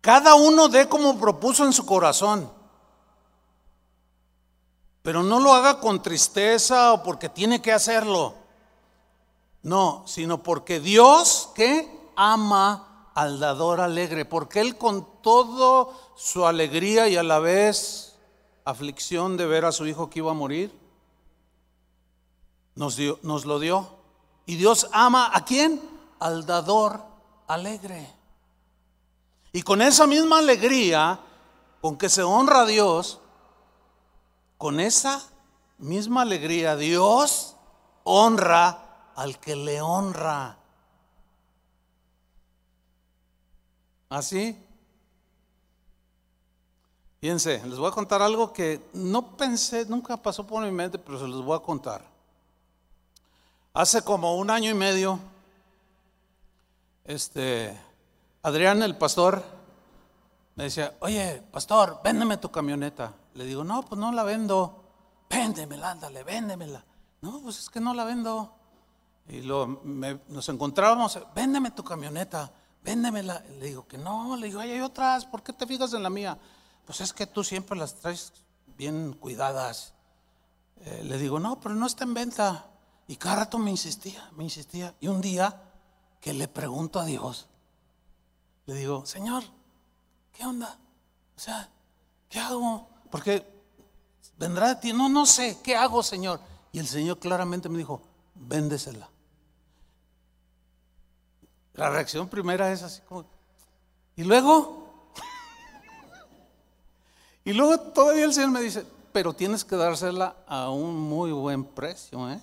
Cada 0.00 0.34
uno 0.34 0.68
dé 0.68 0.88
como 0.88 1.18
propuso 1.18 1.64
en 1.64 1.72
su 1.72 1.86
corazón. 1.86 2.52
Pero 5.02 5.22
no 5.22 5.38
lo 5.38 5.54
haga 5.54 5.78
con 5.78 6.02
tristeza 6.02 6.92
o 6.92 7.04
porque 7.04 7.28
tiene 7.28 7.62
que 7.62 7.72
hacerlo. 7.72 8.34
No, 9.62 10.02
sino 10.06 10.42
porque 10.42 10.80
Dios 10.80 11.50
que 11.54 12.10
ama 12.16 12.85
al 13.16 13.40
dador 13.40 13.80
alegre, 13.80 14.26
porque 14.26 14.60
Él 14.60 14.76
con 14.76 15.22
todo 15.22 15.94
su 16.16 16.46
alegría 16.46 17.08
y 17.08 17.16
a 17.16 17.22
la 17.22 17.38
vez 17.38 18.14
aflicción 18.66 19.38
de 19.38 19.46
ver 19.46 19.64
a 19.64 19.72
su 19.72 19.86
hijo 19.86 20.10
que 20.10 20.18
iba 20.18 20.32
a 20.32 20.34
morir, 20.34 20.70
nos, 22.74 22.96
dio, 22.96 23.18
nos 23.22 23.46
lo 23.46 23.58
dio. 23.58 23.88
Y 24.44 24.56
Dios 24.56 24.88
ama 24.92 25.30
a 25.32 25.46
quién? 25.46 25.80
Al 26.18 26.44
dador 26.44 27.02
alegre. 27.46 28.06
Y 29.50 29.62
con 29.62 29.80
esa 29.80 30.06
misma 30.06 30.38
alegría 30.38 31.18
con 31.80 31.96
que 31.96 32.10
se 32.10 32.22
honra 32.22 32.60
a 32.60 32.66
Dios, 32.66 33.20
con 34.58 34.78
esa 34.78 35.22
misma 35.78 36.20
alegría 36.20 36.76
Dios 36.76 37.56
honra 38.04 39.12
al 39.16 39.40
que 39.40 39.56
le 39.56 39.80
honra. 39.80 40.58
¿Así? 44.08 44.56
Fíjense, 47.20 47.62
les 47.66 47.78
voy 47.78 47.88
a 47.88 47.94
contar 47.94 48.22
algo 48.22 48.52
que 48.52 48.88
no 48.92 49.36
pensé, 49.36 49.86
nunca 49.86 50.16
pasó 50.16 50.46
por 50.46 50.62
mi 50.62 50.70
mente, 50.70 50.98
pero 50.98 51.18
se 51.18 51.26
los 51.26 51.44
voy 51.44 51.56
a 51.56 51.62
contar. 51.62 52.04
Hace 53.72 54.02
como 54.02 54.36
un 54.36 54.50
año 54.50 54.70
y 54.70 54.74
medio, 54.74 55.18
este, 57.04 57.78
Adrián, 58.42 58.82
el 58.82 58.96
pastor, 58.96 59.42
me 60.54 60.64
decía, 60.64 60.94
oye, 61.00 61.42
pastor, 61.50 62.00
véndeme 62.02 62.36
tu 62.38 62.50
camioneta. 62.50 63.12
Le 63.34 63.44
digo, 63.44 63.64
no, 63.64 63.82
pues 63.82 64.00
no 64.00 64.12
la 64.12 64.22
vendo. 64.22 64.84
Véndemela, 65.28 65.90
ándale, 65.90 66.22
véndemela. 66.22 66.84
No, 67.20 67.40
pues 67.40 67.58
es 67.58 67.68
que 67.68 67.80
no 67.80 67.92
la 67.92 68.04
vendo. 68.04 68.54
Y 69.28 69.42
lo, 69.42 69.66
nos 69.66 70.48
encontrábamos, 70.48 71.18
véndeme 71.34 71.72
tu 71.72 71.82
camioneta, 71.82 72.50
véndemela. 72.86 73.44
Le 73.58 73.66
digo 73.66 73.86
que 73.86 73.98
no, 73.98 74.36
le 74.36 74.46
digo, 74.46 74.60
hay 74.60 74.80
otras, 74.80 75.26
¿por 75.26 75.42
qué 75.42 75.52
te 75.52 75.66
fijas 75.66 75.92
en 75.92 76.04
la 76.04 76.10
mía? 76.10 76.38
Pues 76.86 77.00
es 77.00 77.12
que 77.12 77.26
tú 77.26 77.42
siempre 77.42 77.76
las 77.76 77.96
traes 77.96 78.32
bien 78.78 79.12
cuidadas. 79.12 79.92
Eh, 80.80 81.02
le 81.04 81.18
digo, 81.18 81.40
no, 81.40 81.60
pero 81.60 81.74
no 81.74 81.86
está 81.86 82.04
en 82.04 82.14
venta. 82.14 82.66
Y 83.08 83.16
cada 83.16 83.36
rato 83.36 83.58
me 83.58 83.70
insistía, 83.70 84.30
me 84.36 84.44
insistía. 84.44 84.94
Y 85.00 85.08
un 85.08 85.20
día 85.20 85.62
que 86.20 86.32
le 86.32 86.46
pregunto 86.46 87.00
a 87.00 87.04
Dios, 87.04 87.48
le 88.66 88.74
digo, 88.74 89.04
Señor, 89.04 89.42
¿qué 90.32 90.44
onda? 90.44 90.78
O 91.36 91.40
sea, 91.40 91.68
¿qué 92.28 92.38
hago? 92.38 92.88
Porque 93.10 93.44
vendrá 94.38 94.68
de 94.68 94.76
ti. 94.76 94.92
No, 94.92 95.08
no 95.08 95.26
sé, 95.26 95.58
¿qué 95.62 95.74
hago, 95.74 96.02
Señor? 96.02 96.40
Y 96.72 96.78
el 96.78 96.86
Señor 96.86 97.18
claramente 97.18 97.68
me 97.68 97.78
dijo, 97.78 98.00
véndesela. 98.34 99.08
La 101.76 101.90
reacción 101.90 102.26
primera 102.28 102.72
es 102.72 102.82
así 102.82 103.02
como, 103.02 103.26
y 104.16 104.24
luego, 104.24 105.12
y 107.44 107.52
luego 107.52 107.78
todavía 107.78 108.24
el 108.24 108.32
Señor 108.32 108.50
me 108.50 108.62
dice, 108.62 108.86
pero 109.12 109.34
tienes 109.34 109.64
que 109.64 109.76
dársela 109.76 110.36
a 110.46 110.70
un 110.70 110.96
muy 110.96 111.32
buen 111.32 111.64
precio, 111.64 112.30
¿eh? 112.30 112.40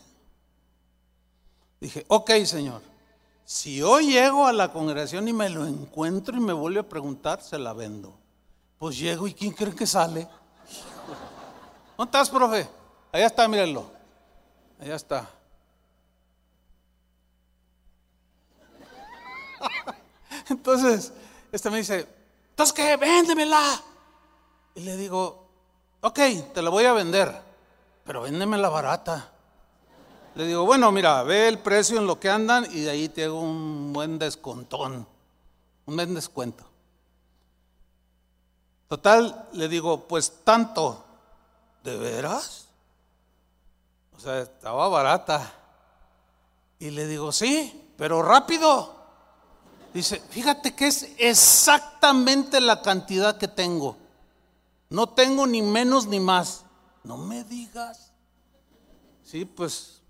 Dije, 1.81 2.05
ok 2.07 2.31
Señor, 2.45 2.81
si 3.43 3.81
hoy 3.81 4.11
llego 4.11 4.45
a 4.45 4.53
la 4.53 4.71
congregación 4.71 5.27
y 5.27 5.33
me 5.33 5.49
lo 5.49 5.65
encuentro 5.65 6.37
y 6.37 6.39
me 6.39 6.53
vuelve 6.53 6.79
a 6.79 6.87
preguntar, 6.87 7.41
se 7.41 7.57
la 7.57 7.73
vendo. 7.73 8.13
Pues 8.77 8.97
llego 8.97 9.27
y 9.27 9.33
¿quién 9.33 9.51
cree 9.51 9.73
que 9.73 9.87
sale? 9.87 10.27
¿Dónde 11.97 12.09
estás, 12.09 12.29
profe? 12.29 12.69
Allá 13.11 13.25
está, 13.25 13.47
mírenlo. 13.47 13.85
Allá 14.79 14.95
está. 14.95 15.29
Entonces, 20.49 21.13
este 21.51 21.69
me 21.69 21.77
dice, 21.77 22.07
¿entonces 22.49 22.73
qué? 22.73 22.97
Véndemela. 22.97 23.81
Y 24.75 24.81
le 24.81 24.97
digo, 24.97 25.47
ok, 26.01 26.19
te 26.53 26.61
la 26.61 26.69
voy 26.69 26.85
a 26.85 26.93
vender, 26.93 27.33
pero 28.03 28.23
véndemela 28.23 28.69
barata. 28.69 29.31
Le 30.35 30.47
digo, 30.47 30.65
bueno, 30.65 30.91
mira, 30.91 31.21
ve 31.23 31.47
el 31.47 31.59
precio 31.59 31.99
en 31.99 32.07
lo 32.07 32.19
que 32.19 32.29
andan 32.29 32.65
y 32.71 32.81
de 32.81 32.89
ahí 32.89 33.09
te 33.09 33.25
hago 33.25 33.39
un 33.39 33.93
buen 33.93 34.17
descontón, 34.17 35.07
un 35.85 35.95
buen 35.95 36.13
descuento. 36.15 36.65
Total, 38.87 39.47
le 39.53 39.67
digo, 39.67 40.07
pues 40.07 40.43
tanto, 40.43 41.03
¿de 41.83 41.97
veras? 41.97 42.67
O 44.17 44.19
sea, 44.19 44.41
estaba 44.41 44.87
barata. 44.87 45.53
Y 46.79 46.89
le 46.89 47.07
digo, 47.07 47.31
sí, 47.31 47.91
pero 47.97 48.21
rápido. 48.21 49.02
Dice, 49.93 50.19
fíjate 50.29 50.73
que 50.73 50.87
es 50.87 51.09
exactamente 51.17 52.59
la 52.59 52.81
cantidad 52.81 53.37
que 53.37 53.47
tengo. 53.47 53.95
No 54.89 55.07
tengo 55.07 55.45
ni 55.45 55.61
menos 55.61 56.07
ni 56.07 56.19
más. 56.19 56.65
No 57.03 57.17
me 57.17 57.43
digas. 57.43 58.11
Sí, 59.23 59.45
pues 59.45 60.01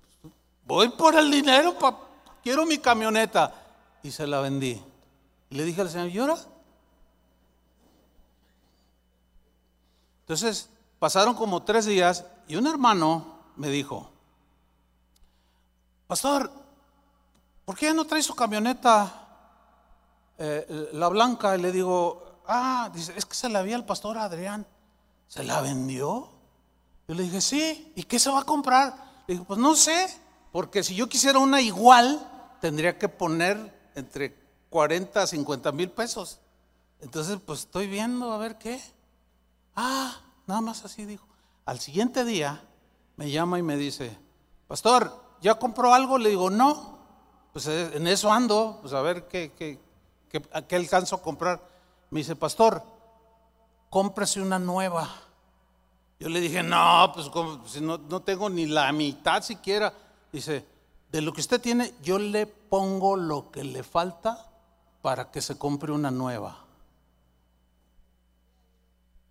voy 0.65 0.89
por 0.89 1.15
el 1.15 1.29
dinero, 1.29 1.75
quiero 2.41 2.65
mi 2.65 2.77
camioneta. 2.77 3.53
Y 4.01 4.11
se 4.11 4.25
la 4.25 4.39
vendí. 4.39 4.81
Y 5.49 5.55
le 5.55 5.63
dije 5.63 5.81
al 5.81 5.89
Señor, 5.89 6.09
¿llora? 6.09 6.37
Entonces, 10.21 10.69
pasaron 10.99 11.35
como 11.35 11.63
tres 11.63 11.85
días 11.85 12.25
y 12.47 12.55
un 12.55 12.67
hermano 12.67 13.39
me 13.57 13.69
dijo, 13.69 14.09
Pastor, 16.07 16.51
¿por 17.65 17.77
qué 17.77 17.93
no 17.93 18.05
trae 18.05 18.23
su 18.23 18.35
camioneta, 18.35 19.22
eh, 20.37 20.89
la 20.93 21.07
blanca? 21.09 21.57
Y 21.57 21.61
le 21.61 21.71
digo, 21.71 22.41
ah, 22.47 22.89
dice, 22.93 23.13
es 23.15 23.25
que 23.25 23.35
se 23.35 23.49
la 23.49 23.59
había 23.59 23.75
al 23.75 23.85
pastor 23.85 24.17
Adrián. 24.17 24.65
¿Se 25.27 25.43
la 25.43 25.61
vendió? 25.61 26.29
Yo 27.07 27.15
le 27.15 27.23
dije, 27.23 27.41
sí, 27.41 27.91
¿y 27.95 28.03
qué 28.03 28.19
se 28.19 28.29
va 28.29 28.41
a 28.41 28.45
comprar? 28.45 29.23
Le 29.27 29.35
dije, 29.35 29.45
pues 29.45 29.59
no 29.59 29.75
sé. 29.75 30.07
Porque 30.51 30.83
si 30.83 30.95
yo 30.95 31.09
quisiera 31.09 31.39
una 31.39 31.61
igual, 31.61 32.55
tendría 32.61 32.97
que 32.97 33.09
poner 33.09 33.91
entre 33.95 34.37
40 34.69 35.21
a 35.21 35.27
50 35.27 35.71
mil 35.71 35.89
pesos. 35.89 36.39
Entonces, 37.01 37.39
pues 37.45 37.61
estoy 37.61 37.87
viendo 37.87 38.31
a 38.31 38.37
ver 38.37 38.57
qué. 38.57 38.81
Ah, 39.75 40.15
nada 40.47 40.61
más 40.61 40.85
así 40.85 41.05
dijo. 41.05 41.27
Al 41.65 41.79
siguiente 41.79 42.23
día 42.23 42.63
me 43.17 43.31
llama 43.31 43.59
y 43.59 43.63
me 43.63 43.77
dice, 43.77 44.17
pastor, 44.67 45.23
¿ya 45.41 45.55
compró 45.55 45.93
algo? 45.93 46.17
Le 46.17 46.29
digo, 46.29 46.49
no. 46.49 46.99
Pues 47.51 47.67
eh, 47.67 47.91
en 47.95 48.07
eso 48.07 48.31
ando, 48.31 48.79
pues 48.81 48.93
a 48.93 49.01
ver 49.01 49.27
qué, 49.27 49.51
qué, 49.57 49.79
qué, 50.67 50.75
alcanzo 50.75 51.15
a 51.15 51.21
comprar. 51.21 51.61
Me 52.09 52.19
dice, 52.19 52.35
pastor, 52.35 52.83
cómprese 53.89 54.41
una 54.41 54.59
nueva. 54.59 55.09
Yo 56.19 56.29
le 56.29 56.39
dije, 56.39 56.63
no, 56.63 57.11
pues 57.13 57.29
no, 57.81 57.97
no 57.97 58.21
tengo 58.21 58.49
ni 58.49 58.65
la 58.65 58.91
mitad 58.91 59.41
siquiera. 59.41 59.93
Dice, 60.31 60.65
de 61.11 61.21
lo 61.21 61.33
que 61.33 61.41
usted 61.41 61.61
tiene, 61.61 61.93
yo 62.01 62.17
le 62.17 62.47
pongo 62.47 63.15
lo 63.15 63.51
que 63.51 63.63
le 63.63 63.83
falta 63.83 64.49
para 65.01 65.31
que 65.31 65.41
se 65.41 65.57
compre 65.57 65.91
una 65.91 66.11
nueva. 66.11 66.57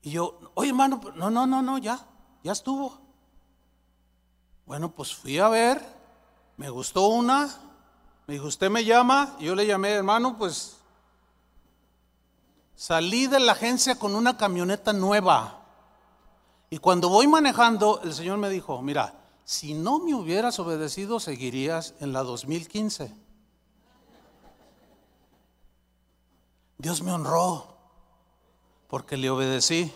Y 0.03 0.11
yo, 0.11 0.39
oye 0.55 0.71
hermano, 0.71 1.01
no, 1.15 1.31
no, 1.31 1.47
no, 1.47 1.63
no, 1.63 1.79
ya, 1.79 2.05
ya 2.43 2.53
estuvo. 2.53 2.99
Bueno, 4.67 4.91
pues 4.91 5.15
fui 5.15 5.39
a 5.39 5.49
ver, 5.49 5.81
me 6.57 6.69
gustó 6.71 7.07
una, 7.09 7.49
me 8.27 8.35
dijo, 8.35 8.47
usted 8.47 8.71
me 8.71 8.85
llama, 8.85 9.37
y 9.39 9.45
yo 9.45 9.55
le 9.55 9.67
llamé, 9.67 9.91
hermano, 9.91 10.37
pues 10.37 10.77
salí 12.83 13.29
de 13.29 13.39
la 13.39 13.53
agencia 13.53 13.95
con 13.95 14.17
una 14.17 14.37
camioneta 14.37 14.93
nueva. 14.93 15.61
Y 16.69 16.79
cuando 16.79 17.09
voy 17.09 17.29
manejando, 17.29 18.01
el 18.03 18.13
Señor 18.13 18.39
me 18.39 18.51
dijo, 18.51 18.83
mira, 18.83 19.15
si 19.45 19.73
no 19.73 20.01
me 20.01 20.17
hubieras 20.17 20.59
obedecido, 20.59 21.21
seguirías 21.21 21.95
en 22.01 22.13
la 22.13 22.25
2015. 22.25 23.15
Dios 26.79 27.03
me 27.03 27.13
honró 27.13 27.77
porque 28.89 29.17
le 29.17 29.31
obedecí. 29.31 29.93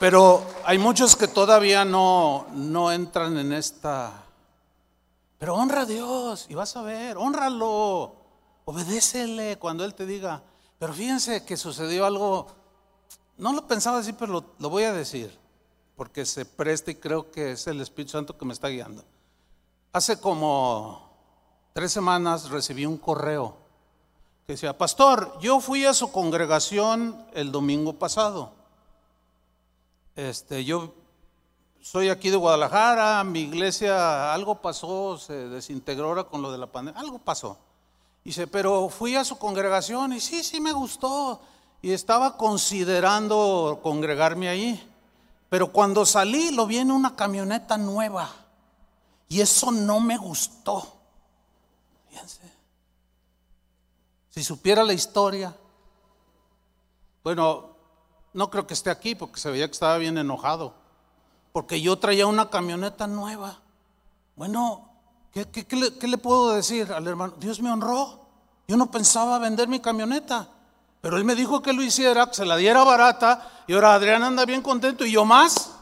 Pero 0.00 0.44
hay 0.64 0.78
muchos 0.78 1.14
que 1.14 1.28
todavía 1.28 1.84
no, 1.84 2.48
no 2.50 2.90
entran 2.90 3.38
en 3.38 3.52
esta... 3.52 4.24
Pero 5.38 5.54
honra 5.54 5.82
a 5.82 5.86
Dios 5.86 6.46
y 6.48 6.54
vas 6.54 6.76
a 6.76 6.82
ver, 6.82 7.16
honralo, 7.16 8.16
obedécele 8.64 9.56
cuando 9.58 9.84
Él 9.84 9.94
te 9.94 10.04
diga. 10.04 10.42
Pero 10.78 10.92
fíjense 10.92 11.44
que 11.44 11.56
sucedió 11.56 12.04
algo, 12.04 12.48
no 13.36 13.52
lo 13.52 13.66
pensaba 13.66 13.98
decir, 13.98 14.16
pero 14.18 14.32
lo, 14.32 14.44
lo 14.58 14.68
voy 14.68 14.84
a 14.84 14.92
decir, 14.92 15.36
porque 15.96 16.26
se 16.26 16.44
presta 16.44 16.90
y 16.90 16.96
creo 16.96 17.30
que 17.30 17.52
es 17.52 17.66
el 17.68 17.80
Espíritu 17.80 18.12
Santo 18.12 18.36
que 18.36 18.44
me 18.44 18.52
está 18.52 18.68
guiando. 18.68 19.04
Hace 19.92 20.20
como 20.20 21.08
tres 21.72 21.92
semanas 21.92 22.50
recibí 22.50 22.84
un 22.84 22.98
correo 22.98 23.56
que 24.46 24.54
decía, 24.54 24.76
pastor, 24.76 25.38
yo 25.40 25.60
fui 25.60 25.84
a 25.84 25.94
su 25.94 26.10
congregación 26.10 27.26
el 27.34 27.52
domingo 27.52 27.92
pasado. 27.92 28.52
Este, 30.16 30.64
yo 30.64 30.94
soy 31.90 32.10
aquí 32.10 32.28
de 32.28 32.36
Guadalajara, 32.36 33.24
mi 33.24 33.40
iglesia, 33.40 34.34
algo 34.34 34.60
pasó, 34.60 35.16
se 35.16 35.48
desintegró 35.48 36.08
ahora 36.08 36.24
con 36.24 36.42
lo 36.42 36.52
de 36.52 36.58
la 36.58 36.66
pandemia, 36.66 37.00
algo 37.00 37.18
pasó. 37.18 37.56
Dice, 38.22 38.46
pero 38.46 38.90
fui 38.90 39.16
a 39.16 39.24
su 39.24 39.38
congregación 39.38 40.12
y 40.12 40.20
sí, 40.20 40.44
sí 40.44 40.60
me 40.60 40.72
gustó. 40.72 41.40
Y 41.80 41.92
estaba 41.92 42.36
considerando 42.36 43.80
congregarme 43.82 44.50
ahí. 44.50 44.86
Pero 45.48 45.72
cuando 45.72 46.04
salí 46.04 46.50
lo 46.50 46.66
vi 46.66 46.76
en 46.76 46.90
una 46.90 47.16
camioneta 47.16 47.78
nueva. 47.78 48.28
Y 49.26 49.40
eso 49.40 49.70
no 49.70 49.98
me 49.98 50.18
gustó. 50.18 50.86
Fíjense. 52.10 52.42
Si 54.28 54.44
supiera 54.44 54.84
la 54.84 54.92
historia. 54.92 55.56
Bueno, 57.24 57.70
no 58.34 58.50
creo 58.50 58.66
que 58.66 58.74
esté 58.74 58.90
aquí 58.90 59.14
porque 59.14 59.40
se 59.40 59.50
veía 59.50 59.66
que 59.66 59.72
estaba 59.72 59.96
bien 59.96 60.18
enojado. 60.18 60.77
Porque 61.58 61.80
yo 61.80 61.98
traía 61.98 62.24
una 62.24 62.50
camioneta 62.50 63.08
nueva. 63.08 63.58
Bueno, 64.36 64.90
¿qué, 65.32 65.98
le, 66.06 66.16
puedo 66.18 66.54
decir 66.54 66.92
al 66.92 67.04
hermano? 67.08 67.34
Dios 67.40 67.60
me 67.60 67.68
honró. 67.68 68.28
Yo 68.68 68.76
no 68.76 68.92
pensaba 68.92 69.40
vender 69.40 69.66
mi 69.66 69.80
camioneta. 69.80 70.48
Pero 71.00 71.16
él 71.16 71.24
me 71.24 71.34
dijo 71.34 71.60
que 71.60 71.72
lo 71.72 71.82
hiciera, 71.82 72.28
que 72.28 72.34
se 72.34 72.46
la 72.46 72.56
diera 72.56 72.84
barata. 72.84 73.64
Y 73.66 73.72
ahora 73.72 73.94
Adrián 73.94 74.22
anda 74.22 74.44
bien 74.44 74.62
contento 74.62 75.04
y 75.04 75.10
yo 75.10 75.24
más. 75.24 75.72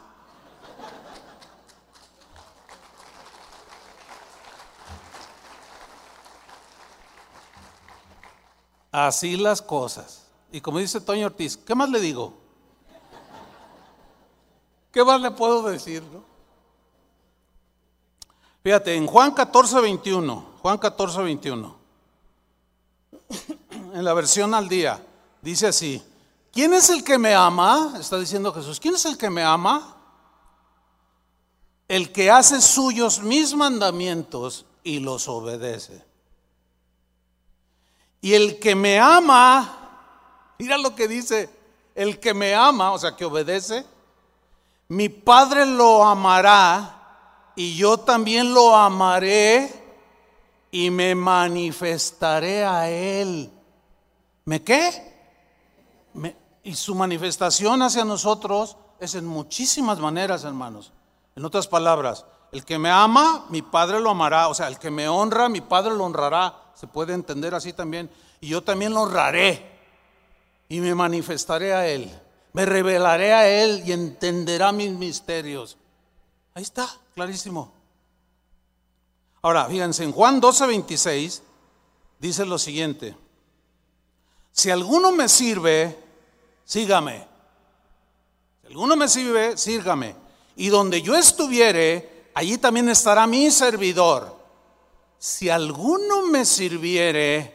Así 8.90 9.36
las 9.36 9.60
cosas. 9.60 10.28
Y 10.50 10.62
como 10.62 10.78
dice 10.78 11.02
Toño 11.02 11.26
Ortiz, 11.26 11.58
¿qué 11.58 11.74
más 11.74 11.90
le 11.90 12.00
digo? 12.00 12.45
¿Qué 14.96 15.04
más 15.04 15.20
le 15.20 15.30
puedo 15.30 15.62
decir? 15.64 16.02
Fíjate, 18.62 18.94
en 18.94 19.06
Juan 19.06 19.32
14, 19.32 19.82
21, 19.82 20.54
Juan 20.62 20.78
14, 20.78 21.22
21, 21.22 21.76
en 23.92 24.02
la 24.02 24.14
versión 24.14 24.54
al 24.54 24.70
día, 24.70 25.04
dice 25.42 25.66
así, 25.66 26.02
¿quién 26.50 26.72
es 26.72 26.88
el 26.88 27.04
que 27.04 27.18
me 27.18 27.34
ama? 27.34 27.92
Está 28.00 28.18
diciendo 28.18 28.54
Jesús, 28.54 28.80
¿quién 28.80 28.94
es 28.94 29.04
el 29.04 29.18
que 29.18 29.28
me 29.28 29.42
ama? 29.42 29.98
El 31.88 32.10
que 32.10 32.30
hace 32.30 32.62
suyos 32.62 33.20
mis 33.20 33.54
mandamientos 33.54 34.64
y 34.82 35.00
los 35.00 35.28
obedece. 35.28 36.02
Y 38.22 38.32
el 38.32 38.58
que 38.58 38.74
me 38.74 38.98
ama 38.98 40.54
Mira 40.58 40.78
lo 40.78 40.94
que 40.94 41.06
dice, 41.06 41.50
el 41.94 42.18
que 42.18 42.32
me 42.32 42.54
ama, 42.54 42.92
o 42.92 42.98
sea, 42.98 43.14
que 43.14 43.26
obedece, 43.26 43.84
mi 44.88 45.08
Padre 45.08 45.66
lo 45.66 46.04
amará 46.04 47.52
y 47.56 47.76
yo 47.76 47.98
también 47.98 48.52
lo 48.52 48.74
amaré 48.74 49.72
y 50.70 50.90
me 50.90 51.14
manifestaré 51.14 52.64
a 52.64 52.88
Él. 52.88 53.50
¿Me 54.44 54.62
qué? 54.62 55.14
y 56.62 56.74
su 56.74 56.96
manifestación 56.96 57.80
hacia 57.82 58.04
nosotros 58.04 58.76
es 58.98 59.14
en 59.14 59.24
muchísimas 59.24 60.00
maneras, 60.00 60.42
hermanos. 60.42 60.92
En 61.36 61.44
otras 61.44 61.68
palabras, 61.68 62.24
el 62.50 62.64
que 62.64 62.76
me 62.76 62.90
ama, 62.90 63.46
mi 63.50 63.62
Padre 63.62 64.00
lo 64.00 64.10
amará. 64.10 64.48
O 64.48 64.54
sea, 64.54 64.66
el 64.66 64.76
que 64.78 64.90
me 64.90 65.08
honra, 65.08 65.48
mi 65.48 65.60
Padre 65.60 65.94
lo 65.94 66.04
honrará. 66.04 66.54
Se 66.74 66.88
puede 66.88 67.14
entender 67.14 67.54
así 67.54 67.72
también. 67.72 68.10
Y 68.40 68.48
yo 68.48 68.64
también 68.64 68.92
lo 68.92 69.02
honraré 69.02 69.78
y 70.68 70.80
me 70.80 70.92
manifestaré 70.94 71.72
a 71.72 71.86
Él. 71.86 72.10
Me 72.56 72.64
revelaré 72.64 73.34
a 73.34 73.46
Él 73.46 73.82
y 73.84 73.92
entenderá 73.92 74.72
mis 74.72 74.90
misterios. 74.90 75.76
Ahí 76.54 76.62
está, 76.62 76.88
clarísimo. 77.14 77.70
Ahora, 79.42 79.66
fíjense, 79.66 80.04
en 80.04 80.12
Juan 80.12 80.40
12, 80.40 80.66
26 80.66 81.42
dice 82.18 82.46
lo 82.46 82.58
siguiente. 82.58 83.14
Si 84.52 84.70
alguno 84.70 85.12
me 85.12 85.28
sirve, 85.28 85.98
sígame. 86.64 87.28
Si 88.62 88.68
alguno 88.68 88.96
me 88.96 89.08
sirve, 89.08 89.58
sígame. 89.58 90.16
Y 90.56 90.68
donde 90.68 91.02
yo 91.02 91.14
estuviere, 91.14 92.30
allí 92.32 92.56
también 92.56 92.88
estará 92.88 93.26
mi 93.26 93.50
servidor. 93.50 94.34
Si 95.18 95.50
alguno 95.50 96.22
me 96.22 96.46
sirviere, 96.46 97.52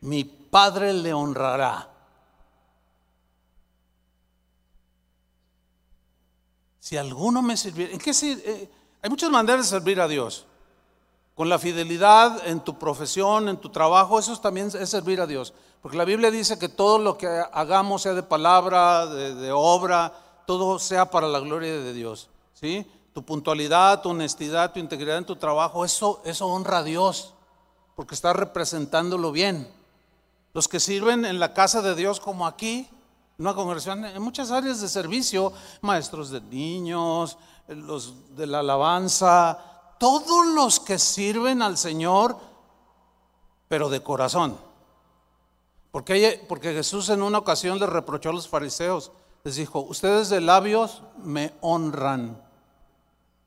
mi 0.00 0.24
Padre 0.24 0.94
le 0.94 1.12
honrará. 1.12 1.95
Si 6.86 6.96
alguno 6.96 7.42
me 7.42 7.56
sirviera, 7.56 7.92
¿en 7.92 7.98
qué 7.98 8.12
eh, 8.12 8.70
hay 9.02 9.10
muchas 9.10 9.28
maneras 9.28 9.62
de 9.62 9.76
servir 9.76 10.00
a 10.00 10.06
Dios. 10.06 10.44
Con 11.34 11.48
la 11.48 11.58
fidelidad 11.58 12.46
en 12.46 12.60
tu 12.60 12.78
profesión, 12.78 13.48
en 13.48 13.56
tu 13.56 13.70
trabajo, 13.70 14.20
eso 14.20 14.38
también 14.38 14.68
es 14.68 14.88
servir 14.88 15.20
a 15.20 15.26
Dios. 15.26 15.52
Porque 15.82 15.96
la 15.96 16.04
Biblia 16.04 16.30
dice 16.30 16.60
que 16.60 16.68
todo 16.68 17.00
lo 17.00 17.18
que 17.18 17.26
hagamos, 17.26 18.02
sea 18.02 18.14
de 18.14 18.22
palabra, 18.22 19.04
de, 19.06 19.50
obra, 19.50 20.12
todo 20.46 20.78
sea 20.78 21.10
para 21.10 21.26
la 21.26 21.40
gloria 21.40 21.72
de 21.72 21.92
Dios. 21.92 22.28
¿sí? 22.54 22.88
Tu 23.12 23.20
puntualidad, 23.24 24.00
tu 24.00 24.10
honestidad, 24.10 24.72
tu 24.72 24.78
integridad 24.78 25.18
en 25.18 25.26
tu 25.26 25.34
trabajo, 25.34 25.84
eso, 25.84 26.22
eso 26.24 26.46
honra 26.46 26.78
a 26.78 26.84
Dios, 26.84 27.34
porque 27.96 28.14
estás 28.14 28.36
representándolo 28.36 29.32
bien. 29.32 29.68
Los 30.54 30.68
que 30.68 30.78
sirven 30.78 31.24
en 31.24 31.40
la 31.40 31.52
casa 31.52 31.82
de 31.82 31.96
Dios 31.96 32.20
como 32.20 32.46
aquí, 32.46 32.88
una 33.38 33.54
congregación 33.54 34.04
en 34.04 34.22
muchas 34.22 34.50
áreas 34.50 34.80
de 34.80 34.88
servicio, 34.88 35.52
maestros 35.82 36.30
de 36.30 36.40
niños, 36.40 37.36
los 37.68 38.34
de 38.34 38.46
la 38.46 38.60
alabanza, 38.60 39.58
todos 39.98 40.46
los 40.46 40.80
que 40.80 40.98
sirven 40.98 41.60
al 41.60 41.76
Señor, 41.76 42.36
pero 43.68 43.88
de 43.88 44.02
corazón. 44.02 44.58
Porque, 45.90 46.44
porque 46.48 46.72
Jesús 46.72 47.08
en 47.10 47.22
una 47.22 47.38
ocasión 47.38 47.78
les 47.78 47.88
reprochó 47.88 48.30
a 48.30 48.32
los 48.32 48.48
fariseos, 48.48 49.12
les 49.44 49.56
dijo, 49.56 49.80
ustedes 49.80 50.28
de 50.28 50.40
labios 50.40 51.02
me 51.22 51.54
honran, 51.60 52.42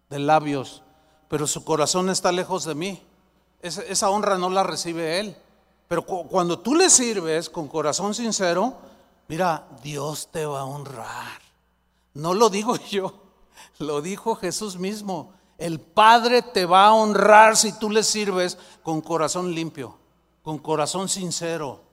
de 0.09 0.19
labios, 0.19 0.83
pero 1.27 1.47
su 1.47 1.63
corazón 1.63 2.09
está 2.09 2.31
lejos 2.31 2.63
de 2.65 2.75
mí. 2.75 3.03
Esa, 3.61 3.81
esa 3.83 4.09
honra 4.09 4.37
no 4.37 4.49
la 4.49 4.63
recibe 4.63 5.19
Él. 5.19 5.35
Pero 5.87 6.03
cuando 6.03 6.59
tú 6.59 6.75
le 6.75 6.89
sirves 6.89 7.49
con 7.49 7.67
corazón 7.67 8.13
sincero, 8.13 8.77
Mira, 9.29 9.67
Dios 9.83 10.29
te 10.31 10.43
va 10.47 10.61
a 10.61 10.65
honrar. 10.65 11.39
No 12.15 12.33
lo 12.33 12.49
digo 12.49 12.75
yo, 12.89 13.13
lo 13.77 14.01
dijo 14.01 14.35
Jesús 14.35 14.77
mismo. 14.77 15.33
El 15.57 15.79
Padre 15.79 16.41
te 16.41 16.65
va 16.65 16.87
a 16.87 16.93
honrar 16.93 17.55
si 17.55 17.77
tú 17.77 17.91
le 17.91 18.03
sirves 18.03 18.57
con 18.81 19.01
corazón 19.01 19.53
limpio, 19.53 19.97
con 20.41 20.57
corazón 20.57 21.09
sincero, 21.09 21.83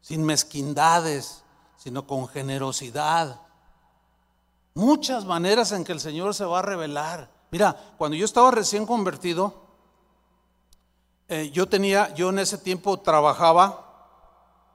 sin 0.00 0.24
mezquindades, 0.24 1.44
sino 1.76 2.06
con 2.06 2.26
generosidad. 2.26 3.40
Muchas 4.74 5.24
maneras 5.24 5.70
en 5.72 5.84
que 5.84 5.92
el 5.92 6.00
Señor 6.00 6.34
se 6.34 6.44
va 6.44 6.58
a 6.58 6.62
revelar. 6.62 7.30
Mira, 7.52 7.76
cuando 7.96 8.16
yo 8.16 8.24
estaba 8.24 8.50
recién 8.50 8.86
convertido, 8.86 9.66
eh, 11.28 11.50
yo 11.52 11.68
tenía, 11.68 12.12
yo 12.14 12.30
en 12.30 12.40
ese 12.40 12.58
tiempo 12.58 12.98
trabajaba, 12.98 13.84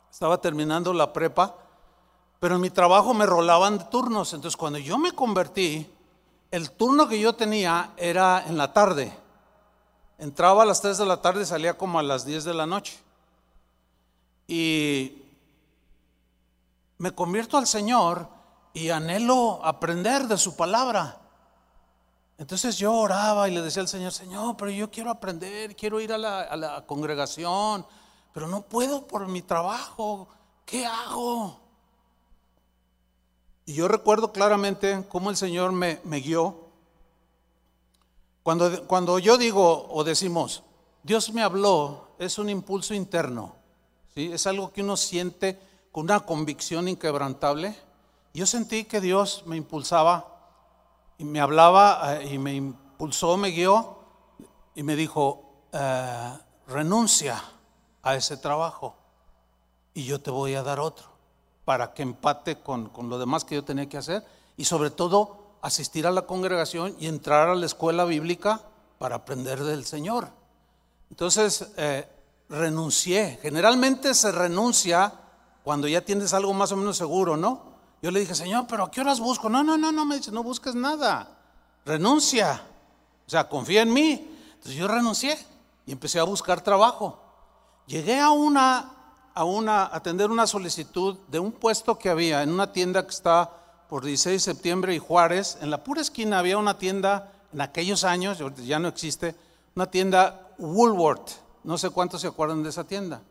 estaba 0.10 0.40
terminando 0.40 0.94
la 0.94 1.12
prepa 1.12 1.61
pero 2.42 2.56
en 2.56 2.62
mi 2.62 2.72
trabajo 2.72 3.14
me 3.14 3.28
rolaban 3.28 3.78
de 3.78 3.84
turnos. 3.86 4.34
Entonces 4.34 4.58
cuando 4.58 4.80
yo 4.80 4.98
me 4.98 5.12
convertí, 5.12 5.88
el 6.50 6.72
turno 6.72 7.08
que 7.08 7.20
yo 7.20 7.34
tenía 7.36 7.92
era 7.98 8.44
en 8.48 8.58
la 8.58 8.74
tarde. 8.74 9.16
Entraba 10.18 10.64
a 10.64 10.66
las 10.66 10.82
3 10.82 10.98
de 10.98 11.06
la 11.06 11.22
tarde 11.22 11.46
salía 11.46 11.78
como 11.78 12.00
a 12.00 12.04
las 12.04 12.26
10 12.26 12.44
de 12.46 12.54
la 12.56 12.66
noche. 12.66 12.98
Y 14.48 15.22
me 16.98 17.12
convierto 17.12 17.60
al 17.60 17.68
Señor 17.68 18.28
y 18.74 18.90
anhelo 18.90 19.64
aprender 19.64 20.24
de 20.28 20.40
su 20.40 20.56
palabra. 20.56 21.22
Entonces 22.40 22.76
yo 22.76 22.92
oraba 22.92 23.50
y 23.50 23.54
le 23.54 23.62
decía 23.62 23.84
al 23.84 23.88
Señor, 23.88 24.14
Señor, 24.14 24.58
pero 24.58 24.72
yo 24.72 24.90
quiero 24.90 25.12
aprender, 25.12 25.76
quiero 25.76 26.00
ir 26.00 26.12
a 26.12 26.18
la, 26.18 26.42
a 26.42 26.56
la 26.56 26.88
congregación, 26.88 27.86
pero 28.34 28.48
no 28.48 28.64
puedo 28.64 29.06
por 29.06 29.28
mi 29.28 29.44
trabajo. 29.44 30.28
¿Qué 30.66 30.88
hago? 30.88 31.62
Y 33.66 33.74
yo 33.74 33.88
recuerdo 33.88 34.32
claramente 34.32 35.06
cómo 35.08 35.30
el 35.30 35.38
Señor 35.38 35.72
me, 35.72 36.00
guió. 36.04 36.68
Cuando, 38.44 38.88
cuando 38.88 39.20
yo 39.20 39.38
digo 39.38 39.88
o 39.90 40.04
decimos, 40.04 40.64
Dios 41.04 41.32
me 41.32 41.44
habló, 41.44 42.08
es 42.18 42.38
un 42.38 42.50
impulso 42.50 42.94
interno. 42.94 43.56
¿sí? 44.14 44.32
Es 44.34 44.48
algo 44.48 44.72
que 44.72 44.82
uno 44.82 44.98
siente 44.98 45.60
con 45.92 46.06
una 46.06 46.22
convicción 46.22 46.88
inquebrantable. 46.88 47.76
Yo 48.34 48.46
sentí 48.46 48.86
que 48.86 49.02
Dios 49.02 49.44
me 49.46 49.58
impulsaba 49.58 50.28
y 51.18 51.24
me 51.24 51.40
hablaba 51.40 52.18
eh, 52.22 52.34
y 52.34 52.38
me 52.40 52.56
impulsó, 52.56 53.38
me 53.38 53.50
guió 53.50 54.00
y 54.74 54.84
me 54.84 54.96
dijo, 54.96 55.68
eh, 55.72 56.38
renuncia 56.68 57.44
a 58.02 58.16
ese 58.16 58.38
trabajo 58.38 58.96
y 59.94 60.06
yo 60.06 60.20
te 60.20 60.32
voy 60.32 60.56
a 60.56 60.64
dar 60.64 60.80
otro 60.80 61.11
para 61.66 61.94
que 61.94 62.02
empate 62.04 62.60
con, 62.60 62.90
con, 62.90 63.10
lo 63.10 63.20
demás 63.20 63.46
que 63.46 63.56
yo 63.56 63.64
tenía 63.64 63.88
que 63.88 63.98
hacer 63.98 64.26
y 64.58 64.66
sobre 64.66 64.90
todo 64.90 65.58
asistir 65.62 66.08
a 66.08 66.12
la 66.12 66.24
congregación 66.24 66.96
y 67.00 67.08
entrar 67.08 67.50
a 67.50 67.56
la 67.56 67.66
escuela 67.66 68.06
bíblica 68.06 68.62
para 68.98 69.18
aprender 69.18 69.64
del 69.64 69.86
Señor. 69.86 70.30
Entonces, 71.10 71.72
eh, 71.78 72.08
renuncié. 72.50 73.40
Generalmente 73.42 74.14
se 74.14 74.32
renuncia 74.32 75.14
cuando 75.64 75.88
ya 75.88 76.02
tienes 76.02 76.34
algo 76.34 76.54
más 76.54 76.72
o 76.72 76.76
menos 76.76 76.98
seguro, 76.98 77.38
¿no? 77.38 77.72
Yo 78.02 78.12
le 78.12 78.20
dije, 78.20 78.36
Señor, 78.36 78.66
pero 78.68 78.86
¿a 78.86 78.92
qué 78.92 79.02
horas 79.02 79.20
busco? 79.20 79.50
No, 79.50 79.64
no, 79.64 79.78
no, 79.78 79.92
no, 79.92 80.06
me 80.06 80.18
dice, 80.18 80.32
no 80.32 80.44
busques 80.44 80.74
nada. 80.74 81.38
Renuncia. 81.86 82.62
O 83.28 83.30
sea, 83.30 83.48
confía 83.48 83.84
en 83.84 83.94
mí. 83.94 84.38
Entonces 84.54 84.76
yo 84.76 84.88
renuncié 84.88 85.38
y 85.86 85.92
empecé 85.92 86.20
a 86.20 86.24
buscar 86.24 86.62
trabajo. 86.62 87.22
Llegué 87.86 88.20
a 88.20 88.32
una, 88.32 88.92
a 89.36 89.96
atender 89.96 90.30
una 90.30 90.48
solicitud 90.48 91.18
de 91.28 91.40
un 91.40 91.52
puesto 91.52 91.98
que 91.98 92.10
había 92.10 92.44
en 92.44 92.52
una 92.52 92.72
tienda 92.72 93.04
que 93.04 93.12
está 93.12 93.50
por 93.90 94.04
16 94.04 94.36
de 94.46 94.54
septiembre 94.54 94.96
y 94.96 95.00
Juárez. 95.00 95.58
En 95.62 95.70
la 95.70 95.84
pura 95.84 96.02
esquina 96.02 96.40
había 96.40 96.58
una 96.58 96.78
tienda 96.78 97.32
en 97.54 97.62
aquellos 97.62 98.04
años, 98.04 98.40
ya 98.66 98.80
no 98.80 98.88
existe, 98.88 99.36
una 99.76 99.90
tienda 99.90 100.50
Woolworth. 100.58 101.32
No 101.64 101.78
sé 101.78 101.90
cuántos 101.90 102.22
se 102.22 102.28
acuerdan 102.28 102.64
de 102.64 102.70
esa 102.70 102.84
tienda. 102.84 103.22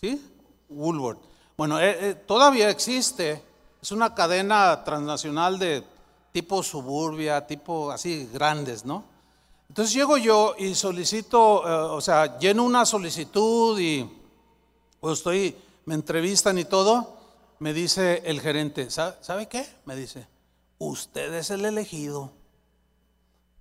¿Sí? 0.00 0.20
Woolworth. 0.68 1.20
Bueno, 1.56 1.80
eh, 1.80 2.10
eh, 2.10 2.14
todavía 2.14 2.70
existe 2.70 3.42
es 3.82 3.92
una 3.92 4.14
cadena 4.14 4.84
transnacional 4.84 5.58
de 5.58 5.82
tipo 6.32 6.62
suburbia, 6.62 7.46
tipo 7.46 7.90
así 7.90 8.28
grandes, 8.32 8.84
¿no? 8.84 9.04
Entonces 9.68 9.94
llego 9.94 10.18
yo 10.18 10.54
y 10.58 10.74
solicito, 10.74 11.62
eh, 11.66 11.72
o 11.72 12.00
sea, 12.00 12.38
lleno 12.38 12.64
una 12.64 12.84
solicitud 12.84 13.78
y 13.80 14.19
pues 15.00 15.18
estoy, 15.18 15.56
me 15.86 15.94
entrevistan 15.94 16.58
y 16.58 16.64
todo, 16.64 17.16
me 17.58 17.72
dice 17.72 18.22
el 18.24 18.40
gerente, 18.40 18.90
¿sabe, 18.90 19.48
qué? 19.48 19.66
Me 19.84 19.96
dice, 19.96 20.26
usted 20.78 21.32
es 21.34 21.50
el 21.50 21.64
elegido. 21.64 22.32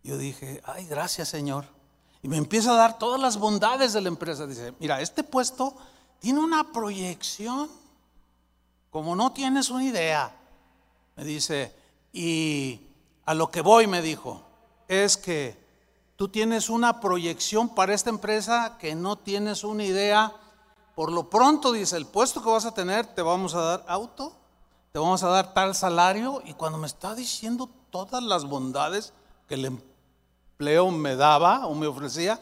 Yo 0.04 0.18
dije, 0.18 0.62
ay, 0.66 0.86
gracias 0.86 1.30
Señor. 1.30 1.66
Y 2.22 2.28
me 2.28 2.38
empieza 2.38 2.72
a 2.72 2.76
dar 2.76 2.98
todas 2.98 3.20
las 3.20 3.38
bondades 3.38 3.94
de 3.94 4.02
la 4.02 4.10
empresa. 4.10 4.46
Dice, 4.46 4.74
mira, 4.80 5.02
este 5.02 5.24
puesto 5.24 5.76
tiene 6.20 6.40
una 6.40 6.72
proyección 6.72 7.70
como 8.90 9.16
no 9.16 9.32
tienes 9.32 9.70
una 9.70 9.84
idea, 9.84 10.36
me 11.16 11.24
dice, 11.24 11.74
y 12.12 12.80
a 13.26 13.34
lo 13.34 13.52
que 13.52 13.62
voy, 13.62 13.88
me 13.88 14.02
dijo, 14.02 14.44
es 14.88 15.16
que 15.18 15.56
tú 16.16 16.30
tienes 16.30 16.70
una 16.70 17.00
proyección 17.00 17.76
para 17.76 17.94
esta 17.94 18.10
empresa 18.10 18.78
que 18.80 18.96
no 18.96 19.18
tienes 19.18 19.64
una 19.64 19.84
idea. 19.84 20.34
Por 21.00 21.14
lo 21.14 21.30
pronto, 21.30 21.72
dice, 21.72 21.96
el 21.96 22.06
puesto 22.06 22.44
que 22.44 22.50
vas 22.50 22.66
a 22.66 22.74
tener, 22.74 23.06
te 23.06 23.22
vamos 23.22 23.56
a 23.56 23.62
dar 23.62 23.86
auto, 23.88 24.36
te 24.92 25.00
vamos 25.00 25.24
a 25.24 25.30
dar 25.30 25.54
tal 25.54 25.74
salario. 25.74 26.42
Y 26.44 26.56
cuando 26.56 26.78
me 26.78 26.88
está 26.88 27.16
diciendo 27.16 27.70
todas 27.90 28.22
las 28.22 28.44
bondades 28.44 29.14
que 29.48 29.54
el 29.54 29.64
empleo 29.64 30.92
me 30.92 31.16
daba 31.16 31.68
o 31.68 31.74
me 31.74 31.88
ofrecía, 31.88 32.38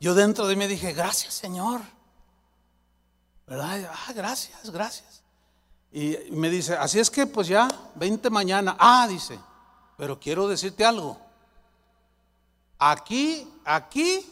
yo 0.00 0.16
dentro 0.16 0.48
de 0.48 0.56
mí 0.56 0.66
dije, 0.66 0.92
gracias 0.92 1.34
Señor. 1.34 1.80
¿Verdad? 3.46 3.88
Ah, 3.92 4.12
gracias, 4.12 4.68
gracias. 4.70 5.22
Y 5.92 6.16
me 6.32 6.50
dice, 6.50 6.74
así 6.74 6.98
es 6.98 7.08
que 7.08 7.24
pues 7.28 7.46
ya, 7.46 7.68
20 7.94 8.30
mañana. 8.30 8.74
Ah, 8.80 9.06
dice, 9.08 9.38
pero 9.96 10.18
quiero 10.18 10.48
decirte 10.48 10.84
algo. 10.84 11.20
Aquí, 12.80 13.48
aquí, 13.64 14.28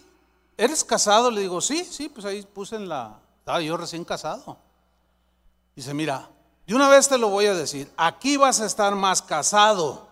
¿eres 0.56 0.82
casado? 0.82 1.30
Le 1.30 1.42
digo, 1.42 1.60
sí, 1.60 1.84
sí, 1.84 2.08
pues 2.08 2.26
ahí 2.26 2.42
puse 2.42 2.74
en 2.74 2.88
la, 2.88 3.20
yo 3.58 3.76
recién 3.76 4.04
casado. 4.04 4.58
Dice, 5.74 5.94
mira, 5.94 6.28
de 6.66 6.74
una 6.74 6.88
vez 6.88 7.08
te 7.08 7.18
lo 7.18 7.30
voy 7.30 7.46
a 7.46 7.54
decir, 7.54 7.92
aquí 7.96 8.36
vas 8.36 8.60
a 8.60 8.66
estar 8.66 8.94
más 8.94 9.22
casado 9.22 10.08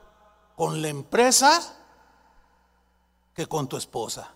con 0.57 0.82
la 0.82 0.89
empresa 0.89 1.76
que 3.34 3.47
con 3.47 3.68
tu 3.68 3.76
esposa. 3.76 4.30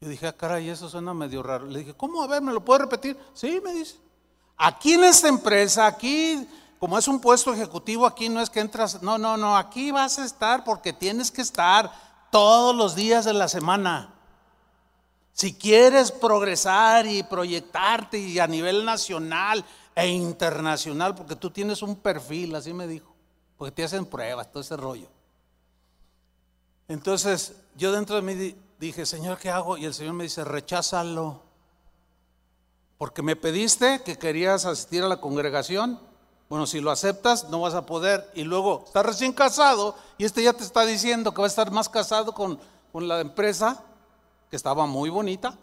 Yo 0.00 0.08
dije, 0.08 0.26
ah, 0.26 0.36
caray, 0.36 0.68
eso 0.68 0.88
suena 0.88 1.12
medio 1.12 1.42
raro. 1.42 1.66
Le 1.66 1.80
dije, 1.80 1.94
¿cómo? 1.94 2.22
A 2.22 2.26
ver, 2.26 2.40
¿me 2.40 2.52
lo 2.52 2.64
puedo 2.64 2.80
repetir? 2.80 3.16
Sí, 3.34 3.60
me 3.62 3.72
dice. 3.72 3.96
Aquí 4.56 4.94
en 4.94 5.04
esta 5.04 5.28
empresa, 5.28 5.86
aquí, 5.86 6.48
como 6.78 6.98
es 6.98 7.06
un 7.06 7.20
puesto 7.20 7.52
ejecutivo, 7.52 8.06
aquí 8.06 8.28
no 8.28 8.40
es 8.40 8.50
que 8.50 8.60
entras, 8.60 9.02
no, 9.02 9.18
no, 9.18 9.36
no, 9.36 9.56
aquí 9.56 9.90
vas 9.90 10.18
a 10.18 10.24
estar 10.24 10.64
porque 10.64 10.92
tienes 10.92 11.30
que 11.30 11.42
estar 11.42 11.92
todos 12.30 12.74
los 12.74 12.94
días 12.94 13.24
de 13.24 13.34
la 13.34 13.48
semana. 13.48 14.14
Si 15.40 15.54
quieres 15.54 16.12
progresar 16.12 17.06
y 17.06 17.22
proyectarte 17.22 18.18
y 18.18 18.38
a 18.38 18.46
nivel 18.46 18.84
nacional 18.84 19.64
e 19.94 20.06
internacional, 20.06 21.14
porque 21.14 21.34
tú 21.34 21.48
tienes 21.50 21.80
un 21.80 21.96
perfil, 21.96 22.54
así 22.54 22.74
me 22.74 22.86
dijo, 22.86 23.10
porque 23.56 23.72
te 23.72 23.84
hacen 23.84 24.04
pruebas, 24.04 24.52
todo 24.52 24.60
ese 24.60 24.76
rollo. 24.76 25.08
Entonces 26.88 27.54
yo 27.74 27.90
dentro 27.90 28.16
de 28.16 28.20
mí 28.20 28.54
dije, 28.78 29.06
Señor, 29.06 29.38
¿qué 29.38 29.48
hago? 29.48 29.78
Y 29.78 29.86
el 29.86 29.94
Señor 29.94 30.12
me 30.12 30.24
dice, 30.24 30.44
recházalo. 30.44 31.40
Porque 32.98 33.22
me 33.22 33.34
pediste 33.34 34.02
que 34.02 34.18
querías 34.18 34.66
asistir 34.66 35.02
a 35.04 35.08
la 35.08 35.22
congregación. 35.22 35.98
Bueno, 36.50 36.66
si 36.66 36.82
lo 36.82 36.90
aceptas, 36.90 37.48
no 37.48 37.62
vas 37.62 37.72
a 37.72 37.86
poder. 37.86 38.30
Y 38.34 38.42
luego, 38.42 38.84
estás 38.84 39.06
recién 39.06 39.32
casado 39.32 39.96
y 40.18 40.26
este 40.26 40.42
ya 40.42 40.52
te 40.52 40.64
está 40.64 40.84
diciendo 40.84 41.32
que 41.32 41.40
va 41.40 41.46
a 41.46 41.48
estar 41.48 41.70
más 41.70 41.88
casado 41.88 42.34
con, 42.34 42.60
con 42.92 43.08
la 43.08 43.20
empresa, 43.20 43.86
que 44.50 44.56
estaba 44.56 44.86
muy 44.86 45.08
bonita. 45.08 45.56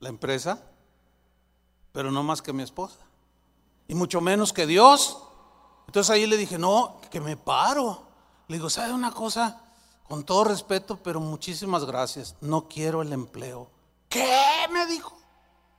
La 0.00 0.08
empresa, 0.08 0.62
pero 1.92 2.10
no 2.10 2.22
más 2.22 2.40
que 2.42 2.52
mi 2.52 2.62
esposa. 2.62 2.98
Y 3.86 3.94
mucho 3.94 4.20
menos 4.20 4.52
que 4.52 4.66
Dios. 4.66 5.18
Entonces 5.86 6.10
ahí 6.10 6.26
le 6.26 6.36
dije, 6.36 6.58
no, 6.58 7.00
que 7.10 7.20
me 7.20 7.36
paro. 7.36 8.02
Le 8.48 8.56
digo, 8.56 8.70
¿sabe 8.70 8.92
una 8.92 9.12
cosa? 9.12 9.60
Con 10.08 10.24
todo 10.24 10.44
respeto, 10.44 10.96
pero 11.02 11.20
muchísimas 11.20 11.84
gracias. 11.84 12.34
No 12.40 12.68
quiero 12.68 13.02
el 13.02 13.12
empleo. 13.12 13.70
¿Qué? 14.08 14.66
Me 14.72 14.86
dijo. 14.86 15.16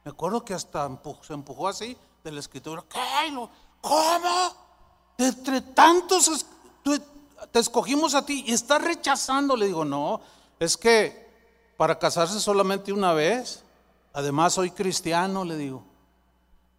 Me 0.06 0.12
acuerdo 0.12 0.46
que 0.46 0.54
hasta 0.54 0.90
se 1.22 1.34
empujó 1.34 1.68
así 1.68 1.98
de 2.24 2.32
la 2.32 2.40
escritura. 2.40 2.84
¿Qué? 2.88 3.00
¿Cómo? 3.82 4.70
entre 5.20 5.62
tantos 5.62 6.46
te 7.52 7.60
escogimos 7.60 8.16
a 8.16 8.26
ti 8.26 8.46
y 8.48 8.54
estás 8.54 8.82
rechazando. 8.82 9.56
Le 9.56 9.68
digo, 9.68 9.86
no, 9.86 10.22
es 10.60 10.78
que 10.78 11.30
para 11.80 11.98
casarse 11.98 12.40
solamente 12.42 12.92
una 12.92 13.14
vez. 13.14 13.64
Además, 14.12 14.54
soy 14.54 14.72
cristiano, 14.72 15.46
le 15.46 15.56
digo. 15.56 15.84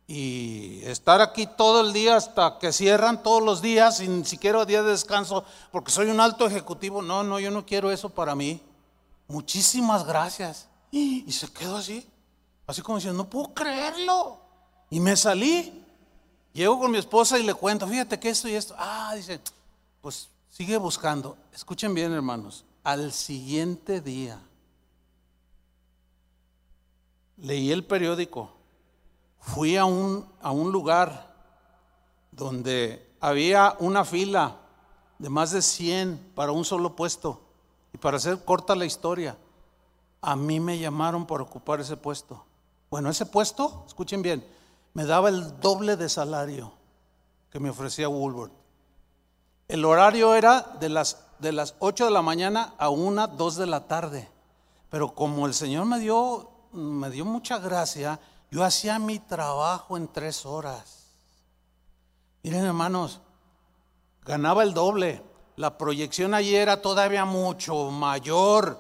Y 0.07 0.83
estar 0.85 1.23
aquí 1.23 1.47
todo 1.47 1.81
el 1.81 1.93
día 1.93 2.17
hasta 2.17 2.59
que 2.59 2.73
cierran 2.73 3.23
todos 3.23 3.43
los 3.43 3.63
días, 3.63 3.97
sin 3.97 4.27
siquiera 4.27 4.65
día 4.67 4.83
de 4.83 4.91
descanso, 4.91 5.45
porque 5.73 5.91
soy 5.91 6.11
un 6.11 6.21
alto 6.21 6.47
ejecutivo. 6.47 7.01
No, 7.01 7.23
no, 7.23 7.41
yo 7.41 7.51
no 7.51 7.65
quiero 7.65 7.91
eso 7.91 8.11
para 8.11 8.35
mí. 8.35 8.61
Muchísimas 9.27 10.05
gracias. 10.05 10.69
Y 10.91 11.31
se 11.33 11.51
quedó 11.51 11.77
así. 11.77 12.07
Así 12.67 12.83
como 12.83 12.99
diciendo, 12.99 13.23
no 13.23 13.31
puedo 13.31 13.55
creerlo. 13.55 14.39
Y 14.91 15.01
me 15.01 15.17
salí. 15.17 15.83
Llego 16.53 16.79
con 16.79 16.91
mi 16.91 16.99
esposa 16.99 17.39
y 17.39 17.45
le 17.45 17.55
cuento, 17.55 17.87
fíjate 17.87 18.21
que 18.21 18.29
esto 18.29 18.49
y 18.49 18.55
esto. 18.55 18.75
Ah, 18.77 19.15
dice, 19.15 19.41
pues 20.03 20.29
sigue 20.51 20.77
buscando. 20.77 21.39
Escuchen 21.55 21.95
bien, 21.95 22.13
hermanos. 22.13 22.65
Al 22.91 23.13
siguiente 23.13 24.01
día, 24.01 24.43
leí 27.37 27.71
el 27.71 27.85
periódico. 27.85 28.51
Fui 29.39 29.77
a 29.77 29.85
un, 29.85 30.29
a 30.43 30.51
un 30.51 30.73
lugar 30.73 31.33
donde 32.33 33.15
había 33.21 33.77
una 33.79 34.05
fila 34.05 34.57
de 35.21 35.29
más 35.29 35.53
de 35.53 35.63
100 35.63 36.33
para 36.35 36.51
un 36.51 36.65
solo 36.65 36.97
puesto. 36.97 37.41
Y 37.93 37.99
para 37.99 38.17
hacer 38.17 38.45
corta 38.45 38.75
la 38.75 38.87
historia, 38.87 39.39
a 40.21 40.35
mí 40.35 40.59
me 40.59 40.77
llamaron 40.77 41.29
para 41.29 41.45
ocupar 41.45 41.79
ese 41.79 41.97
puesto. 41.97 42.45
Bueno, 42.91 43.09
ese 43.09 43.25
puesto, 43.25 43.85
escuchen 43.87 44.21
bien, 44.21 44.45
me 44.95 45.05
daba 45.05 45.29
el 45.29 45.61
doble 45.61 45.97
de 45.97 46.09
salario 46.09 46.73
que 47.53 47.61
me 47.61 47.71
ofrecía 47.71 48.09
Woolworth. 48.09 48.53
El 49.69 49.85
horario 49.85 50.35
era 50.35 50.63
de 50.81 50.89
las 50.89 51.30
de 51.41 51.53
las 51.53 51.75
8 51.79 52.07
de 52.07 52.11
la 52.11 52.23
mañana 52.23 52.75
a 52.79 52.89
1, 52.89 53.29
2 53.29 53.57
de 53.57 53.67
la 53.67 53.87
tarde. 53.87 54.29
Pero 54.91 55.15
como 55.15 55.47
el 55.47 55.55
Señor 55.55 55.87
me 55.87 55.99
dio, 55.99 56.51
me 56.73 57.11
dio 57.11 57.25
mucha 57.25 57.59
gracia, 57.59 58.21
yo 58.51 58.65
hacía 58.65 58.99
mi 58.99 59.19
trabajo 59.19 59.97
en 59.97 60.09
tres 60.09 60.45
horas. 60.45 61.07
Miren 62.43 62.65
hermanos, 62.65 63.21
ganaba 64.25 64.63
el 64.63 64.75
doble. 64.75 65.23
La 65.57 65.77
proyección 65.77 66.35
allí 66.35 66.57
era 66.57 66.81
todavía 66.83 67.25
mucho 67.25 67.91
mayor. 67.91 68.79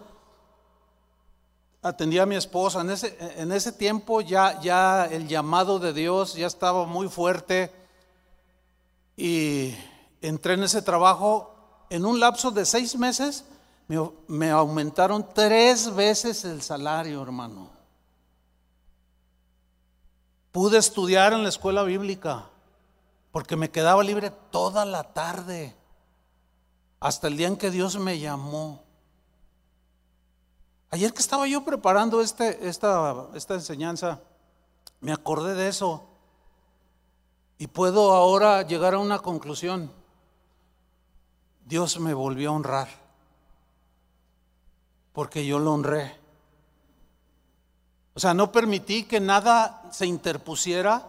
Atendía 1.82 2.24
a 2.24 2.26
mi 2.26 2.36
esposa. 2.36 2.80
En 2.80 2.90
ese, 2.90 3.16
en 3.36 3.52
ese 3.52 3.72
tiempo 3.72 4.20
ya, 4.20 4.60
ya 4.60 5.06
el 5.06 5.28
llamado 5.28 5.78
de 5.78 5.92
Dios 5.92 6.34
ya 6.34 6.46
estaba 6.46 6.86
muy 6.86 7.08
fuerte. 7.08 7.72
Y 9.16 9.74
entré 10.20 10.54
en 10.54 10.64
ese 10.64 10.82
trabajo. 10.82 11.59
En 11.90 12.06
un 12.06 12.20
lapso 12.20 12.52
de 12.52 12.64
seis 12.64 12.96
meses 12.96 13.44
me, 13.88 13.98
me 14.28 14.50
aumentaron 14.50 15.26
tres 15.34 15.92
veces 15.92 16.44
el 16.44 16.62
salario, 16.62 17.20
hermano. 17.20 17.68
Pude 20.52 20.78
estudiar 20.78 21.32
en 21.32 21.42
la 21.42 21.48
escuela 21.48 21.82
bíblica 21.82 22.46
porque 23.32 23.56
me 23.56 23.70
quedaba 23.70 24.02
libre 24.02 24.30
toda 24.50 24.84
la 24.84 25.04
tarde, 25.04 25.76
hasta 26.98 27.28
el 27.28 27.36
día 27.36 27.48
en 27.48 27.56
que 27.56 27.70
Dios 27.70 27.98
me 27.98 28.18
llamó. 28.18 28.82
Ayer 30.90 31.12
que 31.12 31.20
estaba 31.20 31.46
yo 31.46 31.64
preparando 31.64 32.20
este, 32.20 32.68
esta 32.68 33.54
enseñanza, 33.54 34.20
me 35.00 35.12
acordé 35.12 35.54
de 35.54 35.68
eso 35.68 36.04
y 37.58 37.66
puedo 37.68 38.12
ahora 38.12 38.62
llegar 38.62 38.94
a 38.94 38.98
una 38.98 39.20
conclusión. 39.20 39.99
Dios 41.70 42.00
me 42.00 42.12
volvió 42.12 42.50
a 42.50 42.54
honrar 42.54 42.88
porque 45.12 45.46
yo 45.46 45.60
lo 45.60 45.72
honré. 45.72 46.18
O 48.12 48.18
sea, 48.18 48.34
no 48.34 48.50
permití 48.50 49.04
que 49.04 49.20
nada 49.20 49.88
se 49.92 50.04
interpusiera 50.04 51.06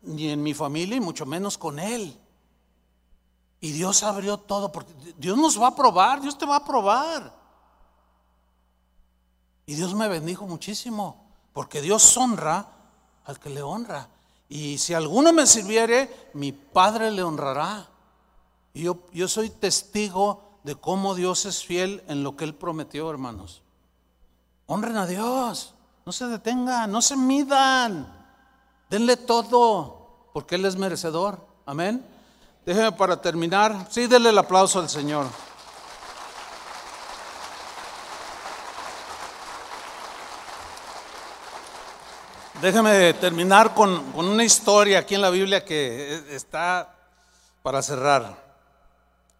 ni 0.00 0.30
en 0.30 0.42
mi 0.42 0.54
familia 0.54 0.96
y 0.96 1.00
mucho 1.00 1.26
menos 1.26 1.58
con 1.58 1.78
Él. 1.78 2.18
Y 3.60 3.72
Dios 3.72 4.02
abrió 4.02 4.38
todo, 4.38 4.72
porque 4.72 4.94
Dios 5.18 5.36
nos 5.36 5.60
va 5.60 5.68
a 5.68 5.76
probar, 5.76 6.22
Dios 6.22 6.38
te 6.38 6.46
va 6.46 6.56
a 6.56 6.64
probar. 6.64 7.30
Y 9.66 9.74
Dios 9.74 9.92
me 9.92 10.08
bendijo 10.08 10.46
muchísimo, 10.46 11.22
porque 11.52 11.82
Dios 11.82 12.16
honra 12.16 12.66
al 13.26 13.38
que 13.38 13.50
le 13.50 13.60
honra. 13.60 14.08
Y 14.48 14.78
si 14.78 14.94
alguno 14.94 15.34
me 15.34 15.46
sirviere, 15.46 16.30
mi 16.32 16.52
Padre 16.52 17.10
le 17.10 17.22
honrará. 17.22 17.89
Y 18.72 18.82
yo, 18.82 18.98
yo 19.12 19.28
soy 19.28 19.50
testigo 19.50 20.58
de 20.62 20.74
cómo 20.74 21.14
Dios 21.14 21.46
es 21.46 21.64
fiel 21.64 22.02
en 22.08 22.22
lo 22.22 22.36
que 22.36 22.44
Él 22.44 22.54
prometió, 22.54 23.10
hermanos. 23.10 23.62
Honren 24.66 24.96
a 24.96 25.06
Dios, 25.06 25.74
no 26.06 26.12
se 26.12 26.26
detengan, 26.26 26.90
no 26.90 27.02
se 27.02 27.16
midan. 27.16 28.20
Denle 28.88 29.16
todo, 29.16 30.28
porque 30.32 30.56
Él 30.56 30.64
es 30.64 30.76
merecedor. 30.76 31.44
Amén. 31.66 32.04
Déjeme 32.64 32.92
para 32.92 33.20
terminar. 33.20 33.86
Sí, 33.90 34.06
denle 34.06 34.30
el 34.30 34.38
aplauso 34.38 34.78
al 34.78 34.88
Señor. 34.88 35.26
Déjeme 42.60 43.14
terminar 43.14 43.72
con, 43.72 44.12
una 44.14 44.44
historia 44.44 44.98
aquí 44.98 45.14
en 45.14 45.22
la 45.22 45.30
Biblia 45.30 45.64
que 45.64 46.22
está 46.34 46.94
para 47.62 47.80
cerrar. 47.80 48.49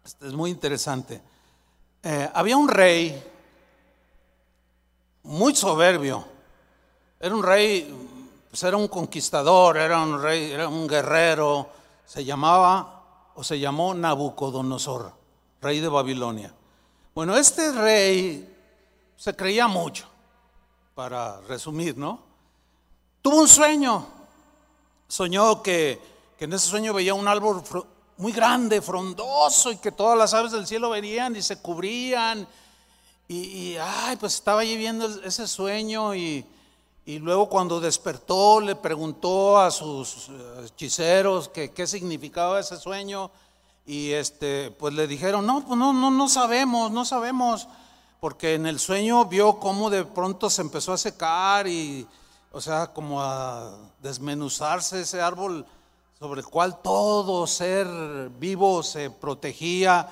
Este 0.03 0.27
es 0.27 0.33
muy 0.33 0.51
interesante. 0.51 1.21
Eh, 2.03 2.29
había 2.33 2.57
un 2.57 2.67
rey 2.67 3.21
muy 5.23 5.55
soberbio. 5.55 6.25
Era 7.19 7.35
un 7.35 7.43
rey 7.43 8.09
pues 8.51 8.63
era 8.63 8.75
un 8.75 8.89
conquistador, 8.89 9.77
era 9.77 10.01
un 10.01 10.21
rey, 10.21 10.51
era 10.51 10.67
un 10.67 10.85
guerrero, 10.85 11.69
se 12.05 12.25
llamaba 12.25 13.31
o 13.33 13.43
se 13.45 13.57
llamó 13.57 13.93
Nabucodonosor, 13.93 15.13
rey 15.61 15.79
de 15.79 15.87
Babilonia. 15.87 16.53
Bueno, 17.15 17.37
este 17.37 17.71
rey 17.71 18.53
se 19.15 19.33
creía 19.37 19.67
mucho, 19.67 20.05
para 20.93 21.39
resumir, 21.41 21.97
¿no? 21.97 22.19
Tuvo 23.21 23.39
un 23.39 23.47
sueño, 23.47 24.05
soñó 25.07 25.63
que, 25.63 26.11
en 26.37 26.51
ese 26.51 26.67
sueño 26.67 26.93
veía 26.93 27.13
un 27.13 27.29
árbol 27.29 27.63
muy 28.21 28.31
grande, 28.31 28.81
frondoso, 28.83 29.71
y 29.71 29.77
que 29.77 29.91
todas 29.91 30.15
las 30.15 30.35
aves 30.35 30.51
del 30.51 30.67
cielo 30.67 30.91
venían 30.91 31.35
y 31.35 31.41
se 31.41 31.59
cubrían. 31.59 32.47
Y, 33.27 33.75
ay, 33.77 34.15
pues 34.17 34.35
estaba 34.35 34.61
allí 34.61 34.77
viendo 34.77 35.07
ese 35.23 35.47
sueño 35.47 36.13
y, 36.13 36.45
y 37.03 37.17
luego 37.17 37.49
cuando 37.49 37.79
despertó 37.79 38.59
le 38.59 38.75
preguntó 38.75 39.59
a 39.59 39.71
sus 39.71 40.29
eh, 40.29 40.65
hechiceros 40.65 41.49
qué 41.49 41.87
significaba 41.87 42.59
ese 42.59 42.77
sueño 42.77 43.31
y 43.85 44.11
este 44.11 44.69
pues 44.71 44.93
le 44.93 45.07
dijeron, 45.07 45.45
"No, 45.45 45.65
pues 45.65 45.79
no 45.79 45.91
no 45.91 46.11
no 46.11 46.29
sabemos, 46.29 46.91
no 46.91 47.05
sabemos." 47.05 47.67
Porque 48.19 48.53
en 48.53 48.67
el 48.67 48.79
sueño 48.79 49.25
vio 49.25 49.59
cómo 49.59 49.89
de 49.89 50.05
pronto 50.05 50.49
se 50.49 50.61
empezó 50.61 50.93
a 50.93 50.97
secar 50.97 51.67
y 51.67 52.05
o 52.51 52.61
sea, 52.61 52.87
como 52.93 53.21
a 53.21 53.71
desmenuzarse 54.01 55.01
ese 55.01 55.21
árbol 55.21 55.65
sobre 56.21 56.41
el 56.41 56.47
cual 56.47 56.83
todo 56.83 57.47
ser 57.47 57.87
vivo 58.37 58.83
se 58.83 59.09
protegía. 59.09 60.07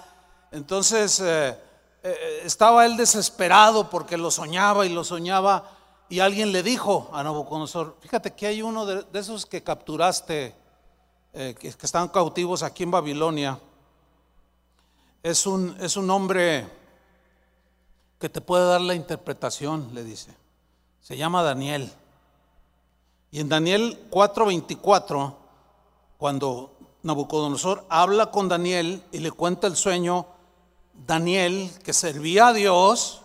Entonces 0.51 1.19
eh, 1.19 1.55
eh, 2.01 2.41
estaba 2.43 2.87
él 2.87 2.97
desesperado 2.97 3.91
porque 3.91 4.17
lo 4.17 4.31
soñaba 4.31 4.87
y 4.87 4.89
lo 4.89 5.03
soñaba 5.03 5.69
y 6.09 6.19
alguien 6.19 6.51
le 6.51 6.63
dijo 6.63 7.11
a 7.13 7.21
Nabucodonosor, 7.21 7.95
fíjate 7.99 8.33
que 8.33 8.47
hay 8.47 8.63
uno 8.63 8.87
de, 8.87 9.05
esos 9.13 9.45
que 9.45 9.61
capturaste, 9.61 10.55
eh, 11.33 11.53
que, 11.59 11.67
están 11.67 12.07
cautivos 12.07 12.63
aquí 12.63 12.81
en 12.81 12.89
Babilonia. 12.89 13.59
Es 15.21 15.45
un, 15.45 15.77
es 15.79 15.95
un 15.95 16.09
hombre 16.09 16.67
que 18.17 18.29
te 18.29 18.41
puede 18.41 18.65
dar 18.65 18.81
la 18.81 18.95
interpretación, 18.95 19.91
le 19.93 20.03
dice. 20.03 20.35
Se 21.01 21.15
llama 21.15 21.43
Daniel. 21.43 21.93
Y 23.29 23.41
en 23.41 23.49
Daniel 23.49 24.07
4:24, 24.09 25.38
cuando 26.19 26.75
Nabucodonosor 27.03 27.85
habla 27.87 28.29
con 28.29 28.49
Daniel 28.49 29.01
y 29.13 29.19
le 29.19 29.31
cuenta 29.31 29.67
el 29.67 29.77
sueño, 29.77 30.27
Daniel, 31.07 31.71
que 31.81 31.93
servía 31.93 32.49
a 32.49 32.53
Dios, 32.53 33.21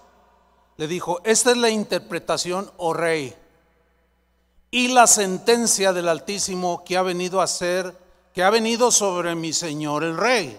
le 0.77 0.87
dijo, 0.87 1.21
esta 1.25 1.51
es 1.51 1.57
la 1.57 1.71
interpretación, 1.71 2.71
oh 2.77 2.95
rey, 2.95 3.35
y 4.71 4.89
la 4.89 5.09
sentencia 5.09 5.93
del 5.93 6.09
Altísimo 6.09 6.85
que 6.85 6.97
ha 6.97 7.03
venido 7.03 7.41
a 7.41 7.49
ser, 7.49 7.99
que 8.33 8.45
ha 8.45 8.51
venido 8.51 8.93
sobre 8.93 9.35
mi 9.35 9.53
Señor 9.53 10.05
el 10.05 10.17
rey. 10.17 10.57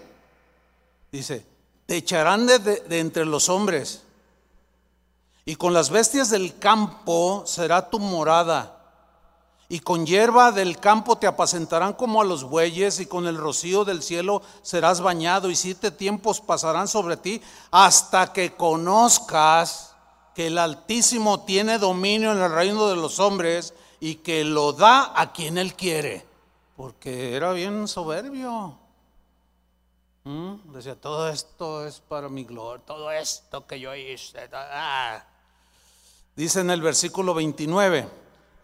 Dice, 1.10 1.42
te 1.86 1.96
echarán 1.96 2.46
de, 2.46 2.58
de 2.58 2.98
entre 2.98 3.24
los 3.24 3.48
hombres, 3.48 4.02
y 5.46 5.56
con 5.56 5.72
las 5.72 5.88
bestias 5.88 6.28
del 6.28 6.58
campo 6.58 7.44
será 7.46 7.88
tu 7.88 7.98
morada. 7.98 8.75
Y 9.68 9.80
con 9.80 10.06
hierba 10.06 10.52
del 10.52 10.78
campo 10.78 11.18
te 11.18 11.26
apacentarán 11.26 11.94
como 11.94 12.20
a 12.20 12.24
los 12.24 12.44
bueyes, 12.44 13.00
y 13.00 13.06
con 13.06 13.26
el 13.26 13.36
rocío 13.36 13.84
del 13.84 14.02
cielo 14.02 14.42
serás 14.62 15.00
bañado, 15.00 15.50
y 15.50 15.56
siete 15.56 15.90
tiempos 15.90 16.40
pasarán 16.40 16.86
sobre 16.86 17.16
ti 17.16 17.42
hasta 17.70 18.32
que 18.32 18.54
conozcas 18.54 19.94
que 20.34 20.48
el 20.48 20.58
Altísimo 20.58 21.40
tiene 21.40 21.78
dominio 21.78 22.30
en 22.32 22.38
el 22.38 22.52
reino 22.52 22.88
de 22.88 22.96
los 22.96 23.18
hombres 23.18 23.74
y 24.00 24.16
que 24.16 24.44
lo 24.44 24.72
da 24.72 25.12
a 25.16 25.32
quien 25.32 25.58
Él 25.58 25.74
quiere, 25.74 26.26
porque 26.76 27.34
era 27.34 27.52
bien 27.52 27.88
soberbio. 27.88 28.78
¿Mm? 30.24 30.72
Decía, 30.72 30.94
todo 30.94 31.28
esto 31.28 31.86
es 31.86 32.00
para 32.00 32.28
mi 32.28 32.44
gloria, 32.44 32.84
todo 32.84 33.10
esto 33.10 33.66
que 33.66 33.80
yo 33.80 33.94
hice. 33.94 34.48
Ah. 34.52 35.24
Dice 36.34 36.60
en 36.60 36.70
el 36.70 36.82
versículo 36.82 37.32
29, 37.32 38.06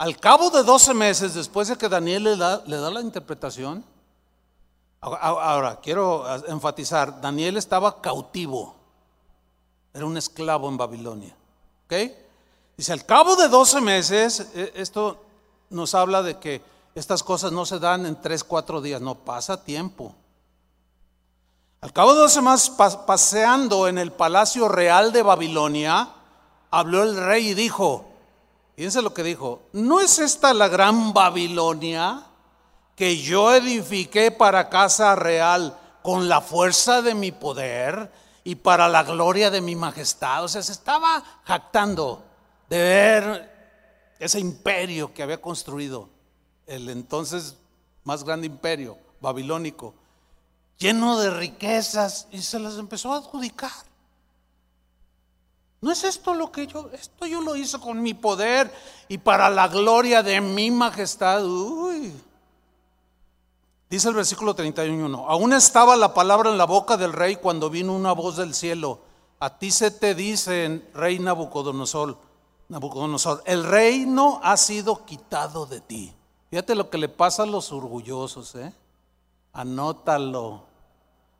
al 0.02 0.18
cabo 0.18 0.50
de 0.50 0.64
12 0.64 0.94
meses 0.94 1.34
después 1.34 1.68
de 1.68 1.78
que 1.78 1.88
Daniel 1.88 2.24
le 2.24 2.36
da, 2.36 2.60
le 2.66 2.76
da 2.76 2.90
la 2.90 3.00
interpretación, 3.00 3.84
ahora 5.00 5.78
quiero 5.80 6.24
enfatizar, 6.48 7.20
Daniel 7.20 7.56
estaba 7.56 8.00
cautivo, 8.00 8.74
era 9.94 10.04
un 10.04 10.16
esclavo 10.16 10.68
en 10.68 10.76
Babilonia. 10.76 11.36
Dice, 12.76 12.92
al 12.92 13.06
cabo 13.06 13.36
de 13.36 13.46
12 13.46 13.80
meses, 13.80 14.48
e, 14.56 14.72
esto 14.74 15.22
nos 15.70 15.94
habla 15.94 16.20
de 16.24 16.36
que 16.40 16.62
estas 16.96 17.22
cosas 17.22 17.52
no 17.52 17.64
se 17.64 17.78
dan 17.78 18.04
en 18.04 18.20
3, 18.20 18.42
4 18.42 18.80
días, 18.80 19.00
no, 19.00 19.14
pasa 19.14 19.62
tiempo. 19.62 20.16
Al 21.80 21.92
cabo 21.92 22.12
de 22.14 22.22
12 22.22 22.42
meses, 22.42 22.70
paseando 23.06 23.86
en 23.86 23.98
el 23.98 24.10
palacio 24.10 24.66
real 24.66 25.12
de 25.12 25.22
Babilonia, 25.22 26.08
habló 26.72 27.04
el 27.04 27.16
rey 27.16 27.50
y 27.50 27.54
dijo, 27.54 28.11
fíjense 28.76 29.02
lo 29.02 29.14
que 29.14 29.22
dijo, 29.22 29.62
¿no 29.72 30.00
es 30.00 30.18
esta 30.18 30.54
la 30.54 30.68
gran 30.68 31.12
Babilonia 31.12 32.26
que 32.96 33.16
yo 33.18 33.54
edifiqué 33.54 34.30
para 34.30 34.68
casa 34.68 35.14
real 35.14 35.78
con 36.02 36.28
la 36.28 36.40
fuerza 36.40 37.00
de 37.00 37.14
mi 37.14 37.32
poder 37.32 38.10
y 38.44 38.56
para 38.56 38.88
la 38.88 39.04
gloria 39.04 39.50
de 39.50 39.60
mi 39.60 39.76
majestad. 39.76 40.44
O 40.44 40.48
sea, 40.48 40.62
se 40.62 40.72
estaba 40.72 41.22
jactando 41.44 42.24
de 42.68 42.78
ver 42.78 44.14
ese 44.18 44.40
imperio 44.40 45.14
que 45.14 45.22
había 45.22 45.40
construido, 45.40 46.08
el 46.66 46.88
entonces 46.88 47.56
más 48.04 48.24
grande 48.24 48.46
imperio 48.46 48.98
babilónico, 49.20 49.94
lleno 50.78 51.18
de 51.18 51.30
riquezas, 51.30 52.26
y 52.32 52.42
se 52.42 52.58
las 52.58 52.76
empezó 52.78 53.12
a 53.12 53.18
adjudicar. 53.18 53.70
¿No 55.82 55.90
es 55.90 56.04
esto 56.04 56.32
lo 56.32 56.52
que 56.52 56.68
yo, 56.68 56.88
esto 56.92 57.26
yo 57.26 57.40
lo 57.40 57.56
hice 57.56 57.78
con 57.80 58.00
mi 58.00 58.14
poder 58.14 58.72
y 59.08 59.18
para 59.18 59.50
la 59.50 59.66
gloria 59.66 60.22
de 60.22 60.40
mi 60.40 60.70
majestad? 60.70 61.44
Uy. 61.44 62.14
Dice 63.90 64.08
el 64.08 64.14
versículo 64.14 64.54
31, 64.54 65.28
aún 65.28 65.52
estaba 65.52 65.96
la 65.96 66.14
palabra 66.14 66.50
en 66.50 66.56
la 66.56 66.66
boca 66.66 66.96
del 66.96 67.12
rey 67.12 67.34
cuando 67.34 67.68
vino 67.68 67.94
una 67.94 68.12
voz 68.12 68.36
del 68.36 68.54
cielo. 68.54 69.00
A 69.40 69.58
ti 69.58 69.72
se 69.72 69.90
te 69.90 70.14
dice, 70.14 70.88
rey 70.94 71.18
Nabucodonosor, 71.18 72.16
Nabucodonosor, 72.68 73.42
el 73.44 73.64
reino 73.64 74.40
ha 74.44 74.56
sido 74.56 75.04
quitado 75.04 75.66
de 75.66 75.80
ti. 75.80 76.14
Fíjate 76.48 76.76
lo 76.76 76.90
que 76.90 76.98
le 76.98 77.08
pasa 77.08 77.42
a 77.42 77.46
los 77.46 77.72
orgullosos, 77.72 78.54
¿eh? 78.54 78.72
Anótalo. 79.52 80.62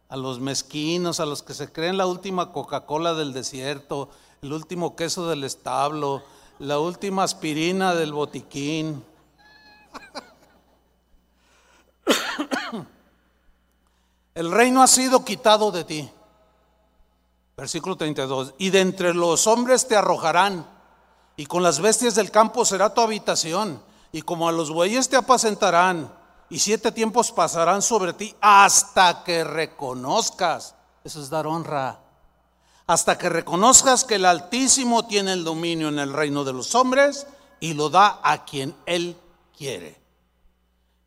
A 0.09 0.17
los 0.17 0.41
mezquinos, 0.41 1.21
a 1.21 1.27
los 1.27 1.43
que 1.43 1.55
se 1.55 1.73
creen 1.73 1.97
la 1.97 2.07
última 2.07 2.53
Coca-Cola 2.53 3.15
del 3.15 3.33
desierto, 3.33 4.11
el 4.43 4.53
último 4.53 4.97
queso 4.97 5.29
del 5.29 5.45
establo, 5.45 6.25
la 6.59 6.81
última 6.81 7.23
aspirina 7.23 7.95
del 7.95 8.13
botiquín. 8.13 9.05
El 14.35 14.51
reino 14.51 14.83
ha 14.83 14.89
sido 14.89 15.25
quitado 15.25 15.71
de 15.71 15.85
ti. 15.85 16.11
Versículo 17.57 17.97
32. 17.97 18.55
Y 18.59 18.71
de 18.71 18.81
entre 18.81 19.15
los 19.15 19.47
hombres 19.47 19.87
te 19.87 19.95
arrojarán, 19.95 20.67
y 21.37 21.47
con 21.47 21.63
las 21.63 21.79
bestias 21.79 22.17
del 22.17 22.33
campo 22.33 22.65
será 22.65 22.93
tu 22.93 23.01
habitación, 23.01 23.81
y 24.11 24.23
como 24.23 24.49
a 24.49 24.53
los 24.53 24.73
bueyes 24.73 25.09
te 25.09 25.15
apacentarán, 25.15 26.13
y 26.51 26.59
siete 26.59 26.91
tiempos 26.91 27.31
pasarán 27.31 27.81
sobre 27.81 28.13
ti 28.13 28.35
hasta 28.41 29.23
que 29.23 29.45
reconozcas. 29.45 30.75
Eso 31.05 31.23
es 31.23 31.31
dar 31.31 31.47
honra 31.47 32.02
hasta 32.87 33.19
que 33.19 33.29
reconozcas 33.29 34.05
que 34.05 34.17
el 34.17 34.25
Altísimo 34.25 35.07
tiene 35.07 35.33
el 35.33 35.45
dominio 35.45 35.89
en 35.89 35.99
el 35.99 36.13
reino 36.13 36.45
de 36.45 36.53
los 36.53 36.75
hombres 36.75 37.27
y 37.61 37.75
lo 37.75 37.91
da 37.91 38.21
a 38.23 38.45
quien 38.45 38.75
Él 38.87 39.17
quiere. 39.57 40.01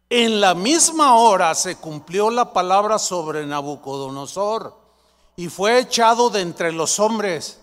En 0.10 0.40
la 0.40 0.56
misma 0.56 1.16
hora 1.16 1.54
se 1.56 1.76
cumplió 1.76 2.30
la 2.30 2.54
palabra 2.54 3.00
sobre 3.00 3.46
Nabucodonosor 3.46 4.78
y 5.36 5.50
fue 5.50 5.80
echado 5.80 6.30
de 6.30 6.42
entre 6.42 6.72
los 6.72 7.00
hombres 7.00 7.60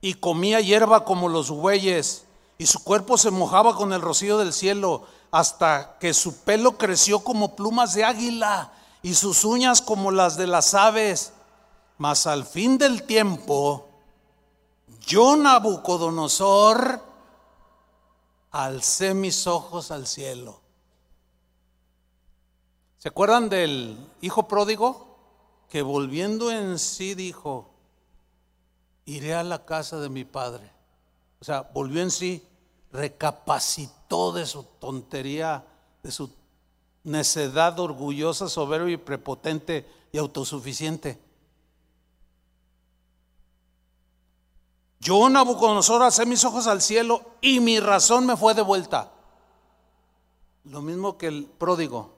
y 0.00 0.14
comía 0.14 0.60
hierba 0.60 1.04
como 1.04 1.28
los 1.28 1.50
bueyes 1.50 2.24
y 2.58 2.66
su 2.66 2.82
cuerpo 2.84 3.16
se 3.16 3.30
mojaba 3.30 3.74
con 3.74 3.92
el 3.92 4.02
rocío 4.02 4.38
del 4.38 4.52
cielo 4.52 5.04
hasta 5.30 5.96
que 5.98 6.12
su 6.12 6.40
pelo 6.40 6.76
creció 6.76 7.20
como 7.20 7.56
plumas 7.56 7.94
de 7.94 8.04
águila 8.04 8.72
y 9.02 9.14
sus 9.14 9.44
uñas 9.44 9.80
como 9.80 10.10
las 10.10 10.36
de 10.36 10.46
las 10.46 10.74
aves 10.74 11.32
mas 12.00 12.26
al 12.26 12.46
fin 12.46 12.78
del 12.78 13.02
tiempo, 13.02 13.86
yo 15.00 15.36
Nabucodonosor 15.36 16.98
alcé 18.52 19.12
mis 19.12 19.46
ojos 19.46 19.90
al 19.90 20.06
cielo. 20.06 20.62
¿Se 22.96 23.08
acuerdan 23.08 23.50
del 23.50 23.98
hijo 24.22 24.48
pródigo? 24.48 25.18
Que 25.68 25.82
volviendo 25.82 26.50
en 26.50 26.78
sí 26.78 27.14
dijo, 27.14 27.68
iré 29.04 29.34
a 29.34 29.44
la 29.44 29.66
casa 29.66 30.00
de 30.00 30.08
mi 30.08 30.24
padre. 30.24 30.72
O 31.38 31.44
sea, 31.44 31.68
volvió 31.74 32.00
en 32.00 32.10
sí, 32.10 32.42
recapacitó 32.92 34.32
de 34.32 34.46
su 34.46 34.62
tontería, 34.62 35.66
de 36.02 36.10
su 36.10 36.30
necedad 37.04 37.78
orgullosa, 37.78 38.48
soberbia 38.48 38.94
y 38.94 38.96
prepotente 38.96 39.86
y 40.12 40.16
autosuficiente 40.16 41.28
Yo, 45.00 45.30
Nabucodonosor, 45.30 46.02
alcé 46.02 46.26
mis 46.26 46.44
ojos 46.44 46.66
al 46.66 46.82
cielo 46.82 47.22
y 47.40 47.60
mi 47.60 47.80
razón 47.80 48.26
me 48.26 48.36
fue 48.36 48.52
de 48.52 48.60
vuelta. 48.60 49.10
Lo 50.64 50.82
mismo 50.82 51.16
que 51.16 51.26
el 51.26 51.46
pródigo. 51.46 52.14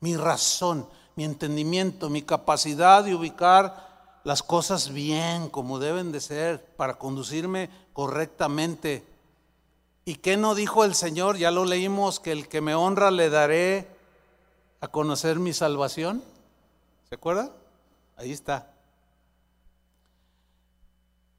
Mi 0.00 0.14
razón, 0.14 0.86
mi 1.14 1.24
entendimiento, 1.24 2.10
mi 2.10 2.20
capacidad 2.20 3.02
de 3.02 3.14
ubicar 3.14 4.20
las 4.24 4.42
cosas 4.42 4.92
bien 4.92 5.48
como 5.48 5.78
deben 5.78 6.12
de 6.12 6.20
ser 6.20 6.62
para 6.76 6.98
conducirme 6.98 7.70
correctamente. 7.94 9.02
¿Y 10.04 10.16
qué 10.16 10.36
no 10.36 10.54
dijo 10.54 10.84
el 10.84 10.94
Señor? 10.94 11.38
Ya 11.38 11.50
lo 11.50 11.64
leímos, 11.64 12.20
que 12.20 12.32
el 12.32 12.46
que 12.46 12.60
me 12.60 12.74
honra 12.74 13.10
le 13.10 13.30
daré 13.30 13.88
a 14.82 14.88
conocer 14.88 15.38
mi 15.38 15.54
salvación. 15.54 16.22
¿Se 17.08 17.14
acuerda? 17.14 17.52
Ahí 18.16 18.32
está. 18.32 18.75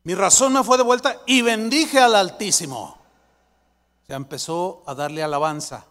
Mi 0.08 0.16
razón 0.16 0.54
me 0.54 0.64
fue 0.64 0.78
de 0.78 0.84
vuelta 0.84 1.18
y 1.26 1.42
bendije 1.42 2.00
al 2.00 2.16
Altísimo. 2.16 2.98
Se 4.08 4.14
empezó 4.14 4.82
a 4.86 4.96
darle 4.96 5.22
alabanza, 5.22 5.84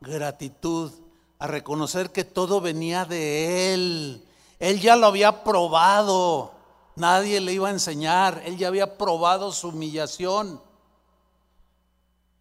gratitud, 0.00 0.90
a 1.38 1.46
reconocer 1.46 2.10
que 2.10 2.24
todo 2.24 2.60
venía 2.60 3.04
de 3.04 3.72
Él. 3.72 4.28
Él 4.58 4.80
ya 4.80 4.96
lo 4.96 5.06
había 5.06 5.44
probado. 5.44 6.54
Nadie 6.96 7.40
le 7.40 7.52
iba 7.52 7.68
a 7.68 7.70
enseñar. 7.70 8.42
Él 8.44 8.56
ya 8.56 8.66
había 8.66 8.98
probado 8.98 9.52
su 9.52 9.68
humillación. 9.68 10.60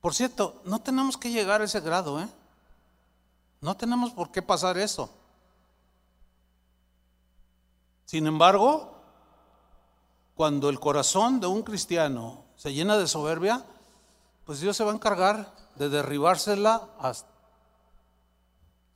Por 0.01 0.16
cierto, 0.16 0.60
no 0.66 0.82
tenemos 0.82 1.18
que 1.18 1.30
llegar 1.30 1.62
a 1.62 1.66
ese 1.66 1.82
grado, 1.82 2.20
¿eh? 2.20 2.28
No 3.62 3.78
tenemos 3.78 4.12
por 4.12 4.32
qué 4.32 4.41
pasar 4.41 4.76
eso. 4.80 5.12
Sin 8.06 8.26
embargo, 8.26 8.95
cuando 10.36 10.69
el 10.69 10.79
corazón 10.79 11.39
de 11.39 11.47
un 11.47 11.63
cristiano 11.63 12.43
se 12.57 12.73
llena 12.73 12.97
de 12.97 13.07
soberbia, 13.07 13.65
pues 14.43 14.59
Dios 14.59 14.75
se 14.77 14.83
va 14.83 14.91
a 14.91 14.95
encargar 14.95 15.53
de 15.75 15.89
derribársela 15.89 16.89
hasta 16.99 17.25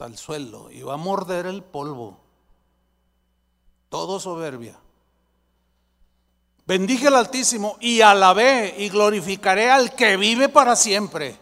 el 0.05 0.17
suelo 0.17 0.69
y 0.69 0.81
va 0.81 0.93
a 0.95 0.97
morder 0.97 1.45
el 1.45 1.63
polvo. 1.63 2.19
Todo 3.87 4.19
soberbia. 4.19 4.77
Bendije 6.65 7.07
al 7.07 7.15
Altísimo 7.15 7.77
y 7.79 8.01
alabé 8.01 8.75
y 8.77 8.89
glorificaré 8.89 9.71
al 9.71 9.95
que 9.95 10.17
vive 10.17 10.49
para 10.49 10.75
siempre. 10.75 11.39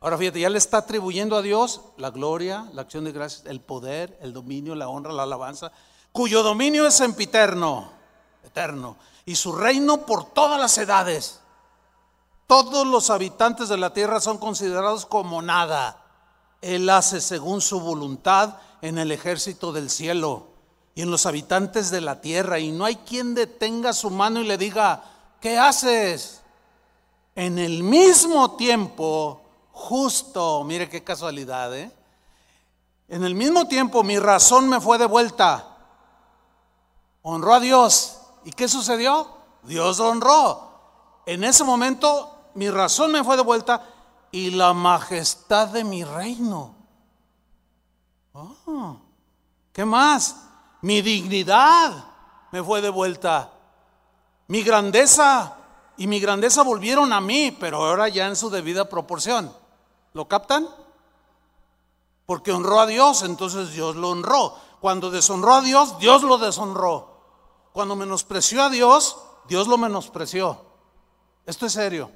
Ahora 0.00 0.18
fíjate, 0.18 0.40
ya 0.40 0.50
le 0.50 0.58
está 0.58 0.78
atribuyendo 0.78 1.36
a 1.36 1.42
Dios 1.42 1.82
la 1.96 2.10
gloria, 2.10 2.66
la 2.72 2.82
acción 2.82 3.04
de 3.04 3.12
gracias, 3.12 3.46
el 3.46 3.60
poder, 3.60 4.18
el 4.20 4.32
dominio, 4.32 4.74
la 4.74 4.88
honra, 4.88 5.12
la 5.12 5.22
alabanza, 5.22 5.70
cuyo 6.12 6.42
dominio 6.42 6.86
es 6.86 6.94
sempiterno 6.94 7.95
eterno 8.46 8.96
y 9.26 9.36
su 9.36 9.52
reino 9.52 10.06
por 10.06 10.24
todas 10.24 10.58
las 10.58 10.78
edades. 10.78 11.40
Todos 12.46 12.86
los 12.86 13.10
habitantes 13.10 13.68
de 13.68 13.76
la 13.76 13.92
tierra 13.92 14.20
son 14.20 14.38
considerados 14.38 15.04
como 15.04 15.42
nada. 15.42 16.04
Él 16.62 16.88
hace 16.88 17.20
según 17.20 17.60
su 17.60 17.80
voluntad 17.80 18.56
en 18.82 18.98
el 18.98 19.10
ejército 19.10 19.72
del 19.72 19.90
cielo 19.90 20.46
y 20.94 21.02
en 21.02 21.10
los 21.10 21.26
habitantes 21.26 21.90
de 21.90 22.00
la 22.00 22.20
tierra. 22.20 22.60
Y 22.60 22.70
no 22.70 22.84
hay 22.84 22.96
quien 22.96 23.34
detenga 23.34 23.92
su 23.92 24.10
mano 24.10 24.40
y 24.40 24.44
le 24.44 24.56
diga, 24.56 25.02
¿qué 25.40 25.58
haces? 25.58 26.42
En 27.34 27.58
el 27.58 27.82
mismo 27.82 28.56
tiempo, 28.56 29.42
justo, 29.72 30.62
mire 30.64 30.88
qué 30.88 31.02
casualidad, 31.02 31.76
¿eh? 31.76 31.90
En 33.08 33.24
el 33.24 33.34
mismo 33.34 33.66
tiempo 33.68 34.02
mi 34.02 34.18
razón 34.18 34.68
me 34.68 34.80
fue 34.80 34.98
devuelta. 34.98 35.76
Honró 37.22 37.54
a 37.54 37.60
Dios 37.60 38.15
¿Y 38.46 38.52
qué 38.52 38.68
sucedió? 38.68 39.26
Dios 39.64 39.98
honró. 39.98 40.70
En 41.26 41.42
ese 41.42 41.64
momento 41.64 42.52
mi 42.54 42.70
razón 42.70 43.10
me 43.10 43.24
fue 43.24 43.36
de 43.36 43.42
vuelta 43.42 43.84
y 44.30 44.52
la 44.52 44.72
majestad 44.72 45.66
de 45.66 45.82
mi 45.82 46.04
reino. 46.04 46.76
Oh, 48.32 49.00
¿Qué 49.72 49.84
más? 49.84 50.36
Mi 50.80 51.02
dignidad 51.02 52.04
me 52.52 52.62
fue 52.62 52.80
de 52.80 52.88
vuelta. 52.88 53.50
Mi 54.46 54.62
grandeza 54.62 55.56
y 55.96 56.06
mi 56.06 56.20
grandeza 56.20 56.62
volvieron 56.62 57.12
a 57.12 57.20
mí, 57.20 57.50
pero 57.50 57.84
ahora 57.84 58.08
ya 58.08 58.28
en 58.28 58.36
su 58.36 58.48
debida 58.48 58.88
proporción. 58.88 59.52
¿Lo 60.12 60.28
captan? 60.28 60.68
Porque 62.26 62.52
honró 62.52 62.78
a 62.78 62.86
Dios, 62.86 63.24
entonces 63.24 63.72
Dios 63.72 63.96
lo 63.96 64.10
honró. 64.10 64.54
Cuando 64.80 65.10
deshonró 65.10 65.54
a 65.54 65.62
Dios, 65.62 65.98
Dios 65.98 66.22
lo 66.22 66.38
deshonró. 66.38 67.15
Cuando 67.76 67.94
menospreció 67.94 68.62
a 68.62 68.70
Dios, 68.70 69.18
Dios 69.48 69.68
lo 69.68 69.76
menospreció. 69.76 70.58
Esto 71.44 71.66
es 71.66 71.74
serio. 71.74 72.10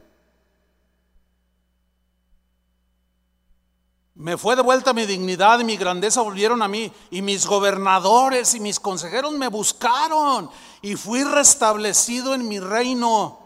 Me 4.15 4.39
fue 4.39 4.57
de 4.57 4.63
vuelta 4.63 4.95
mi 4.95 5.05
dignidad 5.05 5.61
y 5.61 5.65
mi 5.65 5.77
grandeza 5.77 6.23
volvieron 6.23 6.63
a 6.63 6.69
mí. 6.69 6.91
Y 7.11 7.21
mis 7.21 7.47
gobernadores 7.47 8.55
y 8.55 8.61
mis 8.61 8.81
consejeros 8.81 9.33
me 9.33 9.49
buscaron. 9.49 10.49
Y 10.81 10.97
fui 10.97 11.25
restablecido 11.25 12.33
en 12.33 12.49
mi 12.49 12.59
reino. 12.59 13.41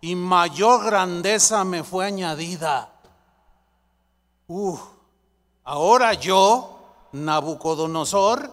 Y 0.00 0.14
mayor 0.14 0.82
grandeza 0.86 1.64
me 1.64 1.84
fue 1.84 2.06
añadida. 2.06 2.94
Uh, 4.46 4.78
ahora 5.64 6.14
yo, 6.14 6.78
Nabucodonosor, 7.12 8.50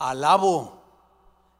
alabo, 0.00 0.75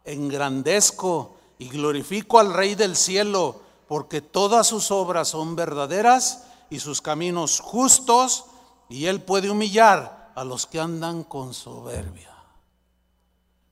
engrandezco 0.06 1.36
y 1.58 1.68
glorifico 1.68 2.38
al 2.38 2.54
Rey 2.54 2.74
del 2.74 2.96
cielo, 2.96 3.60
porque 3.88 4.20
todas 4.20 4.66
sus 4.66 4.90
obras 4.90 5.28
son 5.28 5.56
verdaderas 5.56 6.44
y 6.70 6.80
sus 6.80 7.02
caminos 7.02 7.60
justos 7.60 8.46
y 8.88 9.06
él 9.06 9.22
puede 9.22 9.50
humillar 9.50 10.32
a 10.34 10.44
los 10.44 10.66
que 10.66 10.80
andan 10.80 11.24
con 11.24 11.54
soberbia. 11.54 12.34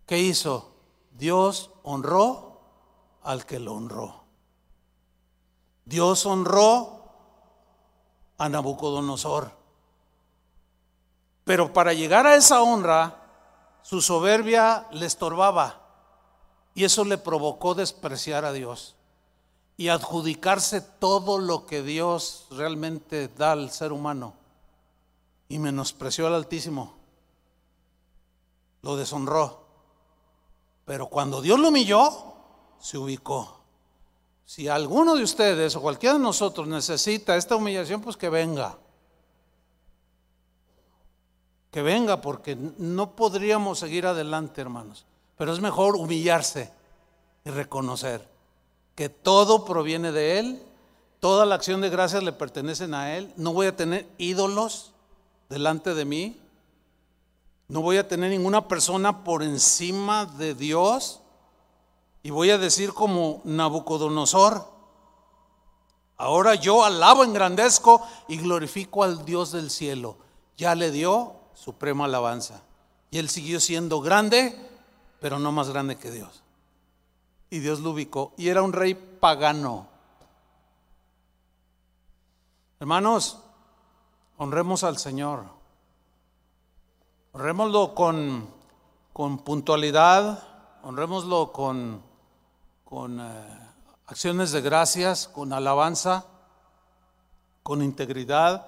¿Qué 0.06 0.18
hizo? 0.18 0.72
Dios 1.12 1.70
honró 1.82 2.60
al 3.22 3.46
que 3.46 3.58
lo 3.58 3.74
honró. 3.74 4.24
Dios 5.84 6.26
honró 6.26 7.04
a 8.38 8.48
Nabucodonosor. 8.48 9.52
Pero 11.44 11.72
para 11.72 11.92
llegar 11.92 12.26
a 12.26 12.36
esa 12.36 12.62
honra, 12.62 13.20
su 13.82 14.00
soberbia 14.00 14.86
le 14.92 15.06
estorbaba 15.06 15.83
y 16.74 16.84
eso 16.84 17.04
le 17.04 17.18
provocó 17.18 17.74
despreciar 17.74 18.44
a 18.44 18.52
Dios 18.52 18.96
y 19.76 19.88
adjudicarse 19.88 20.80
todo 20.80 21.38
lo 21.38 21.66
que 21.66 21.82
Dios 21.82 22.46
realmente 22.50 23.28
da 23.28 23.52
al 23.52 23.70
ser 23.70 23.92
humano 23.92 24.34
y 25.48 25.58
menospreció 25.58 26.26
al 26.26 26.34
Altísimo. 26.34 26.94
Lo 28.82 28.96
deshonró. 28.96 29.64
Pero 30.84 31.06
cuando 31.08 31.40
Dios 31.40 31.58
lo 31.58 31.68
humilló, 31.68 32.34
se 32.78 32.98
ubicó. 32.98 33.60
Si 34.44 34.68
alguno 34.68 35.14
de 35.14 35.22
ustedes 35.22 35.74
o 35.76 35.80
cualquiera 35.80 36.14
de 36.14 36.20
nosotros 36.20 36.68
necesita 36.68 37.36
esta 37.36 37.56
humillación, 37.56 38.02
pues 38.02 38.16
que 38.16 38.28
venga. 38.28 38.76
Que 41.70 41.82
venga 41.82 42.20
porque 42.20 42.54
no 42.56 43.16
podríamos 43.16 43.78
seguir 43.78 44.06
adelante, 44.06 44.60
hermanos. 44.60 45.06
Pero 45.36 45.52
es 45.52 45.60
mejor 45.60 45.96
humillarse 45.96 46.70
y 47.44 47.50
reconocer 47.50 48.28
que 48.94 49.08
todo 49.08 49.64
proviene 49.64 50.12
de 50.12 50.38
Él, 50.38 50.62
toda 51.20 51.46
la 51.46 51.56
acción 51.56 51.80
de 51.80 51.90
gracias 51.90 52.22
le 52.22 52.32
pertenecen 52.32 52.94
a 52.94 53.16
Él. 53.16 53.32
No 53.36 53.52
voy 53.52 53.66
a 53.66 53.76
tener 53.76 54.08
ídolos, 54.18 54.94
delante 55.48 55.94
de 55.94 56.04
mí. 56.04 56.40
No 57.68 57.80
voy 57.80 57.96
a 57.96 58.08
tener 58.08 58.30
ninguna 58.30 58.68
persona 58.68 59.24
por 59.24 59.42
encima 59.42 60.26
de 60.26 60.54
Dios. 60.54 61.20
Y 62.22 62.30
voy 62.30 62.50
a 62.50 62.58
decir 62.58 62.92
como 62.92 63.40
Nabucodonosor, 63.44 64.66
ahora 66.16 66.54
yo 66.54 66.84
alabo, 66.84 67.24
engrandezco 67.24 68.02
y 68.28 68.38
glorifico 68.38 69.02
al 69.02 69.24
Dios 69.24 69.52
del 69.52 69.70
cielo. 69.70 70.16
Ya 70.56 70.74
le 70.74 70.90
dio 70.90 71.34
suprema 71.54 72.04
alabanza. 72.04 72.62
Y 73.10 73.18
él 73.18 73.28
siguió 73.28 73.60
siendo 73.60 74.00
grande, 74.00 74.58
pero 75.20 75.38
no 75.38 75.52
más 75.52 75.70
grande 75.70 75.96
que 75.96 76.10
Dios. 76.10 76.42
Y 77.50 77.60
Dios 77.60 77.80
lo 77.80 77.90
ubicó. 77.90 78.32
Y 78.36 78.48
era 78.48 78.62
un 78.62 78.72
rey 78.72 78.94
pagano. 78.94 79.86
Hermanos, 82.80 83.38
Honremos 84.36 84.82
al 84.82 84.98
Señor. 84.98 85.44
Honrémoslo 87.32 87.94
con, 87.94 88.48
con 89.12 89.38
puntualidad, 89.38 90.42
honrémoslo 90.82 91.52
con, 91.52 92.02
con 92.84 93.20
eh, 93.20 93.70
acciones 94.06 94.50
de 94.50 94.60
gracias, 94.60 95.28
con 95.28 95.52
alabanza, 95.52 96.26
con 97.62 97.82
integridad, 97.82 98.66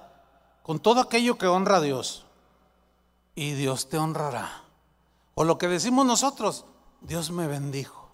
con 0.63 0.79
todo 0.79 1.01
aquello 1.01 1.37
que 1.37 1.47
honra 1.47 1.77
a 1.77 1.81
Dios. 1.81 2.25
Y 3.35 3.51
Dios 3.51 3.89
te 3.89 3.97
honrará. 3.97 4.63
O 5.39 5.43
lo 5.43 5.59
que 5.59 5.67
decimos 5.67 6.03
nosotros, 6.03 6.65
Dios 6.99 7.29
me 7.29 7.45
bendijo. 7.45 8.09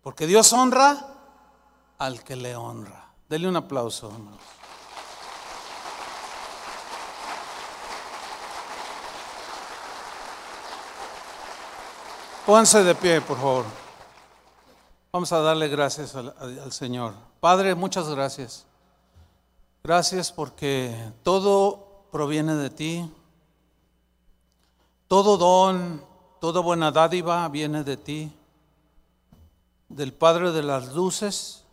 Porque 0.00 0.28
Dios 0.28 0.52
honra 0.52 1.08
al 1.98 2.22
que 2.22 2.36
le 2.36 2.54
honra. 2.54 3.12
Dele 3.28 3.48
un 3.48 3.56
aplauso, 3.56 4.06
hermanos. 4.06 4.38
Pónganse 12.46 12.84
de 12.84 12.94
pie, 12.94 13.20
por 13.20 13.38
favor. 13.38 13.64
Vamos 15.10 15.32
a 15.32 15.40
darle 15.40 15.66
gracias 15.66 16.14
al, 16.14 16.32
al, 16.38 16.70
Señor. 16.70 17.14
Padre, 17.40 17.74
muchas 17.74 18.08
gracias. 18.08 18.66
Gracias 19.82 20.30
porque 20.30 21.10
todo 21.24 22.04
proviene 22.12 22.54
de 22.54 22.70
ti. 22.70 23.10
Todo 25.12 25.36
don, 25.36 26.02
toda 26.40 26.62
buena 26.62 26.90
dádiva 26.90 27.46
viene 27.50 27.84
de 27.84 27.98
ti, 27.98 28.32
del 29.90 30.14
Padre 30.14 30.52
de 30.52 30.62
las 30.62 30.94
luces, 30.94 31.64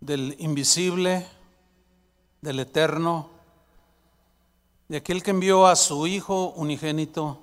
del 0.00 0.34
invisible, 0.40 1.28
del 2.40 2.58
eterno, 2.58 3.28
de 4.88 4.96
aquel 4.96 5.22
que 5.22 5.30
envió 5.30 5.68
a 5.68 5.76
su 5.76 6.08
Hijo 6.08 6.54
unigénito 6.56 7.38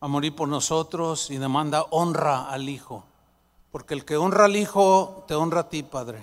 a 0.00 0.08
morir 0.08 0.36
por 0.36 0.48
nosotros 0.48 1.30
y 1.30 1.38
demanda 1.38 1.86
honra 1.88 2.50
al 2.50 2.68
Hijo. 2.68 3.04
Porque 3.70 3.94
el 3.94 4.04
que 4.04 4.18
honra 4.18 4.44
al 4.44 4.56
Hijo 4.56 5.24
te 5.26 5.34
honra 5.34 5.60
a 5.60 5.68
ti, 5.70 5.82
Padre. 5.82 6.22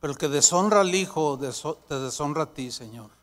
Pero 0.00 0.12
el 0.12 0.18
que 0.18 0.26
deshonra 0.26 0.80
al 0.80 0.92
Hijo 0.92 1.38
te 1.38 2.00
deshonra 2.00 2.42
a 2.42 2.52
ti, 2.52 2.72
Señor. 2.72 3.21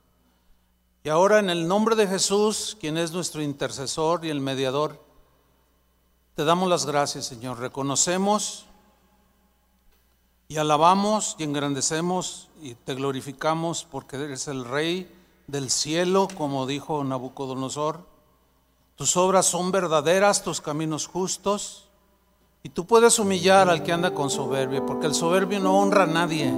Y 1.03 1.09
ahora 1.09 1.39
en 1.39 1.49
el 1.49 1.67
nombre 1.67 1.95
de 1.95 2.07
Jesús, 2.07 2.77
quien 2.80 2.97
es 2.97 3.11
nuestro 3.11 3.41
intercesor 3.41 4.26
y 4.26 4.30
el 4.30 4.41
mediador, 4.41 5.01
te 6.35 6.43
damos 6.43 6.69
las 6.69 6.85
gracias, 6.85 7.26
Señor. 7.26 7.59
Reconocemos 7.59 8.65
y 10.47 10.57
alabamos 10.57 11.35
y 11.38 11.43
engrandecemos 11.43 12.49
y 12.61 12.76
te 12.76 12.95
glorificamos 12.95 13.88
porque 13.89 14.17
eres 14.17 14.47
el 14.47 14.65
Rey 14.65 15.11
del 15.47 15.69
cielo, 15.69 16.27
como 16.38 16.65
dijo 16.67 17.03
Nabucodonosor 17.03 18.09
tus 18.99 19.15
obras 19.15 19.45
son 19.45 19.71
verdaderas, 19.71 20.43
tus 20.43 20.59
caminos 20.59 21.07
justos. 21.07 21.88
Y 22.63 22.67
tú 22.67 22.85
puedes 22.85 23.17
humillar 23.17 23.69
al 23.69 23.81
que 23.81 23.93
anda 23.93 24.13
con 24.13 24.30
soberbia, 24.30 24.85
porque 24.85 25.07
el 25.07 25.13
soberbio 25.13 25.61
no 25.61 25.80
honra 25.80 26.03
a 26.03 26.05
nadie. 26.05 26.53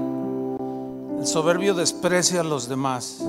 El 1.19 1.27
soberbio 1.27 1.75
desprecia 1.75 2.41
a 2.41 2.43
los 2.43 2.67
demás. 2.67 3.19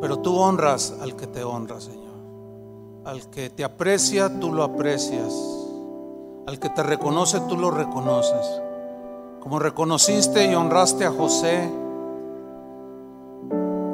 Pero 0.00 0.18
tú 0.18 0.36
honras 0.38 0.94
al 1.00 1.16
que 1.16 1.26
te 1.26 1.44
honra, 1.44 1.80
Señor. 1.80 2.14
Al 3.04 3.28
que 3.30 3.50
te 3.50 3.64
aprecia, 3.64 4.40
tú 4.40 4.52
lo 4.52 4.62
aprecias. 4.62 5.32
Al 6.46 6.58
que 6.58 6.68
te 6.70 6.82
reconoce, 6.82 7.40
tú 7.48 7.56
lo 7.56 7.70
reconoces. 7.70 8.60
Como 9.40 9.58
reconociste 9.58 10.50
y 10.50 10.54
honraste 10.54 11.04
a 11.04 11.10
José 11.10 11.70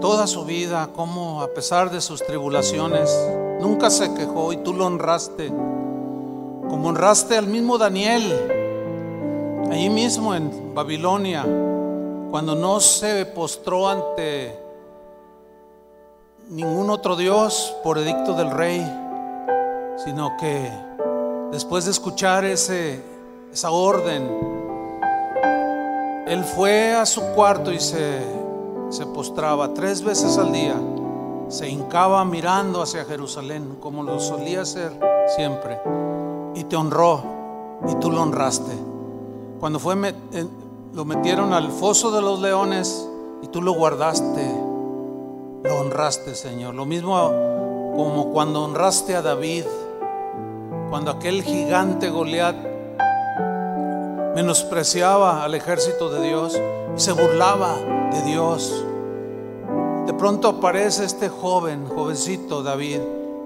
toda 0.01 0.27
su 0.27 0.45
vida, 0.45 0.89
como 0.95 1.43
a 1.43 1.49
pesar 1.49 1.91
de 1.91 2.01
sus 2.01 2.24
tribulaciones, 2.24 3.09
Nunca 3.62 3.91
se 3.91 4.12
quejó 4.12 4.53
y 4.53 4.57
tú 4.57 4.73
lo 4.73 4.87
honraste. 4.87 5.47
Como 5.47 6.89
honraste 6.89 7.39
al 7.39 7.47
mismo 7.47 7.79
Daniel, 7.79 8.24
allí 9.70 9.89
mismo 9.89 10.35
en 10.35 10.74
Babilonia, 10.74 11.45
cuando 12.33 12.57
no 12.57 12.81
se 12.81 13.24
postró 13.24 13.89
ante 13.89 14.59
ningún 16.53 16.91
otro 16.91 17.16
Dios 17.16 17.74
por 17.83 17.99
edicto 17.99 18.35
del 18.35 18.51
rey, 18.51 18.81
sino 20.05 20.37
que 20.39 20.70
después 21.51 21.87
de 21.87 21.91
escuchar 21.91 22.45
ese, 22.45 23.03
esa 23.53 23.70
orden, 23.70 24.29
él 26.27 26.45
fue 26.45 26.95
a 26.95 27.07
su 27.07 27.23
cuarto 27.35 27.73
y 27.73 27.81
se, 27.81 28.20
se 28.91 29.07
postraba 29.07 29.74
tres 29.74 30.03
veces 30.03 30.39
al 30.39 30.53
día 30.53 30.74
se 31.53 31.69
hincaba 31.69 32.24
mirando 32.24 32.81
hacia 32.81 33.05
Jerusalén, 33.05 33.77
como 33.79 34.03
lo 34.03 34.19
solía 34.19 34.62
hacer 34.62 34.99
siempre, 35.37 35.79
y 36.55 36.65
te 36.65 36.77
honró, 36.77 37.23
y 37.87 37.95
tú 37.97 38.11
lo 38.11 38.23
honraste. 38.23 38.73
Cuando 39.61 39.79
fue, 39.79 39.95
lo 40.95 41.05
metieron 41.05 41.53
al 41.53 41.70
foso 41.70 42.11
de 42.11 42.23
los 42.23 42.41
leones, 42.41 43.07
y 43.43 43.49
tú 43.49 43.61
lo 43.61 43.74
guardaste, 43.74 44.52
lo 45.63 45.81
honraste, 45.81 46.35
Señor. 46.35 46.75
Lo 46.75 46.85
mismo 46.85 47.15
como 47.97 48.31
cuando 48.33 48.65
honraste 48.65 49.15
a 49.15 49.23
David, 49.23 49.65
cuando 50.91 51.11
aquel 51.11 51.43
gigante 51.43 52.11
Goliat 52.11 52.57
menospreciaba 54.35 55.45
al 55.45 55.55
ejército 55.55 56.11
de 56.11 56.27
Dios 56.27 56.61
y 56.97 57.01
se 57.01 57.13
burlaba 57.13 57.77
de 58.11 58.23
Dios 58.23 58.85
De 60.07 60.15
pronto 60.15 60.49
aparece 60.49 61.05
este 61.05 61.29
joven, 61.29 61.87
jovencito 61.87 62.63
David. 62.63 63.01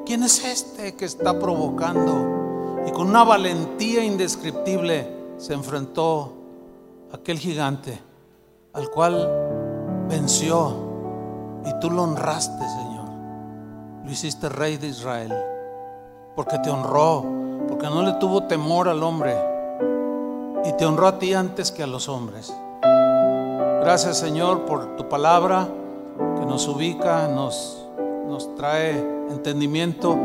¿Quién 0.07 0.23
es 0.23 0.43
este 0.45 0.95
que 0.95 1.05
está 1.05 1.39
provocando? 1.39 2.83
Y 2.87 2.93
con 2.93 3.09
una 3.09 3.25
valentía 3.25 4.03
indescriptible 4.05 5.07
se 5.37 5.53
enfrentó 5.53 6.33
a 7.13 7.17
aquel 7.17 7.39
gigante 7.39 7.99
al 8.73 8.91
cual 8.91 10.07
venció 10.09 10.86
y 11.67 11.81
tú 11.81 11.91
lo 11.91 12.05
honraste, 12.05 12.69
Señor. 12.69 13.07
Lo 14.05 14.11
hiciste 14.11 14.49
rey 14.49 14.77
de 14.77 14.89
Israel 14.89 15.35
porque 16.37 16.59
te 16.59 16.71
honró, 16.71 17.25
porque 17.67 17.87
no 17.87 18.03
le 18.03 18.13
tuvo 18.15 18.45
temor 18.45 18.89
al 18.89 19.03
hombre 19.03 19.35
y 20.65 20.73
te 20.73 20.85
honró 20.85 21.09
a 21.09 21.19
ti 21.19 21.33
antes 21.33 21.73
que 21.73 21.83
a 21.83 21.87
los 21.87 22.09
hombres. 22.09 22.55
Gracias 23.81 24.19
Señor 24.19 24.67
por 24.67 24.97
tu 24.97 25.09
palabra 25.09 25.67
que 26.39 26.45
nos 26.45 26.69
ubica, 26.69 27.29
nos, 27.29 27.87
nos 28.29 28.55
trae 28.55 28.99
entendimiento 29.31 30.17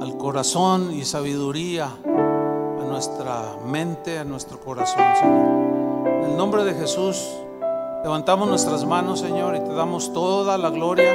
al 0.00 0.16
corazón 0.18 0.92
y 0.92 1.04
sabiduría 1.04 1.86
a 2.04 2.84
nuestra 2.84 3.56
mente, 3.66 4.18
a 4.18 4.24
nuestro 4.24 4.60
corazón, 4.60 5.02
Señor. 5.18 6.24
En 6.24 6.30
el 6.30 6.36
nombre 6.36 6.64
de 6.64 6.74
Jesús, 6.74 7.24
levantamos 8.02 8.48
nuestras 8.48 8.84
manos, 8.84 9.20
Señor, 9.20 9.56
y 9.56 9.60
te 9.60 9.72
damos 9.72 10.12
toda 10.12 10.58
la 10.58 10.70
gloria, 10.70 11.12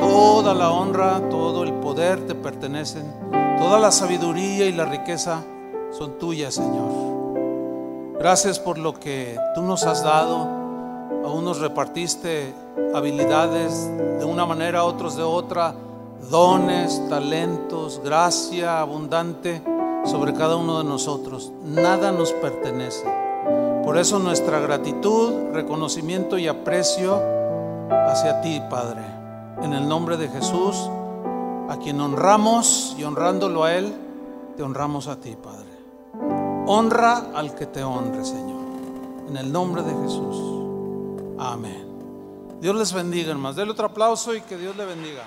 toda 0.00 0.54
la 0.54 0.70
honra, 0.70 1.28
todo 1.28 1.64
el 1.64 1.72
poder 1.74 2.26
te 2.26 2.34
pertenecen, 2.34 3.12
toda 3.58 3.78
la 3.78 3.90
sabiduría 3.90 4.66
y 4.66 4.72
la 4.72 4.84
riqueza 4.84 5.42
son 5.90 6.18
tuyas, 6.18 6.54
Señor. 6.54 7.08
Gracias 8.18 8.58
por 8.58 8.78
lo 8.78 8.94
que 8.94 9.38
tú 9.54 9.62
nos 9.62 9.84
has 9.84 10.02
dado. 10.02 10.58
A 11.24 11.30
unos 11.30 11.60
repartiste 11.60 12.54
habilidades 12.94 13.88
de 14.18 14.24
una 14.24 14.46
manera, 14.46 14.80
a 14.80 14.84
otros 14.84 15.16
de 15.16 15.22
otra, 15.22 15.74
dones, 16.30 17.02
talentos, 17.08 18.00
gracia 18.02 18.80
abundante 18.80 19.62
sobre 20.04 20.32
cada 20.32 20.56
uno 20.56 20.78
de 20.78 20.84
nosotros. 20.84 21.52
Nada 21.64 22.12
nos 22.12 22.32
pertenece. 22.32 23.27
Por 23.88 23.96
eso 23.96 24.18
nuestra 24.18 24.60
gratitud, 24.60 25.50
reconocimiento 25.54 26.36
y 26.36 26.46
aprecio 26.46 27.22
hacia 27.90 28.42
ti, 28.42 28.60
Padre. 28.68 29.00
En 29.62 29.72
el 29.72 29.88
nombre 29.88 30.18
de 30.18 30.28
Jesús, 30.28 30.76
a 31.70 31.78
quien 31.82 31.98
honramos 31.98 32.94
y 32.98 33.04
honrándolo 33.04 33.64
a 33.64 33.72
Él, 33.72 33.94
te 34.58 34.62
honramos 34.62 35.08
a 35.08 35.18
ti, 35.18 35.34
Padre. 35.42 35.70
Honra 36.66 37.30
al 37.34 37.54
que 37.54 37.64
te 37.64 37.82
honre, 37.82 38.26
Señor. 38.26 38.60
En 39.26 39.38
el 39.38 39.50
nombre 39.50 39.82
de 39.82 39.94
Jesús. 40.02 40.36
Amén. 41.38 41.88
Dios 42.60 42.76
les 42.76 42.92
bendiga, 42.92 43.30
hermanos. 43.30 43.56
Denle 43.56 43.72
otro 43.72 43.86
aplauso 43.86 44.34
y 44.34 44.42
que 44.42 44.58
Dios 44.58 44.76
le 44.76 44.84
bendiga. 44.84 45.22